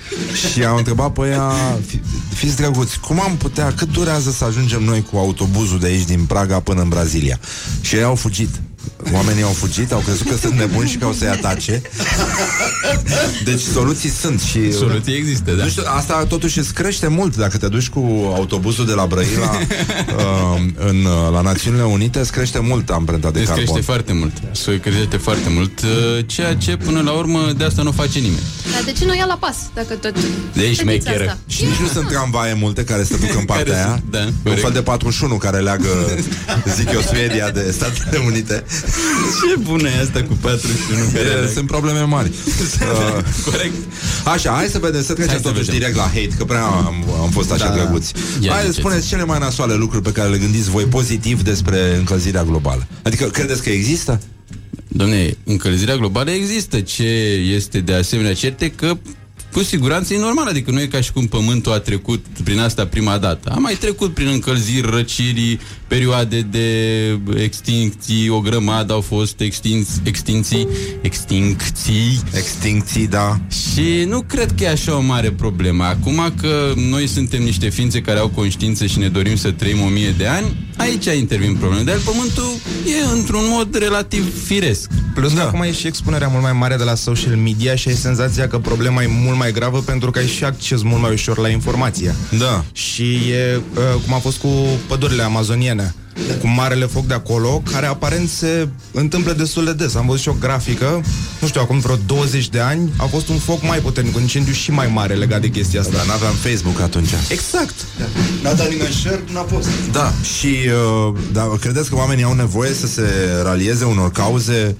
[0.52, 1.52] Și au întrebat pe ea,
[1.86, 2.00] fi,
[2.34, 6.24] fiți drăguți, cum am putea, cât durează să ajungem noi cu autobuzul de aici din
[6.24, 7.38] Praga până în Brazilia?
[7.80, 8.48] Și ei au fugit.
[9.12, 11.82] Oamenii au fugit, au crezut că sunt nebuni și că o să-i atace.
[13.44, 14.72] Deci soluții sunt și...
[14.72, 15.62] Soluții există, da.
[15.62, 19.50] Nu știu, asta totuși îți crește mult dacă te duci cu autobuzul de la Brăila
[20.16, 23.64] uh, în, uh, la Națiunile Unite, îți crește mult amprenta de Îți carbon.
[23.64, 24.32] crește foarte mult.
[24.52, 25.80] Se crește foarte mult.
[25.80, 25.88] uh,
[26.26, 28.42] Ceea ce, până la urmă, de asta nu face nimeni.
[28.72, 30.14] Dar de ce nu ia la pas, dacă tot...
[30.52, 31.22] De aici știți șmecheră.
[31.24, 31.38] asta?
[31.46, 34.02] Și nici nu sunt tramvaie multe care se duc în partea aia.
[34.10, 34.60] da, un corect.
[34.62, 35.88] fel de 41 care leagă,
[36.76, 38.64] zic eu, Suedia de Statele Unite.
[39.40, 41.46] Ce bună e asta cu 41 care E, leagă?
[41.52, 42.30] Sunt probleme mari.
[42.84, 43.74] Uh, Corect.
[44.24, 45.78] Așa, hai să vedem, să trecem Hai să totuși vedem.
[45.78, 47.82] direct la hate, că prea am, am fost așa Da, da.
[47.82, 48.12] drăguți.
[48.40, 48.86] Ia Hai să ziceți.
[48.86, 52.86] spuneți cele mai nasoale lucruri pe care le gândiți voi pozitiv despre încălzirea globală.
[53.02, 54.20] Adică, credeți că există?
[54.88, 56.80] Domne, încălzirea globală există.
[56.80, 57.06] Ce
[57.54, 58.96] este de asemenea cert e că
[59.54, 62.86] cu siguranță e normal, adică nu e ca și cum Pământul a trecut prin asta
[62.86, 63.50] prima dată.
[63.54, 66.68] A mai trecut prin încălziri, răciri, perioade de
[67.36, 70.68] extincții, o grămadă au fost extinți, extinții,
[71.00, 72.20] extincții.
[72.32, 73.40] Extincții, da.
[73.48, 75.84] Și nu cred că e așa o mare problemă.
[75.84, 79.88] Acum că noi suntem niște ființe care au conștiință și ne dorim să trăim o
[79.88, 81.82] mie de ani, aici intervin probleme.
[81.82, 82.52] Dar Pământul
[82.86, 84.90] e într-un mod relativ firesc.
[85.14, 85.42] Plus da.
[85.42, 88.58] acum e și expunerea mult mai mare de la social media și ai senzația că
[88.58, 92.14] problema e mult mai gravă pentru că ai și acces mult mai ușor la informație.
[92.38, 92.64] Da.
[92.72, 94.48] Și e uh, cum a fost cu
[94.86, 95.94] pădurile amazoniene
[96.40, 99.94] cu marele foc de acolo, care aparent se întâmplă destul de des.
[99.94, 101.02] Am văzut și o grafică,
[101.40, 104.52] nu știu, acum vreo 20 de ani, a fost un foc mai puternic, un incendiu
[104.52, 105.96] și mai mare legat de chestia asta.
[105.96, 107.10] Dar n-aveam Facebook atunci.
[107.28, 107.74] Exact.
[108.42, 109.68] N-a dat nimeni share, n-a fost.
[109.92, 110.56] Da, și
[111.06, 113.02] uh, da, credeți că oamenii au nevoie să se
[113.42, 114.76] ralieze unor cauze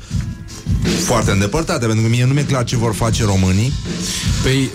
[1.05, 3.73] foarte îndepărtate, pentru că mie nu mi-e clar ce vor face românii.
[4.43, 4.70] Păi,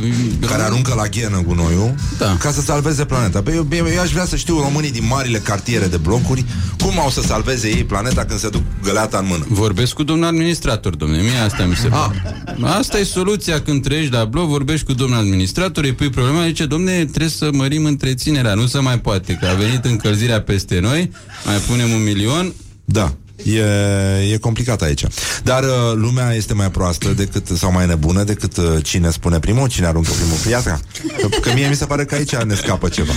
[0.00, 2.36] uh, care aruncă la ghenă gunoiul Da.
[2.40, 3.42] ca să salveze planeta.
[3.42, 6.44] Păi eu, eu, eu aș vrea să știu românii din marile cartiere de blocuri
[6.82, 9.46] cum au să salveze ei planeta când se duc găleata în mână.
[9.48, 11.22] Vorbesc cu domnul administrator, domnule.
[11.22, 12.44] Mie asta mi se pare.
[12.60, 16.66] Asta e soluția când trăiești la bloc, vorbești cu domnul administrator, îi pui problema, zice,
[16.66, 21.10] domne, trebuie să mărim întreținerea, nu se mai poate, că a venit încălzirea peste noi,
[21.46, 22.52] mai punem un milion.
[22.84, 23.14] Da.
[23.44, 25.04] E, e complicat aici.
[25.42, 29.68] Dar uh, lumea este mai proastă decât sau mai nebună decât uh, cine spune primul,
[29.68, 30.80] cine aruncă primul piatra.
[31.20, 33.12] Că, că mie mi se pare că aici ne scapă ceva.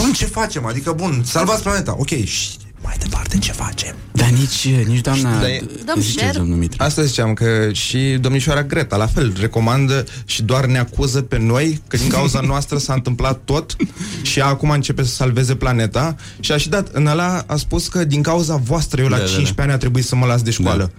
[0.00, 0.66] Bun, ce facem?
[0.66, 1.94] Adică, bun, salvați planeta.
[1.98, 2.48] Ok, și
[2.82, 3.94] mai departe ce facem?
[4.22, 5.40] Dar nici, nici doamna...
[5.40, 6.36] Da, e- Dăm zice share.
[6.38, 6.84] domnul Mitra.
[6.84, 11.80] Asta ziceam că și domnișoara Greta, la fel, recomandă și doar ne acuză pe noi
[11.88, 13.76] că din cauza noastră s-a întâmplat tot
[14.22, 17.88] și ea acum începe să salveze planeta și a și dat, în ăla a spus
[17.88, 19.34] că din cauza voastră eu la Da, da, da.
[19.34, 20.92] 15 ani a trebuit să mă las de școală.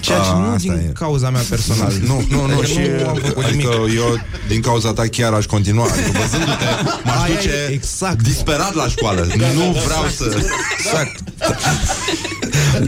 [0.00, 0.92] Ceea ce A, nu asta din e.
[0.94, 1.92] cauza mea personal.
[2.06, 3.66] Nu, nu, nu, Adică și nu am făcut nimic.
[3.66, 6.64] adică eu din cauza ta chiar aș continua Adică văzându-te
[7.04, 8.22] m-aș Aia duce e, exact.
[8.22, 10.36] disperat la școală Nu vreau să
[10.78, 11.18] Exact.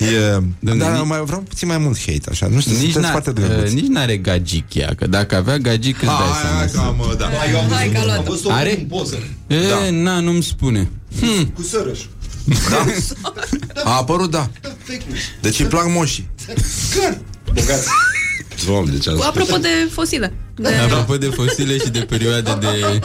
[0.01, 3.05] e, Dom'le, Dar nici- mai vreau puțin mai mult hate așa Nu știu, Nici, sunteți
[3.05, 6.69] n-a, foarte uh, drăguți nici n-are gagic ea, că dacă avea gagic îți dai Hai,
[6.71, 6.95] seama.
[6.99, 7.29] hai, cam, da.
[7.53, 8.21] Eu am Hai că a văzut, luat-o.
[8.21, 8.79] am văzut Are?
[8.81, 9.19] în poză.
[9.47, 9.91] E, Da.
[9.91, 10.91] na, nu-mi spune.
[11.21, 11.53] Hm.
[11.53, 11.99] Cu sărăș.
[13.85, 14.51] A apărut, da
[15.41, 16.29] Deci îi plac moșii
[17.55, 17.89] Bogați.
[18.67, 20.33] Doamne, ce Apropo de fosile.
[20.55, 20.69] De...
[20.69, 23.01] Apropo de fosile și de perioade de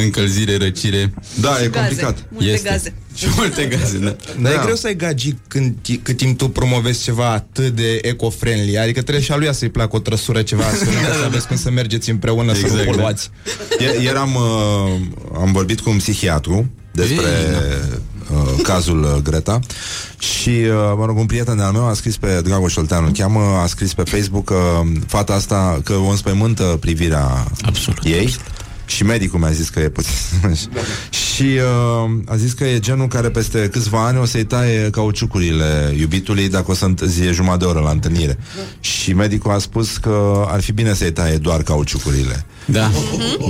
[0.00, 1.14] încălzire, răcire.
[1.40, 1.70] Da, e Gaze.
[1.78, 2.68] complicat Multe Este.
[2.68, 2.94] gaze.
[3.14, 4.16] Și multe gaze, da.
[4.40, 4.62] Dar e Da.
[4.62, 8.78] greu să ai gagic când, ti- cât timp tu promovezi ceva atât de eco-friendly.
[8.78, 11.58] Adică trebuie și a lui să-i placă o trăsură ceva astfel încât să aveți când
[11.60, 12.90] să mergeți împreună să Exact, nu da.
[12.90, 13.30] poluați.
[14.00, 17.26] I- Eram, uh, am vorbit cu un psihiatru despre
[18.30, 19.58] uh, cazul uh, Greta
[20.18, 23.40] și, uh, mă rog, un prieten de-al meu a scris pe Dragoș Olteanu, îl cheamă,
[23.62, 28.40] a scris pe Facebook că fata asta, că o înspăimântă privirea Absolut, ei absolut.
[28.86, 30.12] și medicul mi-a zis că e puțin
[31.34, 35.94] și uh, a zis că e genul care peste câțiva ani o să-i taie cauciucurile
[35.98, 38.38] iubitului dacă o să întârzie jumătate de oră la întâlnire
[38.80, 42.90] și medicul a spus că ar fi bine să-i taie doar cauciucurile Da,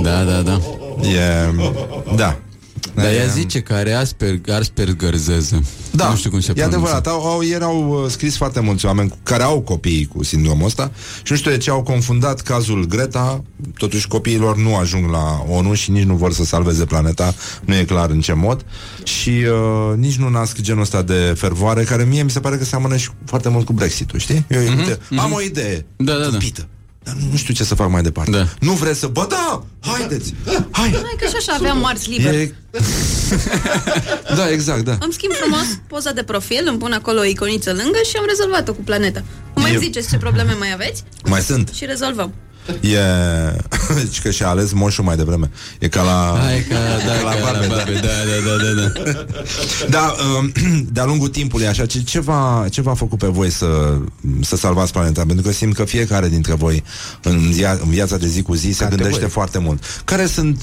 [0.01, 0.59] da, da, da.
[1.07, 1.53] E,
[2.15, 2.37] da.
[2.93, 5.63] Dar E, ea zice că are Asperg, Asperger zeză.
[5.91, 6.77] Da, Nu știu cum se e pronunță.
[6.77, 7.07] adevărat.
[7.07, 10.65] Au, au, ieri au uh, scris foarte mulți oameni cu- care au copii cu sindromul
[10.65, 10.91] ăsta
[11.23, 13.43] și nu știu de ce au confundat cazul Greta.
[13.77, 17.33] Totuși copiilor nu ajung la ONU și nici nu vor să salveze planeta.
[17.65, 18.65] Nu e clar în ce mod.
[19.03, 22.63] Și uh, nici nu nasc genul ăsta de fervoare care mie mi se pare că
[22.65, 24.45] seamănă și foarte mult cu Brexit-ul, știi?
[24.49, 25.19] Eu Mhm, uite, mhm.
[25.19, 25.85] am o idee.
[25.95, 26.29] Da, da, da.
[26.29, 26.67] Tâmpită.
[27.05, 28.31] Dar nu știu ce să fac mai departe.
[28.31, 28.47] Da.
[28.59, 29.07] Nu vreți să...
[29.07, 29.63] Bă, da!
[29.81, 30.33] Haideți!
[30.71, 30.89] Hai!
[30.91, 32.33] Hai că și așa aveam marți liber.
[32.33, 32.55] E...
[34.37, 34.97] da, exact, da.
[34.99, 38.73] Îmi schimb frumos poza de profil, îmi pun acolo o iconiță lângă și am rezolvat-o
[38.73, 39.23] cu planeta.
[39.55, 41.69] Mai Eu- îmi ziceți ce probleme mai aveți Mai sunt.
[41.73, 42.33] și rezolvăm.
[42.81, 42.97] E...
[44.03, 45.51] Deci că și-a ales moșul mai devreme.
[45.79, 46.39] E ca la...
[46.41, 46.73] Hai că,
[47.07, 47.75] da, la ca la barbe, da.
[47.75, 49.25] barbe, da, da, da, da, da.
[49.89, 50.51] Da, um,
[50.93, 53.97] de-a lungul timpului, așa, ce, ce, v-a, ce v-a făcut pe voi să,
[54.41, 55.23] să salvați planeta?
[55.25, 56.83] Pentru că simt că fiecare dintre voi
[57.21, 59.01] în, zia, în viața de zi cu zi se Categoric.
[59.01, 59.83] gândește foarte mult.
[60.05, 60.61] Care sunt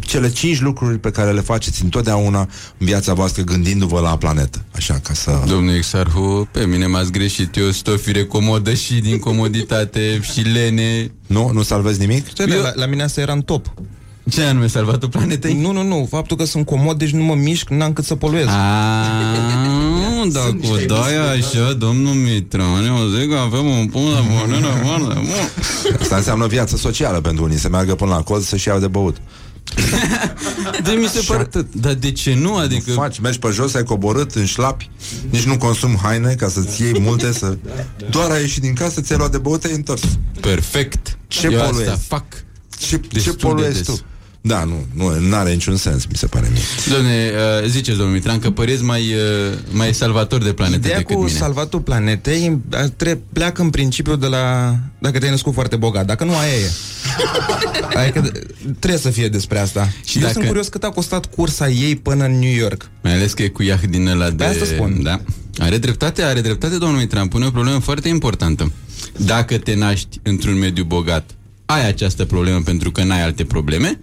[0.00, 2.40] cele cinci lucruri pe care le faceți întotdeauna
[2.78, 4.64] în viața voastră gândindu-vă la planetă?
[4.74, 5.42] Așa, ca să...
[5.46, 7.56] Domnul Exarhu, pe mine m-ați greșit.
[7.56, 10.00] Eu sunt o fire comodă și din comoditate
[10.32, 11.12] și lene.
[11.26, 11.50] Nu?
[11.52, 12.32] Nu salvezi nimic?
[12.32, 13.72] Ce, la, la mine asta era în top.
[14.30, 15.54] Ce anume, salvatul planetei?
[15.54, 16.06] Nu, nu, nu.
[16.10, 18.46] Faptul că sunt comod, deci nu mă mișc, n-am cât să poluez.
[18.46, 20.56] Aaaa, dacă
[20.86, 25.96] dai așa, domnul Mitrone, o zic că avem un punct de pornire foarte bun.
[26.00, 29.16] Asta înseamnă viață socială pentru unii, să meargă până la colț să-și iau de băut.
[30.82, 31.48] De mi se pare...
[31.72, 32.54] Dar de ce nu?
[32.56, 32.90] Adică...
[32.90, 34.90] Nu faci, mergi pe jos, ai coborât în șlapi,
[35.30, 37.56] nici nu consumi haine ca să-ți iei multe, să...
[38.10, 40.02] Doar ai ieșit din casă, ți-ai luat de băut, ai întors.
[40.40, 41.18] Perfect.
[41.28, 41.90] Ce Eu poluezi?
[41.90, 42.24] asta fac.
[42.78, 43.86] Ce, Destul ce de poluezi des.
[43.86, 44.00] tu?
[44.44, 46.60] Da, nu, nu are niciun sens, mi se pare mie.
[46.96, 47.30] Domne,
[47.62, 51.22] uh, ziceți, domnul Mitran, că păreți mai, uh, mai salvator de planetă Ideea decât cu
[51.22, 51.36] mine.
[51.38, 56.06] salvatul planetei a, tre- pleacă în principiu de la dacă te-ai născut foarte bogat.
[56.06, 56.70] Dacă nu, aia e.
[57.98, 58.46] adică de-
[58.78, 59.88] trebuie să fie despre asta.
[60.04, 62.90] Și Și eu dacă- sunt curios cât a costat cursa ei până în New York.
[63.02, 64.34] Mai ales că e cu iaht din ăla de...
[64.36, 65.02] Pe asta spun.
[65.02, 65.20] Da.
[65.58, 67.28] Are dreptate, are dreptate, domnul Mitran.
[67.28, 68.72] Pune o problemă foarte importantă.
[69.16, 71.30] Dacă te naști într-un mediu bogat,
[71.66, 74.00] ai această problemă pentru că n-ai alte probleme.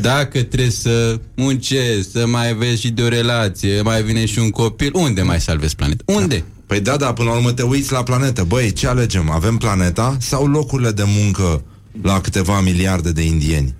[0.00, 4.50] Dacă trebuie să muncești, să mai vezi și de o relație, mai vine și un
[4.50, 6.02] copil, unde mai salvezi planeta?
[6.06, 6.44] Unde?
[6.66, 8.44] Păi da, da, până la urmă te uiți la planetă.
[8.44, 9.30] Băi, ce alegem?
[9.30, 11.62] Avem planeta sau locurile de muncă
[12.02, 13.74] la câteva miliarde de indieni?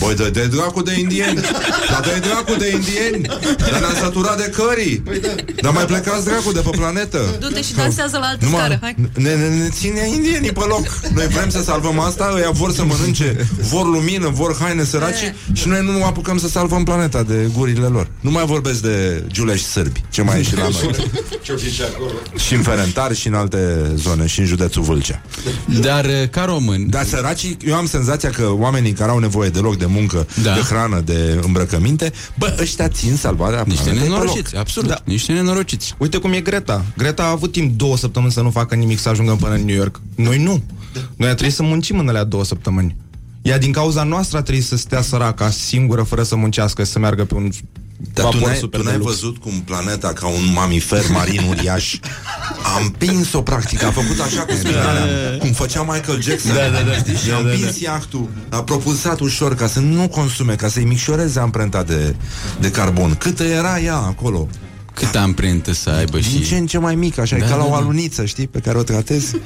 [0.00, 1.40] Băi, dă de dracu de indieni.
[1.90, 3.26] Dar dă dracu de indieni.
[3.58, 5.02] Dar ne-am săturat de cării.
[5.62, 7.36] Dar mai plecați dracu de pe planetă.
[7.40, 8.96] Du-te și dansează la altă Numai scară, hai.
[9.14, 10.86] ne, ne, ne ține indienii pe loc.
[11.14, 13.48] Noi vrem să salvăm asta Ăia vor să mănânce.
[13.68, 18.10] Vor lumină, vor haine săraci Și noi nu apucăm să salvăm planeta de gurile lor.
[18.20, 21.10] Nu mai vorbesc de giulești sârbi Ce mai e și la noi.
[21.44, 22.10] Ce-o fi și acolo?
[22.46, 25.22] Și în Ferentari și în alte zone Și în județul Vâlcea.
[25.80, 29.58] Dar uh, ca român Dar săracii, eu am senzația că Oamenii care au nevoie de
[29.58, 30.54] loc de muncă Da.
[30.54, 34.60] De hrană, de îmbrăcăminte Bă, ăștia țin salvarea Niște planetei pe nenorociți, loc.
[34.60, 34.98] absolut, da.
[35.04, 36.84] niște nenorociți Uite cum e Greta.
[36.96, 39.76] Greta a avut timp două săptămâni să nu facă nimic să ajungă până în New
[39.76, 40.00] York.
[40.14, 40.62] Noi nu.
[41.16, 42.96] Noi a trebuit să muncim în alea două săptămâni.
[43.42, 47.24] Ea din cauza noastră a trebuit să stea săraca singură fără să muncească, să meargă
[47.24, 47.50] pe un
[48.14, 49.10] Dar tu vapor n-ai, super tu de n-ai lux.
[49.10, 51.98] văzut cum planeta ca un mamifer marin uriaș
[52.62, 55.04] a împins-o practic, a făcut așa cu spinarea,
[55.38, 56.54] cum făcea Michael Jackson.
[56.54, 56.92] Da, da, da.
[56.96, 57.16] Știi?
[57.16, 60.84] Și Da, a da, împins iahtul, a propulsat ușor ca să nu consume, ca să-i
[60.84, 62.14] micșoreze amprenta de,
[62.60, 63.14] de carbon.
[63.14, 64.48] Câtă era ea acolo?
[64.94, 66.48] Cât amprentă să aibă Din și...
[66.48, 67.76] ce în ce mai mică, așa, Da, e ca la da, o da.
[67.76, 69.34] aluniță, știi, pe care o tratezi.
[69.34, 69.40] Uh,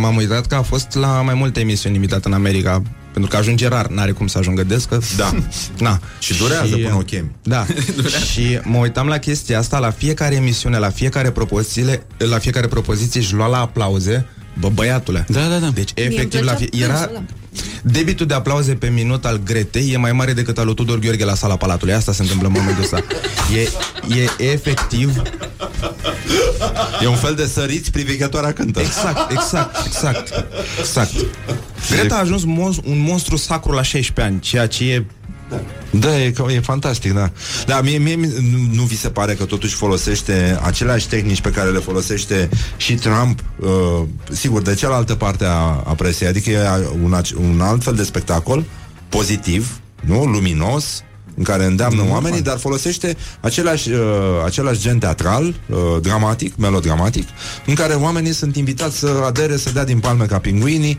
[0.00, 2.82] m-am uitat că a fost la mai multe emisiuni imitate în America
[3.12, 4.98] pentru că ajunge rar, n-are cum să ajungă des, că...
[5.16, 5.34] Da.
[5.86, 6.00] Na.
[6.18, 7.30] Și durează până o chemi.
[7.42, 7.66] Da.
[8.32, 13.20] și mă uitam la chestia asta, la fiecare emisiune, la fiecare propoziție, la fiecare propoziție
[13.20, 14.26] și lua la aplauze,
[14.60, 15.26] bă, băiatule.
[15.28, 15.68] Da, da, da.
[15.68, 16.84] Deci, Mie îmi efectiv, la plăcea fie...
[16.84, 16.92] era...
[16.92, 17.22] dânsul ăla.
[17.82, 21.24] Debitul de aplauze pe minut al Gretei e mai mare decât al lui Tudor Gheorghe
[21.24, 21.94] la sala Palatului.
[21.94, 23.04] Asta se întâmplă în momentul ăsta.
[23.56, 23.60] E,
[24.20, 25.22] e efectiv...
[27.02, 28.80] E un fel de săriți privighetoarea cântă.
[28.80, 30.44] Exact, exact, exact.
[30.78, 31.12] Exact.
[31.90, 35.04] Greta a ajuns mon- un monstru sacru la 16 ani, ceea ce e
[35.90, 37.30] Da, e, ca- e fantastic, da.
[37.66, 41.50] Da, mie, mie mie nu- nu vi se pare că totuși folosește aceleași tehnici pe
[41.50, 43.68] care le folosește și Trump, uh,
[44.32, 45.52] sigur, de cealaltă parte a,
[45.84, 46.58] a presiei, adică e
[47.04, 48.64] un, ace- un alt fel de spectacol
[49.08, 50.24] pozitiv, nu?
[50.24, 51.02] Luminos,
[51.36, 53.98] în care îndeamnă mm, oamenii, dar folosește același, uh,
[54.44, 57.28] același gen teatral, uh, dramatic, melodramatic,
[57.66, 60.98] în care oamenii sunt invitați să adere, să dea din palme ca pinguinii,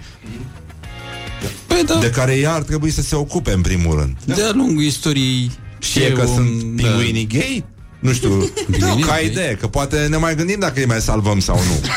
[1.86, 4.36] Păi da, de care ea ar trebui să se ocupe în primul rând.
[4.36, 7.66] de-a lungul istoriei Știe că un- sunt pinguinii gay?
[8.00, 8.30] Nu știu,
[8.72, 9.26] Pinguinii ca gay?
[9.26, 11.88] idee, că poate ne mai gândim dacă îi mai salvăm sau nu.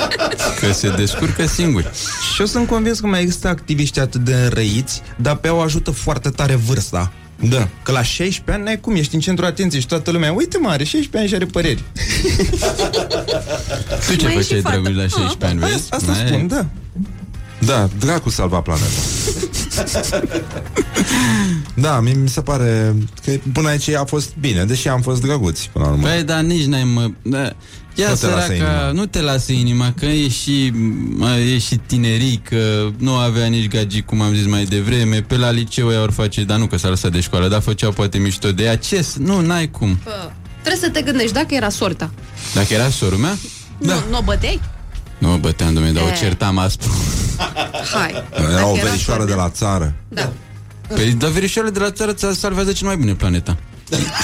[0.60, 1.86] Că se descurcă singuri
[2.34, 5.90] Și eu sunt convins că mai există activiști atât de înrăiți, dar pe au ajută
[5.90, 7.12] foarte tare vârsta.
[7.48, 7.68] Da.
[7.82, 10.68] Că la 16 ani n-ai cum, ești în centrul atenției și toată lumea, uite mă,
[10.68, 11.82] are 16 ani și are păreri.
[14.08, 14.76] Tu ce Mai e și făceai, fată.
[14.80, 15.86] dragul, la 16 ani, vezi?
[15.90, 16.66] Asta N-ai- spun, da.
[17.58, 19.00] Da, dracu salva planeta.
[21.74, 22.94] da, mi, mi se pare
[23.24, 26.06] că până aici a fost bine, deși am fost drăguți până la urmă.
[26.06, 27.10] Păi, dar nici n-ai mă...
[27.22, 27.52] Da.
[27.94, 28.68] Ia Nu te lasă inima.
[28.68, 30.72] săraca, nu te lasă inima, că e și,
[31.16, 35.36] mă, e și tinerii, că nu avea nici gagic, cum am zis mai devreme, pe
[35.36, 38.18] la liceu ea ori face, dar nu că s-a lăsat de școală, dar făceau poate
[38.18, 38.76] mișto de ea.
[38.76, 39.02] Ce?
[39.02, 39.98] s- Nu, n-ai cum.
[40.04, 40.30] Bă,
[40.62, 42.10] trebuie să te gândești dacă era sorta.
[42.54, 43.38] Dacă era sorul mea,
[43.78, 43.94] Da.
[43.94, 44.60] Nu, nu o băteai?
[45.18, 46.14] Nu mă băteam, domnule, dar o E.
[46.18, 46.90] certam aspru.
[47.92, 48.24] Hai.
[48.38, 49.44] Era Dacă o era verișoară de sorta.
[49.44, 49.94] la țară.
[50.08, 50.32] Da.
[50.94, 53.56] Păi, dar verișoarele de la țară ți salvează cel mai bine planeta.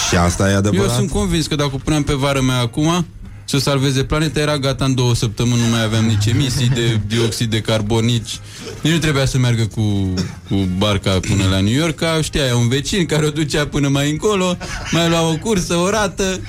[0.08, 0.94] Și asta e Eu adevărat?
[0.94, 3.06] sunt convins că dacă o puneam pe vară mea acum,
[3.44, 7.50] să salveze planeta, era gata în două săptămâni, nu mai aveam nici emisii de dioxid
[7.50, 8.38] de carbon, nici...
[8.82, 10.14] Nici nu trebuia să meargă cu,
[10.48, 14.10] cu barca până la New York, că știa, un vecin care o ducea până mai
[14.10, 14.56] încolo,
[14.90, 16.40] mai lua o cursă, o rată.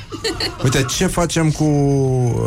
[0.63, 1.63] Uite, ce facem cu...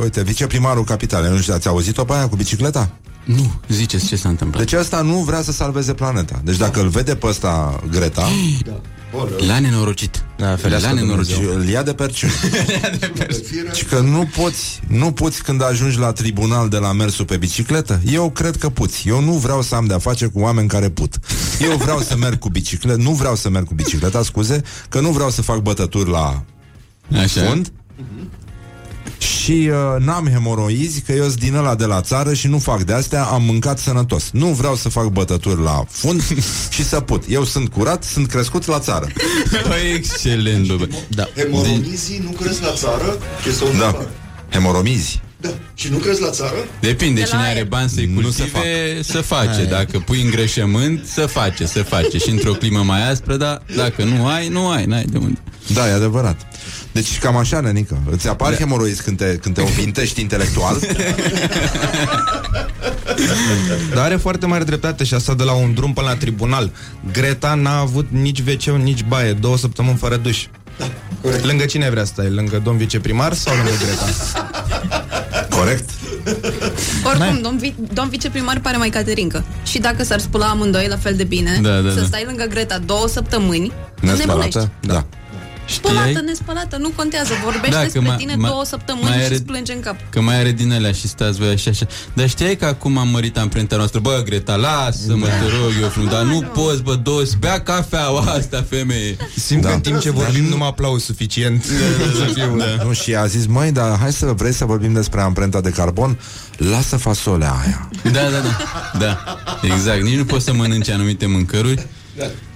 [0.03, 2.91] Uite, viceprimarul capitalei, nu știu, ați auzit-o pe aia cu bicicleta?
[3.25, 4.65] Nu, ziceți ce s-a întâmplat.
[4.65, 6.41] Deci ăsta nu vrea să salveze planeta.
[6.45, 8.29] Deci dacă îl vede pe ăsta Greta,
[9.47, 10.25] La nenorocit.
[10.37, 11.41] Da, ferească la Dumnezeu.
[11.41, 12.33] nenorocit, îl ia de perciuni.
[13.77, 18.01] Și că nu poți, nu poți când ajungi la tribunal de la mersul pe bicicletă.
[18.13, 19.09] Eu cred că puți.
[19.09, 21.15] Eu nu vreau să am de-a face cu oameni care put.
[21.61, 25.11] Eu vreau să merg cu bicicletă, nu vreau să merg cu bicicleta, scuze, că nu
[25.11, 26.45] vreau să fac bătături la
[27.17, 27.43] Așa.
[27.43, 27.73] fund.
[29.19, 32.83] Și uh, n-am hemoroizi Că eu sunt din ăla de la țară Și nu fac
[32.83, 36.23] de astea, am mâncat sănătos Nu vreau să fac bătături la fund
[36.75, 39.07] Și să put, eu sunt curat Sunt crescut la țară
[39.69, 40.89] Păi, excelent, bă.
[41.09, 41.29] Da.
[41.37, 43.19] Hemoromizii nu cresc la țară?
[43.43, 44.09] Ce s-au Da, întâmplat?
[44.51, 45.49] hemoromizi Da.
[45.75, 46.57] Și nu cresc la țară?
[46.81, 47.57] Depinde De la cine aer.
[47.57, 49.65] are bani să-i Nu se cultive, să face.
[49.65, 52.19] Dacă pui îngrășământ, să face, să face.
[52.19, 55.39] Și într-o climă mai aspră, dar dacă nu ai, nu ai, n-ai de unde.
[55.73, 56.47] Da, e adevărat
[56.99, 58.57] Deci cam așa, nenică Îți apar da.
[58.57, 60.79] hemoroizi când te, când te opintești intelectual
[63.95, 66.71] Dar are foarte mare dreptate și asta de la un drum până la tribunal.
[67.13, 70.47] Greta n-a avut nici wc nici baie, două săptămâni fără duș.
[71.23, 71.45] Corect.
[71.45, 72.31] Lângă cine vrea să stai?
[72.31, 74.07] Lângă domn viceprimar sau lângă Greta?
[75.57, 75.91] Corect
[77.05, 79.45] Oricum, domn, vi- domn viceprimar pare mai caterincă.
[79.67, 82.07] Și dacă s-ar spula amândoi la fel de bine, Da, da, să da.
[82.07, 84.27] stai lângă Greta două săptămâni, nebunești.
[84.27, 84.71] Nespălată?
[84.81, 85.05] Da.
[85.69, 87.33] Spălată, nespălată, nu contează.
[87.45, 89.81] Vorbește Da, că despre mai- tine mai- două săptămâni mai și are- îți plânge în
[89.81, 89.97] cap.
[90.11, 91.87] Că mai are din alea și stați voi așa, așa.
[92.15, 94.01] Dar știai că acum am mărit amprenta noastră?
[94.01, 95.33] Bă, Greta, lasă-mă, Da.
[95.33, 99.17] te rog eu frumos, dar nu poți, bă, dos, bea cafeaua asta, femeie.
[99.37, 101.65] Simt că în timp ce vorbim nu mă aplauz suficient.
[102.19, 102.85] Să fiu, da.
[102.85, 106.19] Nu, și a zis, măi, dar hai să vrei să vorbim despre amprenta de carbon?
[106.57, 107.89] Lasă fasolea aia.
[108.03, 108.59] Da, da, da.
[108.99, 109.19] Da,
[109.75, 110.03] exact.
[110.03, 111.87] Nici nu poți să mănânci anumite mâncăruri.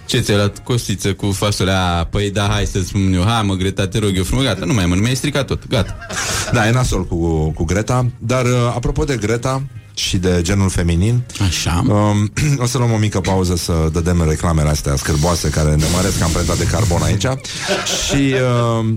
[0.06, 2.08] Ce ți-ai luat costiță cu fasolea?
[2.10, 3.22] Păi da, hai să spun eu.
[3.24, 4.44] Hai mă, Greta, te rog eu frumos.
[4.44, 5.96] Gata, nu mai mănânc, mi-ai stricat tot, gata.
[6.52, 8.06] Da, e nasol cu, cu Greta.
[8.18, 9.62] Dar uh, apropo de Greta
[9.94, 11.84] și de genul feminin Așa.
[11.88, 16.22] um, O să luăm o mică pauză să dădem reclamele astea scârboase Care ne măresc
[16.22, 17.26] amprenta de carbon aici.
[18.06, 18.34] Și
[18.80, 18.94] uh,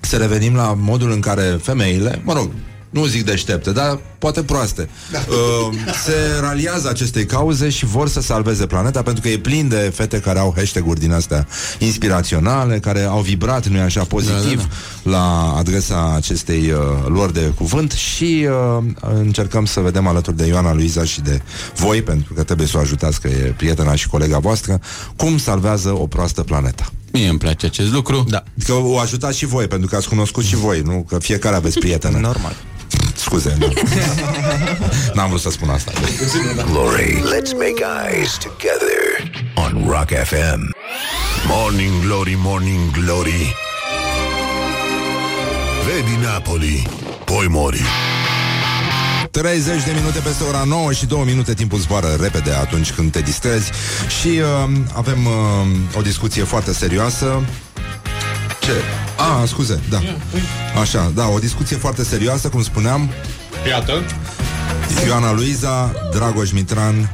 [0.00, 2.50] să revenim la modul în care femeile Mă rog,
[2.90, 4.88] nu zic deștepte, dar poate proaste.
[5.12, 9.92] Uh, Se raliază acestei cauze și vor să salveze planeta Pentru că e plin de
[9.94, 11.46] fete care au hashtag-uri din astea
[11.78, 14.68] inspiraționale Care au vibrat, nu-i așa, pozitiv
[15.02, 18.46] Da, La adresa acestei uh, lor de cuvânt Și
[18.78, 21.40] uh, încercăm să vedem alături de Ioana Luiza și de
[21.76, 24.80] voi Pentru că trebuie să o ajutați, că e prietena și colega voastră
[25.16, 26.86] Cum salvează o proastă planeta.
[27.12, 28.24] Mie îmi place acest lucru.
[28.28, 28.42] Da.
[28.64, 31.04] Că o ajutați și voi, pentru că ați cunoscut și voi Nu?
[31.08, 32.18] Că fiecare aveți prietenă.
[32.18, 32.56] Normal
[33.30, 33.66] Scuze, nu.
[35.14, 35.92] N-am vrut să spun asta
[36.70, 37.22] Glory.
[37.22, 40.74] Let's make eyes together on Rock FM.
[41.46, 43.54] Morning Glory, Morning Glory.
[45.84, 46.88] Vedi Napoli,
[47.24, 47.82] poi mori.
[49.30, 53.20] 30 de minute peste ora 9 și 2 minute timpul zboară repede atunci când te
[53.20, 53.70] distrezi
[54.20, 57.42] și uh, avem uh, o discuție foarte serioasă.
[58.70, 58.82] Ce?
[59.16, 60.00] Ah, scuze, da.
[60.80, 63.10] Așa, da, o discuție foarte serioasă, cum spuneam.
[63.68, 64.04] Iată.
[65.06, 67.10] Ioana Luiza, Dragoș Mitran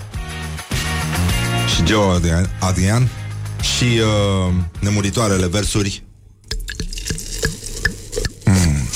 [1.75, 3.09] și Geo Adrian, Adrian
[3.61, 6.05] și uh, nemuritoarele versuri.
[8.45, 8.89] Mm.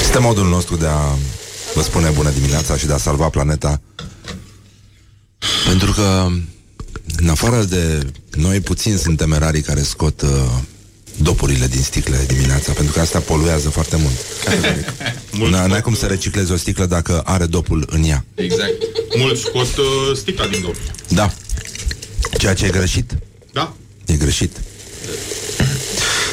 [0.00, 1.16] Este modul nostru de a
[1.74, 3.80] vă spune bună dimineața și de a salva planeta.
[5.66, 6.28] Pentru că,
[7.16, 8.06] în afară de
[8.36, 10.28] noi, puțini sunt temerarii care scot uh,
[11.22, 14.16] dopurile din sticle dimineața, pentru că asta poluează foarte mult.
[15.48, 18.24] N- N-ai cum să reciclezi o sticlă dacă are dopul în ea.
[18.34, 18.72] Exact.
[19.18, 20.74] Mulți scot uh, sticla din dop.
[21.08, 21.32] Da.
[22.38, 23.12] Ceea ce e greșit.
[23.52, 23.72] Da.
[24.06, 24.56] E greșit.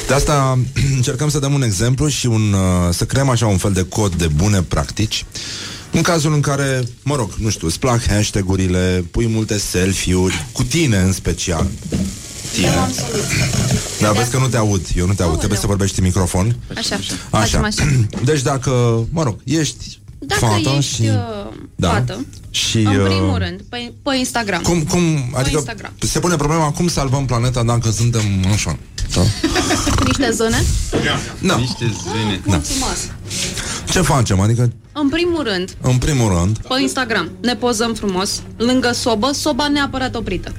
[0.07, 0.59] De asta
[0.95, 4.15] încercăm să dăm un exemplu și un, uh, să creăm așa un fel de cod
[4.15, 5.25] de bune practici
[5.93, 10.63] în cazul în care, mă rog, nu știu, îți plac hashtag-urile, pui multe selfie-uri, cu
[10.63, 11.67] tine în special.
[12.53, 12.69] Tine.
[13.99, 16.55] Da, vezi că nu te aud, eu nu te aud, trebuie să vorbești în microfon.
[16.77, 17.13] Așa, Așa.
[17.29, 17.83] facem așa.
[18.23, 21.01] Deci dacă, mă rog, ești Dacă fată ești și...
[21.01, 21.89] uh, Da.
[21.89, 24.61] fată, Și, în uh, primul rând, pe, pe Instagram.
[24.61, 25.01] Cum, cum,
[25.33, 25.93] adică Instagram.
[25.99, 28.21] se pune problema cum salvăm planeta dacă suntem
[28.53, 28.77] așa.
[29.13, 29.21] Da?
[30.05, 30.63] Niște zone.
[31.41, 31.55] Da.
[31.55, 32.41] Niște zâne.
[32.47, 32.61] Da.
[33.85, 34.07] Mulțumesc.
[34.07, 34.39] Ce facem?
[34.39, 39.67] Adică, În primul rând, în primul rând, pe Instagram, ne pozăm frumos, lângă sobă, soba
[39.67, 40.53] neapărat oprită.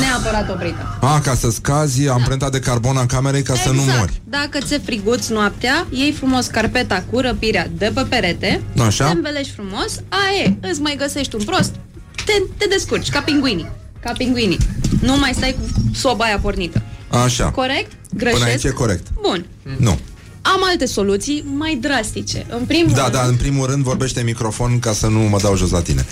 [0.00, 0.98] Neapărat oprită.
[1.00, 4.20] a, ca să scazi amprenta de carbon a camerei ca să nu mori.
[4.24, 9.06] Dacă ți-e friguț noaptea, iei frumos carpeta cu răpirea de pe perete, Așa.
[9.06, 11.74] te îmbelești frumos, a, e, îți mai găsești un prost,
[12.24, 13.70] te, te descurci, ca pinguinii.
[14.00, 14.58] Ca pinguinii.
[15.00, 16.82] Nu mai stai cu soba aia pornită.
[17.24, 17.50] Așa.
[17.50, 17.92] Corect?
[18.18, 18.64] Până aici Greșesc?
[18.64, 19.06] e corect.
[19.22, 19.46] Bun.
[19.76, 19.98] Nu.
[20.46, 22.46] Am alte soluții mai drastice.
[22.48, 25.38] În primul Da, rând, da, în primul rând vorbește în microfon ca să nu mă
[25.42, 26.06] dau jos la tine.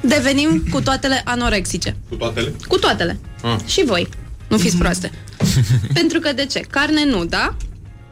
[0.00, 1.96] devenim cu toatele anorexice.
[2.08, 2.54] Cu toatele?
[2.68, 3.18] Cu toatele.
[3.42, 3.56] Ah.
[3.66, 4.08] Și voi.
[4.48, 5.10] Nu fiți proaste.
[5.98, 6.60] Pentru că de ce?
[6.60, 7.56] Carne nu, da?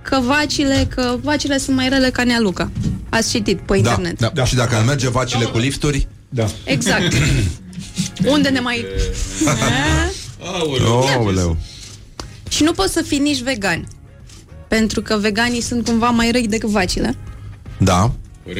[0.02, 2.70] Că vacile, că vacile sunt mai rele ca nealuca.
[3.08, 4.18] Ați citit pe internet.
[4.18, 4.44] Da, da.
[4.44, 6.08] Și dacă ar merge vacile cu lifturi?
[6.28, 6.46] Da.
[6.64, 7.12] Exact.
[8.34, 8.84] Unde ne mai...
[11.16, 11.56] Aoleu.
[12.50, 13.88] Și nu poți să fii nici vegan.
[14.68, 17.16] Pentru că veganii sunt cumva mai răi decât vacile.
[17.78, 18.12] Da.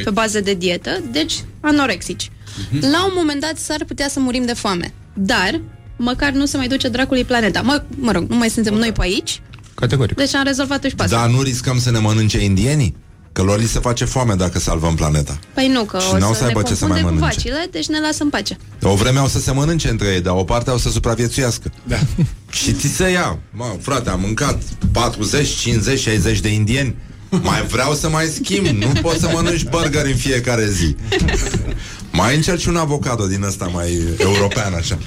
[0.03, 2.31] Pe bază de dietă, deci anorexici.
[2.79, 4.93] La un moment dat s-ar putea să murim de foame.
[5.13, 5.61] Dar,
[5.97, 7.61] măcar nu se mai duce dracului planeta.
[7.61, 9.41] Mă, mă rog, nu mai suntem noi pe aici,
[9.73, 10.15] Categoric.
[10.17, 11.15] deci am rezolvat-o și pe asta.
[11.15, 12.95] Dar nu riscăm să ne mănânce indienii?
[13.33, 15.39] Că lor li se face foame dacă salvăm planeta.
[15.53, 17.19] Păi nu, că Și o n-au să, să aibă ne ce să confunde mai cu
[17.19, 17.35] mănânce.
[17.35, 18.57] vacile, deci ne lasă în pace.
[18.81, 21.71] O vreme o să se mănânce între ei, dar o parte o să supraviețuiască.
[21.83, 21.99] Da.
[22.61, 23.39] Și ți se ia.
[23.51, 26.95] Mă, frate, am mâncat 40, 50, 60 de indieni.
[27.41, 28.65] Mai vreau să mai schimb.
[28.65, 30.95] Nu poți să mănânci burger în fiecare zi.
[32.11, 34.97] Mai încerci un avocado din ăsta mai european, așa.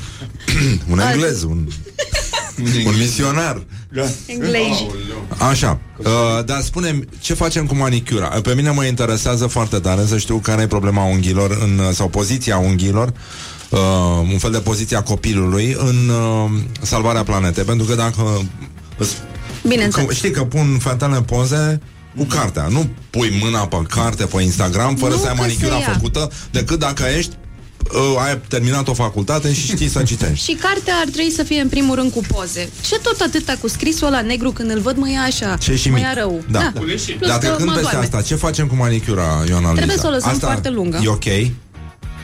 [0.91, 1.67] un englez, un...
[2.87, 3.63] Un misionar.
[4.27, 4.87] Englezi.
[5.51, 8.27] Așa, uh, dar spunem ce facem cu manicura.
[8.27, 12.57] Pe mine mă interesează foarte tare să știu care e problema unghiilor în, sau poziția
[12.59, 13.12] unghiilor,
[13.71, 13.79] uh,
[14.33, 16.51] un fel de poziția copilului în uh,
[16.83, 17.65] salvarea planetei.
[17.65, 18.47] Pentru că dacă
[18.99, 19.16] îți-
[19.69, 20.07] Bineînțeles.
[20.09, 21.81] că, știi că pun fetele poze
[22.16, 22.66] cu cartea.
[22.71, 25.93] Nu pui mâna pe carte pe Instagram fără Nu să ai că manicura se ia.
[25.93, 27.33] făcută, decât dacă ești
[27.93, 30.44] uh, ai terminat o facultate și știi să citești.
[30.44, 32.69] Și cartea ar trebui să fie în primul rând cu poze.
[32.81, 35.89] Ce tot atâta cu scrisul ăla negru când îl văd mă ia așa, Ce și
[35.89, 36.05] mă mic.
[36.05, 36.43] ia rău.
[36.51, 36.73] Da.
[36.74, 38.01] Plus Dar că trecând mă peste doarme.
[38.01, 39.73] asta, ce facem cu manicura, Ioana Luiza?
[39.74, 41.01] Trebuie să o lăsăm asta foarte lungă.
[41.05, 41.24] E ok?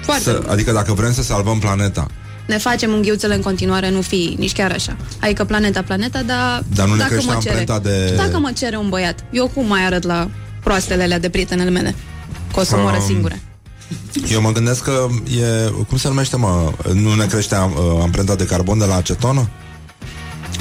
[0.03, 0.51] Foarte Să, lungă.
[0.51, 2.07] adică dacă vrem să salvăm planeta.
[2.47, 4.97] Ne facem unghiuțele în continuare, nu fi nici chiar așa.
[5.21, 7.55] Adică planeta, planeta, dar, Dar nu ne dacă crește mă cere.
[7.59, 10.31] amprenta de- Și Dacă mă cere un băiat, eu cum mai arăt la
[10.63, 11.95] proastele alea de prietenele mele?
[12.55, 13.41] Că o să moră Um, singure.
[14.31, 15.07] Eu mă gândesc că
[15.41, 15.71] e...
[15.89, 16.73] Cum se numește, mă?
[16.93, 19.49] Nu ne crește uh, amprenta de carbon de la acetonă?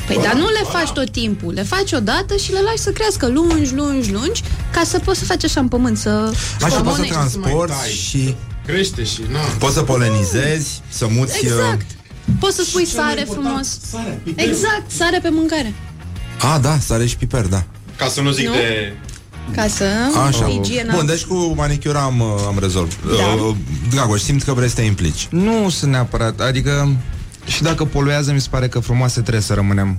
[0.07, 1.53] Păi, dar nu le faci tot timpul.
[1.53, 5.25] Le faci odată și le lași să crească lungi, lungi, lungi, ca să poți să
[5.25, 7.11] faci așa în pământ, să Așa poți să comonești.
[7.13, 8.35] transporti și...
[8.65, 9.39] Crește și, na.
[9.39, 11.31] Poți să polenizezi, să muți...
[11.33, 11.85] uh, Exact.
[12.39, 13.79] Poți să spui sare frumos.
[14.35, 15.73] Exact, sare pe mâncare.
[16.53, 17.63] A, da, sare și piper, da.
[17.97, 18.53] Ca să nu zic Nu?
[18.53, 18.93] de...
[19.55, 19.85] Ca să
[20.27, 20.47] Așa.
[20.47, 20.95] igiena.
[20.95, 22.97] Bun, deci cu manicura am, uh, am rezolvat.
[23.05, 23.43] Da.
[23.43, 23.55] Uh,
[23.89, 25.27] Dragoș, simt că vrei să te implici.
[25.31, 26.95] Nu sunt neapărat, adică
[27.47, 29.97] și dacă poluează, mi se pare că frumoase trebuie să rămânem.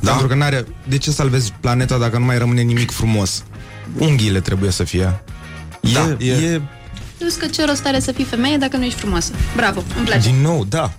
[0.00, 0.10] Da?
[0.10, 0.64] Pentru că n-are...
[0.88, 3.42] De ce salvezi planeta dacă nu mai rămâne nimic frumos?
[3.98, 5.22] Unghiile trebuie să fie.
[5.92, 6.60] Da, e, e- e...
[7.18, 9.32] Plus că ce rost are să fii femeie dacă nu ești frumoasă.
[9.56, 10.28] Bravo, îmi place.
[10.30, 10.92] Din nou, da.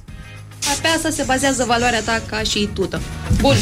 [0.81, 3.02] Pe asta se bazează valoarea ta ca și tută.
[3.41, 3.56] Bun.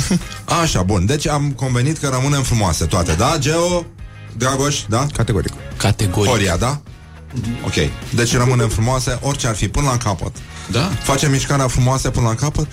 [0.62, 1.06] Așa, bun.
[1.06, 3.36] Deci am convenit că rămânem frumoase toate, da?
[3.38, 3.86] Geo,
[4.36, 5.06] Dragoș, da?
[5.12, 5.52] Categoric.
[5.76, 6.30] Categoric.
[6.30, 6.80] Horia, da?
[7.64, 7.74] Ok.
[8.14, 10.32] Deci rămânem frumoase, orice ar fi, până la capăt.
[10.70, 10.90] Da?
[11.02, 12.66] Facem mișcarea frumoasă până la capăt?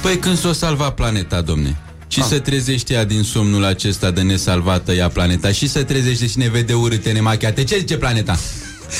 [0.00, 1.76] Păi când s-o salva planeta, domne
[2.08, 2.26] și Ah.
[2.28, 6.48] se trezește ea din somnul acesta de nesalvată ea planeta și se trezește și ne
[6.48, 7.64] vede urâte, nemachiate.
[7.64, 8.38] Ce zice planeta?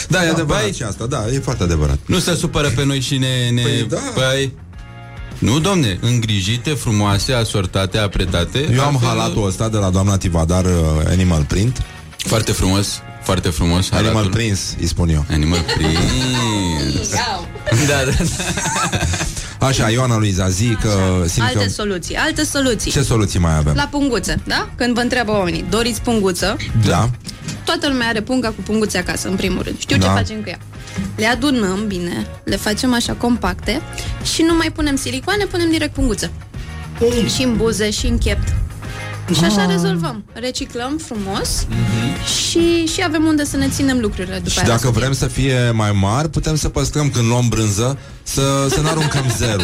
[0.09, 1.99] Da, e adevărat Băi, și asta, da, e foarte adevărat.
[2.07, 3.51] nu se supără pe noi și ne...
[3.55, 3.63] ne...
[3.63, 3.97] Păi da.
[4.15, 4.53] Păi,
[5.39, 8.69] nu, domne, îngrijite, frumoase, asortate, apretate.
[8.73, 10.71] Eu am altfel- halatul ăsta de la doamna Tivadar uh,
[11.09, 11.83] Animal Print.
[12.17, 13.91] Foarte frumos, foarte frumos.
[13.91, 14.31] Animal halatul.
[14.33, 15.25] Prince, îi spun eu.
[15.31, 15.99] Animal Prince.
[17.87, 18.25] da, da, da.
[19.63, 21.69] Așa, Ioana Luiza, zi că simt Alte că...
[21.69, 22.91] soluții, alte soluții.
[22.91, 23.75] Ce soluții mai avem?
[23.75, 24.69] La punguță, da?
[24.77, 26.57] Când vă întreabă oamenii, doriți punguță?
[26.87, 27.11] Da.
[27.65, 29.79] Toată lumea are punga cu punguțe acasă, în primul rând.
[29.79, 30.07] Știu Da.
[30.07, 30.59] ce facem cu ea.
[31.17, 33.81] Le adunăm bine, le facem așa compacte
[34.35, 36.31] și nu mai punem silicoane, punem direct punguță.
[37.35, 38.49] Și în buze, și în chept.
[39.39, 39.69] Și așa Ah.
[39.71, 40.25] rezolvăm.
[40.33, 41.67] Reciclăm frumos
[42.27, 44.69] și, și avem unde să ne ținem lucrurile după Și aia.
[44.69, 48.89] dacă vrem să fie mai mari, putem să păstrăm când luăm brânză, să, să ne
[48.89, 49.63] aruncăm zero.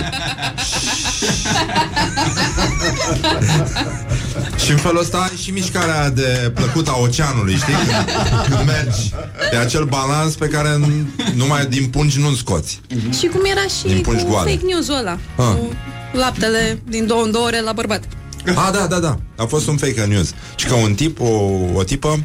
[4.65, 7.75] și în felul ăsta ai și mișcarea de plăcută a oceanului, știi?
[7.75, 9.13] Când, când mergi.
[9.53, 12.81] E acel balans pe care n- numai din pungi nu-l scoți.
[13.19, 14.51] Și cum era Din și pungi cu goale.
[14.51, 15.19] fake news-ul ăla.
[15.37, 15.45] Ah.
[15.57, 15.73] Cu
[16.13, 18.03] laptele din două în două ore la bărbat.
[18.47, 19.19] Ah, da, da, da.
[19.37, 20.31] A fost un fake news.
[20.57, 21.29] Și că un tip, o,
[21.75, 22.25] o tipă,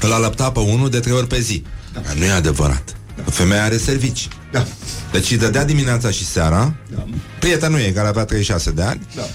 [0.00, 1.62] îl alăpta pe unul de trei ori pe zi.
[1.92, 2.00] Da.
[2.18, 2.96] Nu e adevărat.
[3.16, 3.22] Da.
[3.30, 4.28] Femeia are servici.
[4.52, 4.66] Da.
[5.12, 6.74] Deci îi dădea dimineața și seara.
[6.94, 7.04] Da.
[7.38, 9.06] Prietenul ei, care avea 36 de ani.
[9.14, 9.22] Da.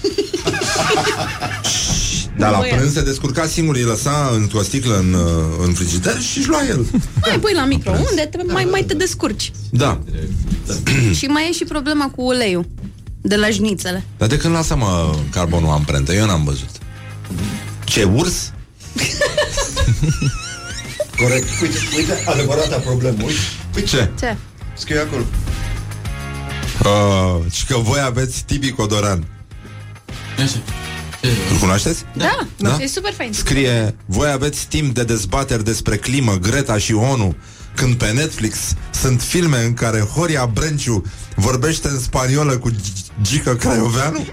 [2.38, 2.76] Dar la Băiat.
[2.76, 6.60] prânz se descurca singur, îi lăsa într-o sticlă în, uh, în frigider și își lua
[6.68, 6.86] el.
[7.20, 9.52] Mai pui la microunde, te, mai, mai te descurci.
[9.70, 10.00] Da.
[11.18, 12.66] și mai e și problema cu uleiul
[13.20, 14.04] de la jnițele.
[14.18, 16.14] Dar de când lasă, mă, carbonul amprentă?
[16.14, 16.70] Eu n-am văzut.
[17.84, 18.52] Ce, urs?
[21.18, 21.46] Corect.
[21.62, 23.16] Uite, uite, adevărata problemă.
[23.24, 23.38] Uite,
[23.74, 24.10] uite Ce?
[24.18, 24.36] Ce?
[24.76, 25.22] scrie acolo.
[26.84, 29.26] Uh, și că voi aveți Tibi Codoran.
[31.50, 32.04] Îl cunoașteți?
[32.12, 32.76] Da, Da?
[32.80, 33.32] e super fain.
[33.32, 37.34] Scrie, voi aveți timp de dezbateri despre climă, Greta și ONU,
[37.74, 38.56] când pe Netflix
[38.90, 41.04] sunt filme în care Horia Brânciu
[41.34, 44.26] vorbește în spaniolă cu G- Gică Craioveanu?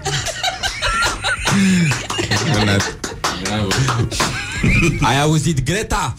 [5.00, 6.14] Ai auzit Greta?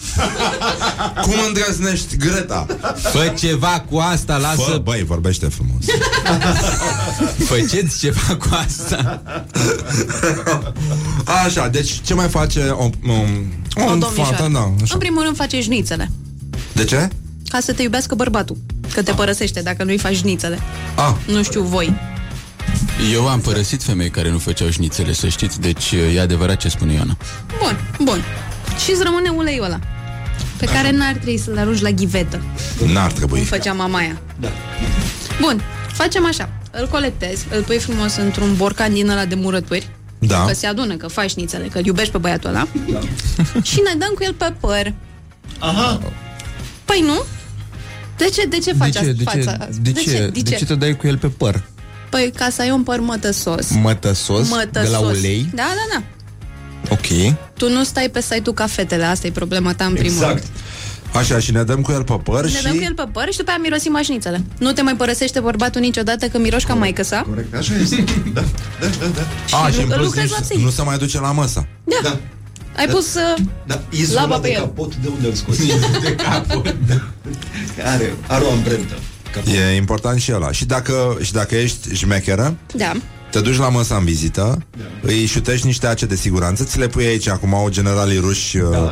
[1.21, 2.65] Cum îndrăznești, Greta?
[3.11, 4.61] Fă ceva cu asta, lasă...
[4.61, 5.83] Fă, băi, vorbește frumos.
[7.45, 9.21] Făceți ceva cu asta.
[11.45, 14.35] Așa, deci ce mai face o, o, o, O o domnișoară.
[14.35, 14.49] fată?
[14.53, 14.93] Da, așa.
[14.93, 16.11] În primul rând face jnițele.
[16.73, 17.09] De ce?
[17.49, 18.57] Ca să te iubească bărbatul.
[18.93, 20.59] Că te părăsește dacă nu-i faci jnițele.
[20.95, 21.13] Ah.
[21.33, 21.93] Nu știu voi.
[23.13, 26.93] Eu am părăsit femei care nu făceau șnițele, să știți, deci e adevărat ce spune
[26.93, 27.17] Ioana.
[27.59, 28.23] Bun, bun.
[28.83, 29.79] Și îți rămâne uleiul ăla.
[30.57, 32.41] Pe care n-ar trebui să-l arunci la ghivetă.
[32.93, 33.37] N-ar trebui.
[33.37, 34.21] Cum făcea mamaia.
[34.39, 34.47] Da.
[35.41, 35.61] Bun,
[35.91, 36.49] facem așa.
[36.71, 39.87] îl colectezi, îl pui frumos într-un borcan din ăla de murături,
[40.19, 40.45] Da.
[40.45, 42.67] că se adună, că faci șnițele, că îl iubești pe băiatul ăla,
[43.69, 44.93] și ne dăm cu el pe păr.
[45.59, 45.99] Aha.
[46.85, 47.23] Păi nu?
[48.17, 49.67] De ce, de ce De faci ce, de fața ce, asta?
[49.81, 51.63] de, ce, de ce te dai cu el pe păr?
[52.13, 53.69] Păi ca să ai un păr mătăsos.
[53.81, 54.89] Mătăsos, Mătăsos.
[54.89, 55.49] de la ulei?
[55.53, 56.03] Da, da, da.
[56.89, 57.35] Ok.
[57.57, 60.31] Tu nu stai pe site-ul ca fetele, asta e problema ta în primul rând.
[60.37, 60.47] Exact.
[61.15, 62.63] Așa, și ne dăm cu el pe păr Ne și...
[62.63, 64.43] dăm cu el pe păr și după aia mirosim mașnițele.
[64.59, 67.21] Nu te mai părăsește bărbatul niciodată că miroși ca maică sa.
[67.29, 68.03] Corect, așa este.
[68.33, 68.41] Da,
[68.79, 69.05] da, da,
[69.49, 69.57] da.
[69.57, 70.63] A, Și și în lu- plus lucrezi nici, la psihic.
[70.63, 71.67] nu se mai duce la masă.
[71.83, 71.95] Da.
[72.03, 72.17] da.
[72.77, 73.21] Ai pus uh,
[73.65, 74.59] Da, laba izolat pe de el.
[74.59, 75.61] capot, de unde îl scoți?
[76.03, 76.75] de capot.
[77.83, 78.93] Are, are o amprentă.
[79.71, 80.51] E important și ăla.
[80.51, 82.91] Și dacă, și dacă ești șmecheră, Da.
[83.31, 84.65] te duci la măsa în vizită,
[85.01, 88.63] îi șutești niște ace de siguranță, ți le pui aici, acum au generalii ruși uh,
[88.71, 88.89] uh,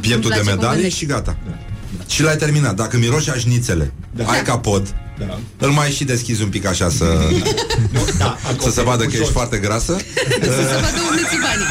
[0.00, 0.98] Îmi de place cum medalii gândești.
[0.98, 1.36] și gata.
[2.06, 2.74] Și l-ai terminat.
[2.74, 3.92] Dacă miroși așnițele,
[4.24, 5.38] ai capod, Da.
[5.58, 7.04] îl mai și deschizi un pic așa să,
[8.18, 9.30] Da, să se vadă că ești jos.
[9.30, 9.96] foarte grasă
[10.42, 11.66] Să se vadă unde ți banii.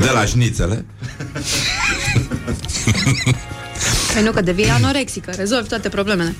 [0.00, 0.84] de la șnițele.
[4.12, 6.34] Păi nu, că devii anorexică, rezolvi toate problemele.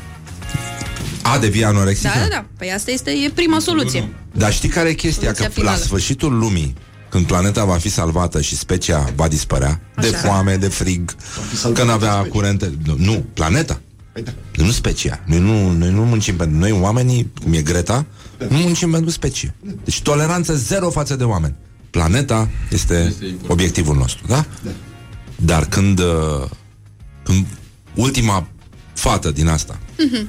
[1.23, 2.11] A, devii anorexică?
[2.15, 2.45] Da, da, da.
[2.59, 4.09] Păi asta este e prima soluție.
[4.33, 5.23] Dar știi care e chestia?
[5.23, 5.77] Soluția Că finală.
[5.77, 6.75] la sfârșitul lumii,
[7.09, 10.17] când planeta va fi salvată și specia va dispărea, de Așa.
[10.19, 11.15] foame, de frig,
[11.75, 12.73] că nu avea curente...
[12.85, 13.81] Nu, nu, planeta.
[14.13, 14.31] Păi da.
[14.65, 15.21] Nu specia.
[15.25, 16.59] Noi nu, noi nu muncim pentru...
[16.59, 18.07] Noi oamenii, cum e Greta,
[18.49, 19.55] nu muncim pentru specie.
[19.85, 21.55] Deci toleranță zero față de oameni.
[21.91, 23.15] Planeta este
[23.47, 24.45] obiectivul nostru, da?
[25.37, 26.45] Dar când, uh,
[27.29, 27.47] când
[27.95, 28.47] ultima
[28.95, 30.29] fată din asta, Mhm.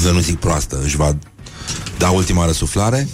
[0.00, 1.16] să nu zic proastă, își va
[1.98, 3.08] da ultima răsuflare,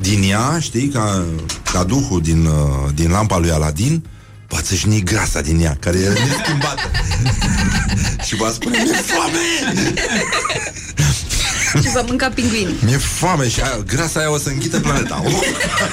[0.00, 1.24] din ea, știi, ca,
[1.72, 2.54] ca duhul din, uh,
[2.94, 4.04] din lampa lui Aladin,
[4.48, 6.90] va țâșni grasa din ea, care e neschimbată.
[8.26, 9.38] și va spune, mi-e foame!
[11.82, 12.74] Și va mânca pinguini.
[12.84, 15.22] Mi-e foame și aia, grasa aia o să înghite planeta.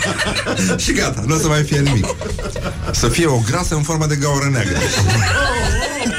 [0.84, 2.06] și gata, nu o să mai fie nimic.
[2.92, 4.78] Să fie o grasă în formă de gaură neagră.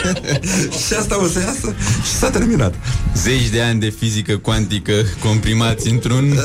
[0.87, 2.75] și asta o să iasă și s-a terminat.
[3.15, 6.39] Zeci de ani de fizică cuantică comprimați într-un...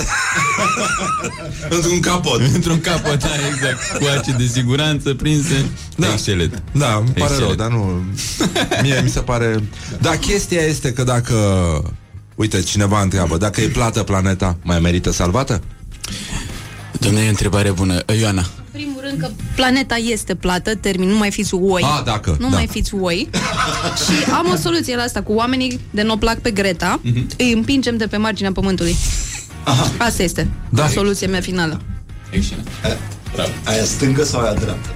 [1.69, 2.41] într-un capot.
[2.53, 3.97] într-un capot, da, exact.
[3.97, 5.65] Cu ace de siguranță prinse.
[5.95, 6.11] Da.
[6.11, 6.63] Excelent.
[6.71, 7.39] Da, îmi pare Excelent.
[7.39, 8.03] rău, dar nu...
[8.81, 9.63] Mie mi se pare...
[10.01, 11.35] Dar chestia este că dacă...
[12.41, 15.61] Uite, cineva întreabă, dacă e plată planeta, mai merită salvată?
[16.99, 18.01] Domnule, e o întrebare bună.
[18.19, 18.41] Ioana.
[18.41, 21.81] În primul rând că planeta este plată, termin, nu mai fiți oi.
[21.83, 22.55] A, dacă, Nu da.
[22.55, 23.29] mai fiți oi.
[24.05, 27.27] și am o soluție la asta cu oamenii de nu plac pe Greta, Mhm.
[27.37, 28.95] îi împingem de pe marginea pământului.
[29.97, 30.87] Asta este Da.
[30.87, 31.81] soluția mea finală.
[32.29, 32.67] Excelent.
[33.63, 34.89] Aia stângă sau aia dreaptă?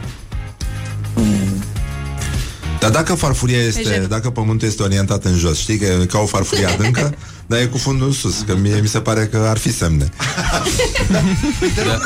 [2.79, 4.07] Dar dacă farfuria este, Eugeniu.
[4.07, 7.15] dacă pământul este orientat în jos, știi că e ca o farfurie adâncă,
[7.47, 10.09] dar e cu fundul în sus, că mie mi se pare că ar fi semne.
[11.75, 11.99] De la,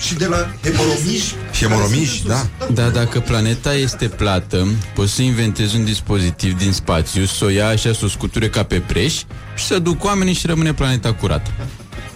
[0.00, 1.34] și de la hemoromiși.
[1.60, 2.46] Hemoromiși, da.
[2.72, 7.68] Da, dacă planeta este plată, poți să inventezi un dispozitiv din spațiu, să o ia
[7.68, 9.14] așa, să o scuture ca pe preș
[9.56, 11.50] și să duc oamenii și rămâne planeta curată.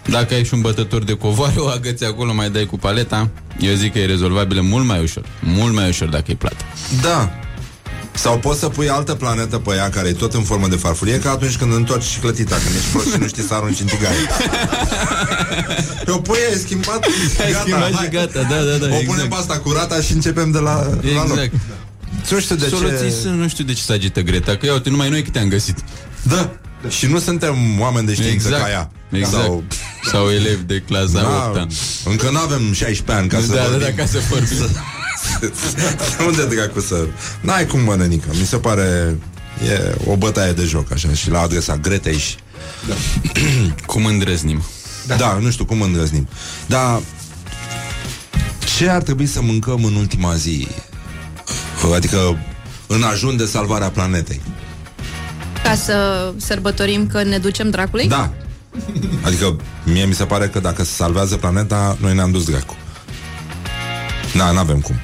[0.08, 3.74] Dacă ai și un bătător de covoare, o agăți acolo, mai dai cu paleta, eu
[3.74, 5.24] zic că e rezolvabilă mult mai ușor.
[5.40, 6.64] Mult mai ușor dacă e plată.
[7.02, 7.32] Da.
[8.14, 11.18] Sau poți să pui altă planetă pe ea care e tot în formă de farfurie
[11.18, 14.16] Ca atunci când întorci clătita Când ești prost și nu știi să arunci în tigaie
[16.06, 17.04] O pui, ai schimbat
[17.44, 18.04] Ai gata, schimbat hai.
[18.04, 19.04] și gata, da, da, da, O exact.
[19.06, 20.74] punem pe asta curata și începem de la,
[21.14, 21.52] la loc Exact.
[22.30, 24.72] Nu știu de Soluții ce sunt, nu știu de ce se agită Greta, că ia
[24.72, 25.76] uite, numai noi câte am găsit.
[26.22, 26.50] Da.
[26.88, 28.62] Și nu suntem oameni de știință Exact.
[28.62, 29.42] ca ea Exact.
[29.44, 29.64] Sau,
[30.04, 31.66] Sau elevi de clasa da, 8 -a.
[32.04, 33.80] Încă nu avem 16 ani ca să Da, da, vorbim.
[33.96, 34.56] da, ca să vorbim.
[36.26, 37.06] Unde dracu să...
[37.40, 39.18] N-ai cum mănănică Mi se pare
[39.68, 42.34] E o bătaie de joc așa Și la adresa Gretei și
[43.86, 44.62] Cum îndrăznim.
[45.06, 45.14] da.
[45.14, 46.28] da, nu știu cum îndrăznim
[46.66, 47.00] Dar
[48.76, 50.68] Ce ar trebui să mâncăm în ultima zi?
[51.94, 52.38] Adică
[52.86, 54.40] În ajun de salvarea planetei
[55.62, 58.08] Ca să sărbătorim că ne ducem dracului?
[58.08, 58.32] Da
[59.22, 62.76] Adică mie mi se pare că dacă se salvează planeta Noi ne-am dus dracu
[64.36, 64.94] Da, n-avem cum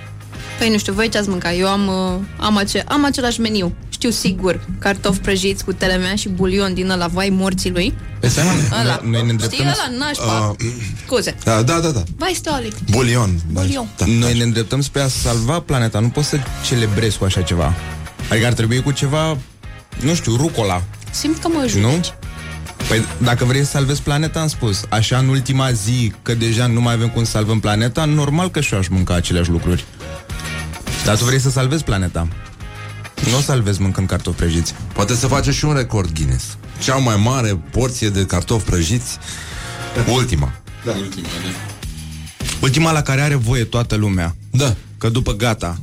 [0.59, 1.53] Păi nu știu, voi ce ați mâncat?
[1.59, 3.75] Eu am, uh, am, ace- am același meniu.
[3.89, 7.95] Știu sigur, cartofi prăjiți cu telemea și bulion din ăla vai morții lui.
[8.21, 8.51] Pe seama,
[8.83, 9.01] Ăla.
[9.03, 10.55] noi, noi ne Știi îndreptăm ăla, nașpa?
[10.61, 10.67] uh,
[11.05, 11.35] Scuze.
[11.45, 12.73] da, da, da, da Vai, Steoli.
[12.91, 13.89] Bulion Bulion.
[13.97, 17.75] da, Noi ne îndreptăm spre a salva planeta Nu poți să celebrezi cu așa ceva
[18.31, 19.37] Adică ar trebui cu ceva
[20.01, 21.81] Nu știu, rucola Simt că mă ajut.
[21.81, 22.01] Nu?
[22.89, 26.81] Păi dacă vrei să salvezi planeta, am spus Așa în ultima zi, că deja nu
[26.81, 29.85] mai avem cum să salvăm planeta Normal că și eu aș mânca aceleași lucruri
[31.09, 32.29] Dar tu vrei să salvezi planeta
[33.31, 37.17] Nu o salvezi mâncând cartofi prăjiți Poate să face și un record Guinness cea mai
[37.17, 39.19] mare porție de cartofi prăjiți,
[40.13, 40.53] ultima.
[40.85, 40.93] Da.
[40.93, 41.49] Ultima, da.
[42.61, 44.37] Ultima la care are voie toată lumea.
[44.51, 44.75] Da.
[44.99, 45.79] Că după gata,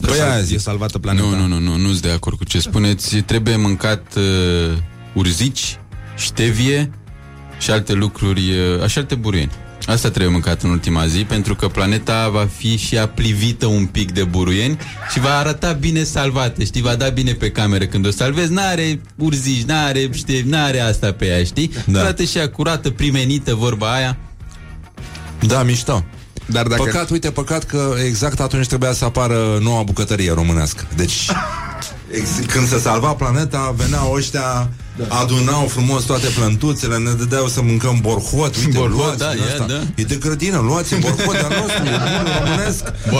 [0.00, 0.56] că Păi s-a- aia zic.
[0.56, 1.26] e salvată planeta.
[1.26, 3.16] Nu, nu, nu, nu, nu sunt de acord cu ce spuneți.
[3.16, 4.76] Trebuie mâncat uh,
[5.14, 5.78] urzici,
[6.16, 6.90] ștevie
[7.58, 8.50] și alte lucruri,
[8.80, 9.50] uh, și alte buruieni.
[9.86, 13.86] Asta trebuie mâncat în ultima zi, pentru că planeta va fi și ea plivită un
[13.86, 14.78] pic de buruieni
[15.12, 16.82] și va arăta bine salvată, știi?
[16.82, 18.52] Va da bine pe cameră când o salvezi.
[18.52, 21.70] N-are urzici, n-are, știi, n-are asta pe ea, știi?
[21.86, 22.00] Da.
[22.00, 24.16] Arată și ea curată, primenită, vorba aia.
[25.46, 26.04] Da, mișto.
[26.46, 26.82] Dar dacă...
[26.82, 30.86] Păcat, uite, păcat că exact atunci trebuia să apară noua bucătărie românească.
[30.96, 31.30] Deci,
[32.18, 34.70] ex- când se salva planeta, veneau ăștia,
[35.08, 35.14] da.
[35.14, 39.46] adunau frumos toate plântuțele, ne dădeau să mâncăm borhot, uite, Borhot, luați da, din ia,
[39.46, 39.66] asta.
[39.66, 39.80] da.
[39.94, 42.82] E de grădină, luați borhot de-al nostru, e bun românesc.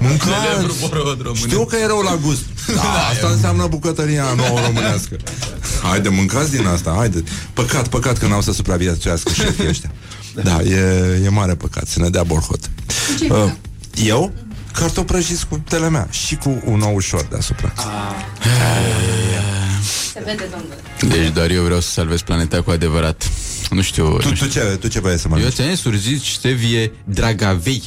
[0.08, 1.34] Mâncați.
[1.34, 2.42] Știu că e rău la gust.
[2.74, 5.16] Da, asta înseamnă bucătăria nouă românească.
[5.82, 7.24] Haide, mâncați din asta, haide.
[7.52, 9.90] Păcat, păcat că n-au să supraviețuiască șefii ăștia.
[10.42, 12.70] Da, e, e mare păcat să ne dea borhot.
[13.28, 13.52] Uh,
[14.04, 14.32] eu?
[14.72, 17.72] Cartofi prăjiți cu telemea și cu un ou ușor deasupra.
[20.12, 21.22] Se vede, domnule.
[21.24, 23.30] Deci doar eu vreau să salvez planeta cu adevărat.
[23.70, 24.16] Nu știu...
[24.16, 25.44] Tu, tu, ce, tu ce vrei să mănânci?
[25.46, 27.82] Eu ți-am zis urzici, ștevie, dragavei.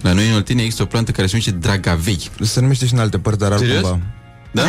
[0.00, 2.30] La noi în Oltenia există o plantă care se numește dragavei.
[2.40, 3.76] Se numește și în alte părți, dar Serios?
[3.76, 4.00] altcumva.
[4.50, 4.64] Da?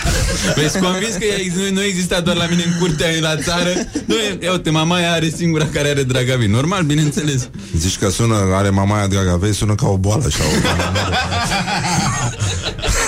[0.56, 3.70] Vezi convins că ea ex- nu, nu exista doar la mine în curtea la țară.
[4.06, 6.46] Nu, e- ia uite, mama aia are singura care are dragavei.
[6.46, 7.48] Normal, bineînțeles.
[7.76, 10.44] Zici că sună, are mamaia Dragavei, sună ca o boală așa.
[10.44, 10.46] O...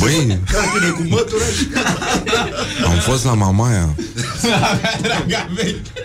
[0.00, 1.68] Băi, Carne cu mătură și...
[2.84, 3.94] am fost la mamaia.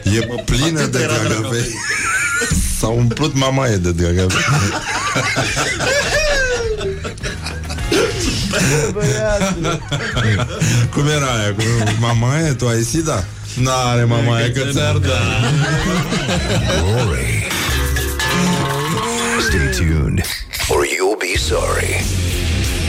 [0.03, 1.65] E plină de Dragavei.
[2.79, 4.37] S-a umplut mamaie de Dragavei.
[10.93, 11.53] Cum era aia?
[11.53, 11.61] Cu
[11.99, 12.53] mamaie?
[12.53, 13.23] Tu ai sida?
[13.53, 15.19] N-are mamaie că ți-ar da.
[16.81, 17.47] Glory.
[19.47, 20.21] Stay tuned,
[20.69, 22.03] or you'll be sorry.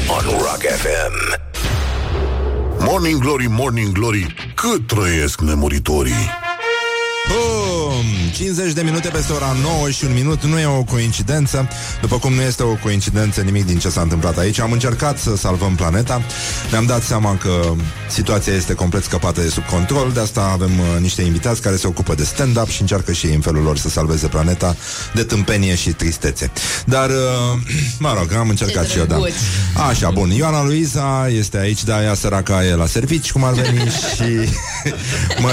[0.08, 1.14] On Rock FM.
[2.84, 6.45] Morning Glory, Morning Glory, cât trăiesc nemuritorii.
[7.28, 8.04] Bum!
[8.32, 10.44] 50 de minute peste ora 9 și un minut.
[10.44, 11.68] Nu e o coincidență.
[12.00, 15.36] După cum nu este o coincidență nimic din ce s-a întâmplat aici Am încercat să
[15.36, 16.22] salvăm planeta.
[16.70, 17.72] Ne-am dat seama că
[18.08, 20.10] situația este complet scăpată de sub control.
[20.12, 23.34] De asta avem uh, niște invitați care se ocupă de stand-up Și încearcă și ei
[23.34, 24.76] în felul lor să salveze planeta
[25.14, 26.50] De tâmpenie și tristețe.
[26.84, 27.60] Dar, uh,
[27.98, 29.14] mă rog, am încercat Ce și eu, da.
[29.14, 29.34] drăguț.
[29.88, 33.90] Așa, bun, Ioana Luiza este aici Da, ea săraca e la servici, cum ar veni
[34.14, 34.48] Și
[35.42, 35.50] mă,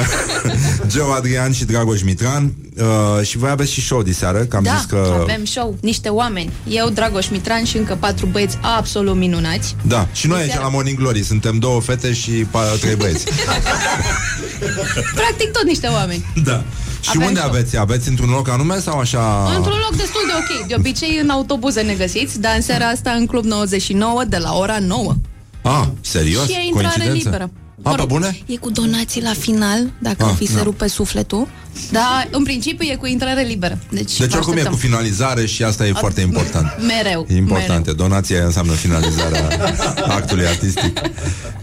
[0.89, 4.63] Joe Adrian și Dragoș Mitran uh, Și voi aveți și show de seară Că am
[4.63, 5.17] da, zis că...
[5.21, 6.51] avem show, niște oameni.
[6.67, 9.75] Eu, Dragoș Mitran și încă patru băieți absolut minunați.
[9.81, 10.65] Da, și noi De aici seară.
[10.65, 13.25] la Morning Glory Suntem două fete și pa- trei băieți
[15.19, 16.25] Practic tot niște oameni.
[16.43, 16.63] Da
[17.01, 17.49] Și Avem unde show.
[17.51, 17.77] aveți?
[17.77, 19.51] Aveți într-un loc anume sau așa?
[19.55, 20.31] Într-un loc destul de
[20.61, 20.67] ok.
[20.67, 24.53] De obicei în autobuze ne găsiți, dar în seara asta în Club 99 de la
[24.53, 25.13] ora 9.
[25.61, 26.45] Ah, serios?
[26.45, 27.51] Și e intrare Coincidență?
[27.83, 28.01] Liberă.
[28.01, 28.37] A, pe bune?
[28.45, 30.63] E cu donații la final, dacă Ah, ah, fi se da.
[30.63, 31.47] rupe sufletul.
[31.91, 33.79] Dar în principiu e cu intrare liberă.
[33.91, 34.71] Deci, Deci vă oricum e așteptăm.
[34.73, 36.67] cu finalizare și asta e foarte important
[37.03, 37.25] Mereu.
[37.29, 39.47] E important, donația înseamnă finalizarea
[40.17, 40.97] actului artistic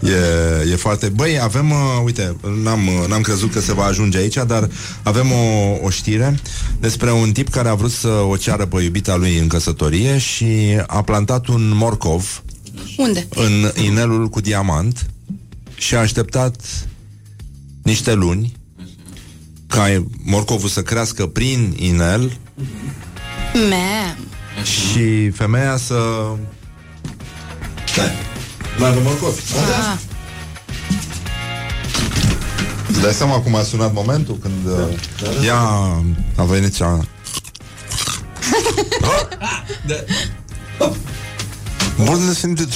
[0.03, 1.09] e, e foarte...
[1.09, 4.69] Băi, avem, uh, uite, n-am, uh, n-am crezut că se va ajunge aici Dar
[5.03, 6.39] avem o, o știre
[6.79, 10.77] Despre un tip care a vrut să o ceară pe iubita lui în căsătorie Și
[10.87, 12.43] a plantat un morcov
[12.97, 13.27] Unde?
[13.35, 15.05] În inelul cu diamant
[15.81, 16.55] Și a așteptat
[17.83, 18.53] niște luni
[19.67, 22.37] Ca morcovul să crească prin inel
[23.53, 24.17] Man.
[24.63, 25.95] și femeia să...
[27.95, 28.03] Da.
[28.77, 29.41] Mai avem morcovi.
[29.55, 29.97] Ah.
[32.89, 34.89] Îți dai seama cum a sunat momentul când da.
[35.21, 35.59] Da, ea
[36.35, 37.05] a venit și a...
[42.03, 42.67] Bun de Sfinte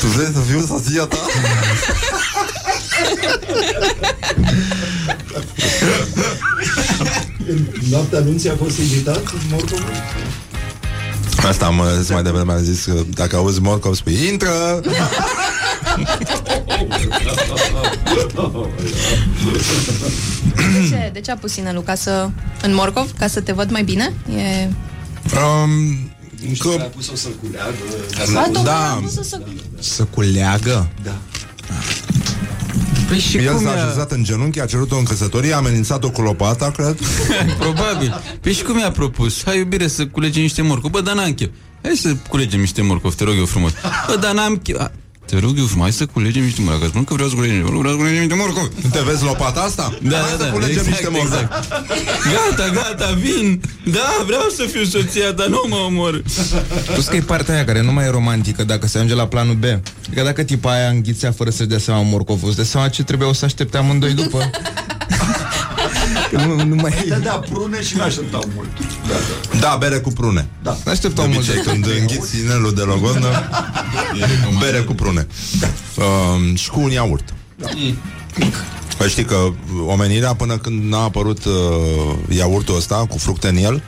[0.00, 1.16] Tu vrei să fiu soția ta?
[7.48, 9.92] În noaptea anunții a fost invitat morcovul?
[11.46, 14.80] Asta am zis mai devreme, am zis că dacă auzi morcov, spui Intră!
[20.54, 21.82] De ce, de ce a pus inelul?
[21.82, 22.28] Ca să...
[22.62, 23.10] În morcov?
[23.18, 24.12] Ca să te văd mai bine?
[24.36, 24.68] E...
[25.36, 26.13] Um,
[26.58, 26.68] că...
[26.80, 27.76] a pus-o să culeagă.
[28.18, 29.40] A, tocmai a da, pus-o să...
[29.78, 30.90] Să culeagă?
[31.02, 31.18] Da.
[33.08, 36.10] Păi și El cum s-a i-a- așezat în genunchi, a cerut-o în căsătorie, a amenințat-o
[36.10, 36.98] cu lopata, cred.
[37.58, 38.22] Probabil.
[38.40, 39.42] Păi și cum i-a propus?
[39.44, 40.92] Hai, iubire, să culegem niște morcovi.
[40.92, 41.48] Bă, dar n-am chef.
[41.82, 43.72] Hai să culegem niște morcovi, te rog eu frumos.
[44.06, 44.86] Bă, dar n-am chef.
[45.24, 46.86] A- te rog eu frumos, hai să culegem niște morcovi.
[46.88, 48.68] Spun că vreau să culegem, vreau să culegem niște morcovi.
[48.90, 49.98] Te vezi lopata asta?
[50.02, 51.34] Da, Hai da, să da, culegem exact, niște morcovi.
[51.42, 51.68] exact.
[52.56, 53.60] Gata, gata, vin.
[53.84, 56.22] Da, vreau să fiu soția, dar nu mă omor.
[56.92, 59.54] Plus că e partea aia care nu mai e romantică dacă se ajunge la planul
[59.54, 59.64] B.
[60.06, 63.32] Adică dacă tipa aia înghițea fără să-și dea seama morcovul, îți dai seama ce trebuiau
[63.32, 64.50] să aștepte amândoi după.
[66.34, 67.04] Că nu, nu mai...
[67.08, 68.68] Da, da, prune și n-așteptau mult.
[69.08, 69.14] Da,
[69.52, 69.58] da.
[69.58, 70.46] Da, bere cu prune.
[70.62, 70.76] Da.
[70.86, 71.48] Așteptau De mult.
[71.48, 73.28] obicei, când înghiți inelul de logodnă,
[74.60, 75.26] bere cu prune.
[75.96, 77.34] Uh, și cu un iaurt.
[78.96, 79.36] Păi știi că
[79.86, 81.52] omenirea, până când n-a apărut uh,
[82.36, 83.82] iaurtul ăsta cu fructe în el,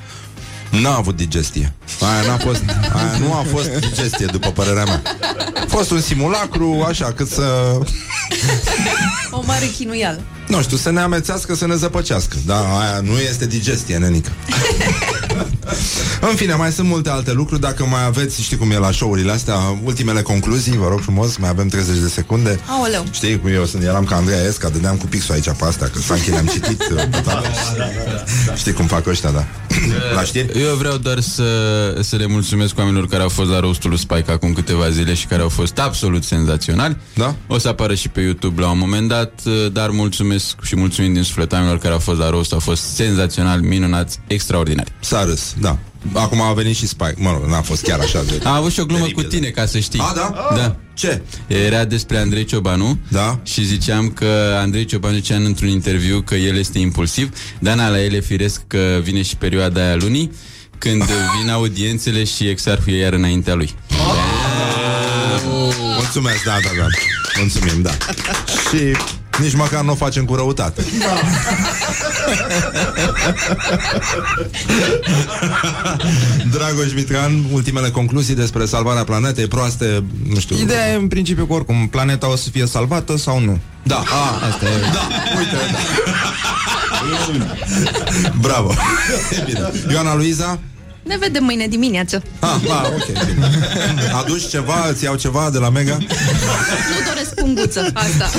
[0.70, 1.72] n-a avut digestie.
[2.00, 2.62] Aia, n-a fost,
[2.94, 5.02] aia nu a fost digestie, după părerea mea.
[5.54, 7.78] A fost un simulacru, așa, cât să...
[9.30, 10.20] O mare chinuială.
[10.46, 12.36] Nu știu, să ne amețească, să ne zăpăcească.
[12.46, 14.32] Da, aia nu este digestie, nenică.
[16.20, 19.32] În fine, mai sunt multe alte lucruri Dacă mai aveți, știi cum e la show-urile
[19.32, 23.04] astea Ultimele concluzii, vă rog frumos Mai avem 30 de secunde Aoleu.
[23.10, 25.98] Știi cum eu sunt, eram ca Andreea Esca Dădeam cu pixul aici pe astea Că
[25.98, 27.48] Sanchi le-am citit uh, pe toate.
[28.56, 29.44] Știi cum fac ăștia, da
[30.14, 30.60] La știri?
[30.60, 31.44] Eu vreau doar să,
[32.00, 35.26] să le mulțumesc oamenilor care au fost la rostul lui Spike acum câteva zile și
[35.26, 36.96] care au fost absolut senzaționali.
[37.14, 37.34] Da?
[37.46, 41.22] O să apară și pe YouTube la un moment dat, dar mulțumesc și mulțumim din
[41.22, 44.92] suflet oamenilor care au fost la rost, au fost senzaționali, minunați, extraordinari.
[45.00, 45.78] S-a râs, da
[46.12, 48.40] Acum a venit și Spike Mă rog, n-a fost chiar așa de...
[48.44, 50.00] A avut și o glumă Teribil, cu tine, ca să știi.
[50.00, 50.34] A, da?
[50.56, 50.76] Da.
[50.94, 51.22] Ce?
[51.46, 53.38] Era despre Andrei Ciobanu Da.
[53.42, 58.02] și ziceam că Andrei Ciobanu zicea într-un interviu că el este impulsiv, dar na, la
[58.02, 60.30] el e firesc că vine și perioada aia lunii
[60.78, 61.02] când
[61.40, 63.74] vin audiențele și exarhul e iar înaintea lui.
[65.96, 66.86] Mulțumesc, da, da, da
[67.38, 67.90] Mulțumim, da
[68.70, 68.96] Și
[69.40, 70.84] nici măcar nu o facem cu răutate
[76.50, 80.56] Dragoș Mitran, ultimele concluzii despre salvarea planetei proaste, nu știu.
[80.56, 83.58] Ideea e în principiu că oricum planeta o să fie salvată sau nu.
[83.82, 84.80] Da, a, Asta e.
[84.92, 85.08] da,
[85.38, 85.78] uite, da.
[88.40, 88.74] Bravo.
[89.30, 89.72] E bine.
[89.90, 90.58] Ioana Luiza?
[91.06, 92.22] Ne vedem mâine dimineață.
[92.38, 93.06] Ah, ba, ok.
[93.06, 93.50] bine.
[94.12, 95.96] Aduci ceva, îți iau ceva de la Mega?
[95.98, 98.30] Nu doresc punguță, asta.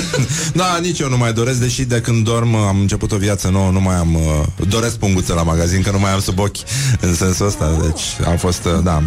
[0.54, 3.70] Da, nici eu nu mai doresc, deși de când dorm am început o viață nouă,
[3.70, 4.14] nu mai am...
[4.14, 6.56] Uh, doresc punguță la magazin, că nu mai am sub ochi
[7.00, 9.02] în sensul ăsta, deci a fost, uh, da.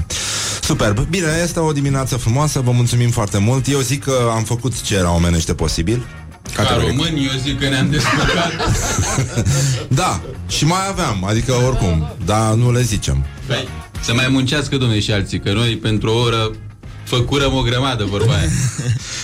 [0.62, 1.00] Superb.
[1.10, 3.68] Bine, este o dimineață frumoasă, vă mulțumim foarte mult.
[3.68, 6.06] Eu zic că am făcut ce era omenește posibil.
[6.56, 8.52] Ca români, eu zic că ne-am descurcat.
[9.88, 13.26] Da, și mai aveam, adică oricum, dar nu le zicem.
[13.46, 13.68] Păi,
[14.02, 16.52] să mai muncească, domnule, și alții, că noi pentru o oră
[17.04, 18.50] făcurăm o grămadă, vorba aia.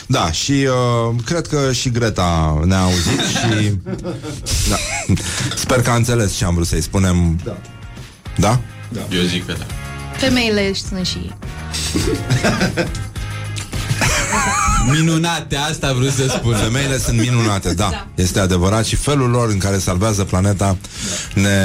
[0.10, 3.72] Da, și uh, cred că și Greta ne-a auzit și
[4.72, 4.76] da.
[5.56, 7.40] sper că a înțeles ce am vrut să-i spunem.
[7.44, 7.58] Da?
[8.92, 9.08] da?
[9.12, 9.66] Eu zic că da.
[10.18, 11.36] Femeile sunt și ei.
[14.86, 16.56] Minunate, asta vreau să spun.
[16.56, 17.90] Femeile sunt minunate, da.
[17.92, 18.08] da.
[18.16, 20.78] Este adevărat și felul lor în care salvează planeta
[21.34, 21.60] ne,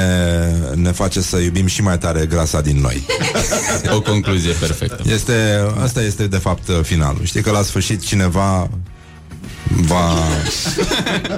[0.73, 3.05] ne face să iubim și mai tare grasa din noi.
[3.95, 5.03] O concluzie perfectă.
[5.05, 7.21] Este, asta este de fapt finalul.
[7.23, 8.69] Știi că la sfârșit cineva
[9.63, 10.13] va,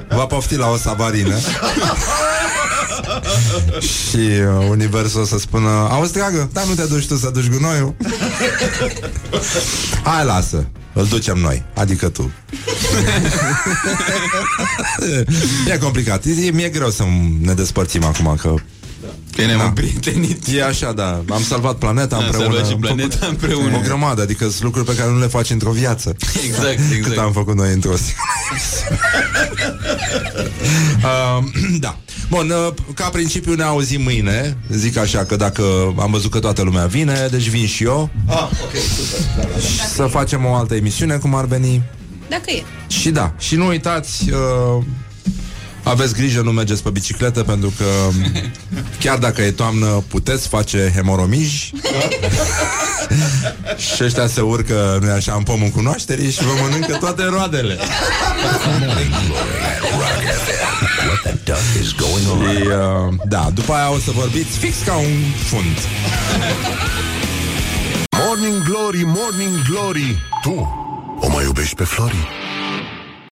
[0.09, 1.35] va pofti la o savarină
[3.79, 7.49] și uh, universul o să spună Auzi, dragă, dar nu te duci tu să duci
[7.49, 7.95] gunoiul?
[10.03, 12.31] Hai, lasă, îl ducem noi, adică tu.
[15.73, 16.25] e complicat.
[16.25, 17.03] E, mi-e greu să
[17.41, 18.53] ne despărțim acum, că
[19.35, 19.69] Că ne-am da.
[19.69, 20.47] prietenit.
[20.47, 21.23] E așa, da.
[21.29, 22.47] Am salvat planeta Am împreună.
[22.47, 23.77] salvat și Am planeta făcut împreună.
[23.77, 26.15] O grămadă, adică sunt lucruri pe care nu le faci într-o viață.
[26.45, 27.03] Exact, exact.
[27.03, 28.13] Cât am făcut noi într-o zi.
[31.03, 31.43] uh,
[31.79, 31.97] da.
[32.29, 34.57] Bun, uh, ca principiu ne auzim mâine.
[34.69, 38.09] Zic așa că dacă am văzut că toată lumea vine, deci vin și eu.
[38.27, 39.25] Ah, ok, super.
[39.35, 39.59] Da, da.
[39.93, 41.81] Să facem o altă emisiune, cum ar veni.
[42.29, 42.63] Dacă e.
[42.87, 44.83] Și da, și nu uitați uh,
[45.83, 47.85] Aveți grijă, nu mergeți pe bicicletă Pentru că
[48.99, 51.73] chiar dacă e toamnă Puteți face hemoromiji
[53.95, 57.77] Și ăștia se urcă Nu așa, în pomul cunoașterii Și vă mănâncă toate roadele
[61.07, 62.55] What the duck is going on?
[62.55, 65.77] Și, uh, Da, după aia o să vorbiți Fix ca un fund
[68.25, 70.83] Morning Glory, Morning Glory Tu
[71.19, 72.27] o mai iubești pe Flori?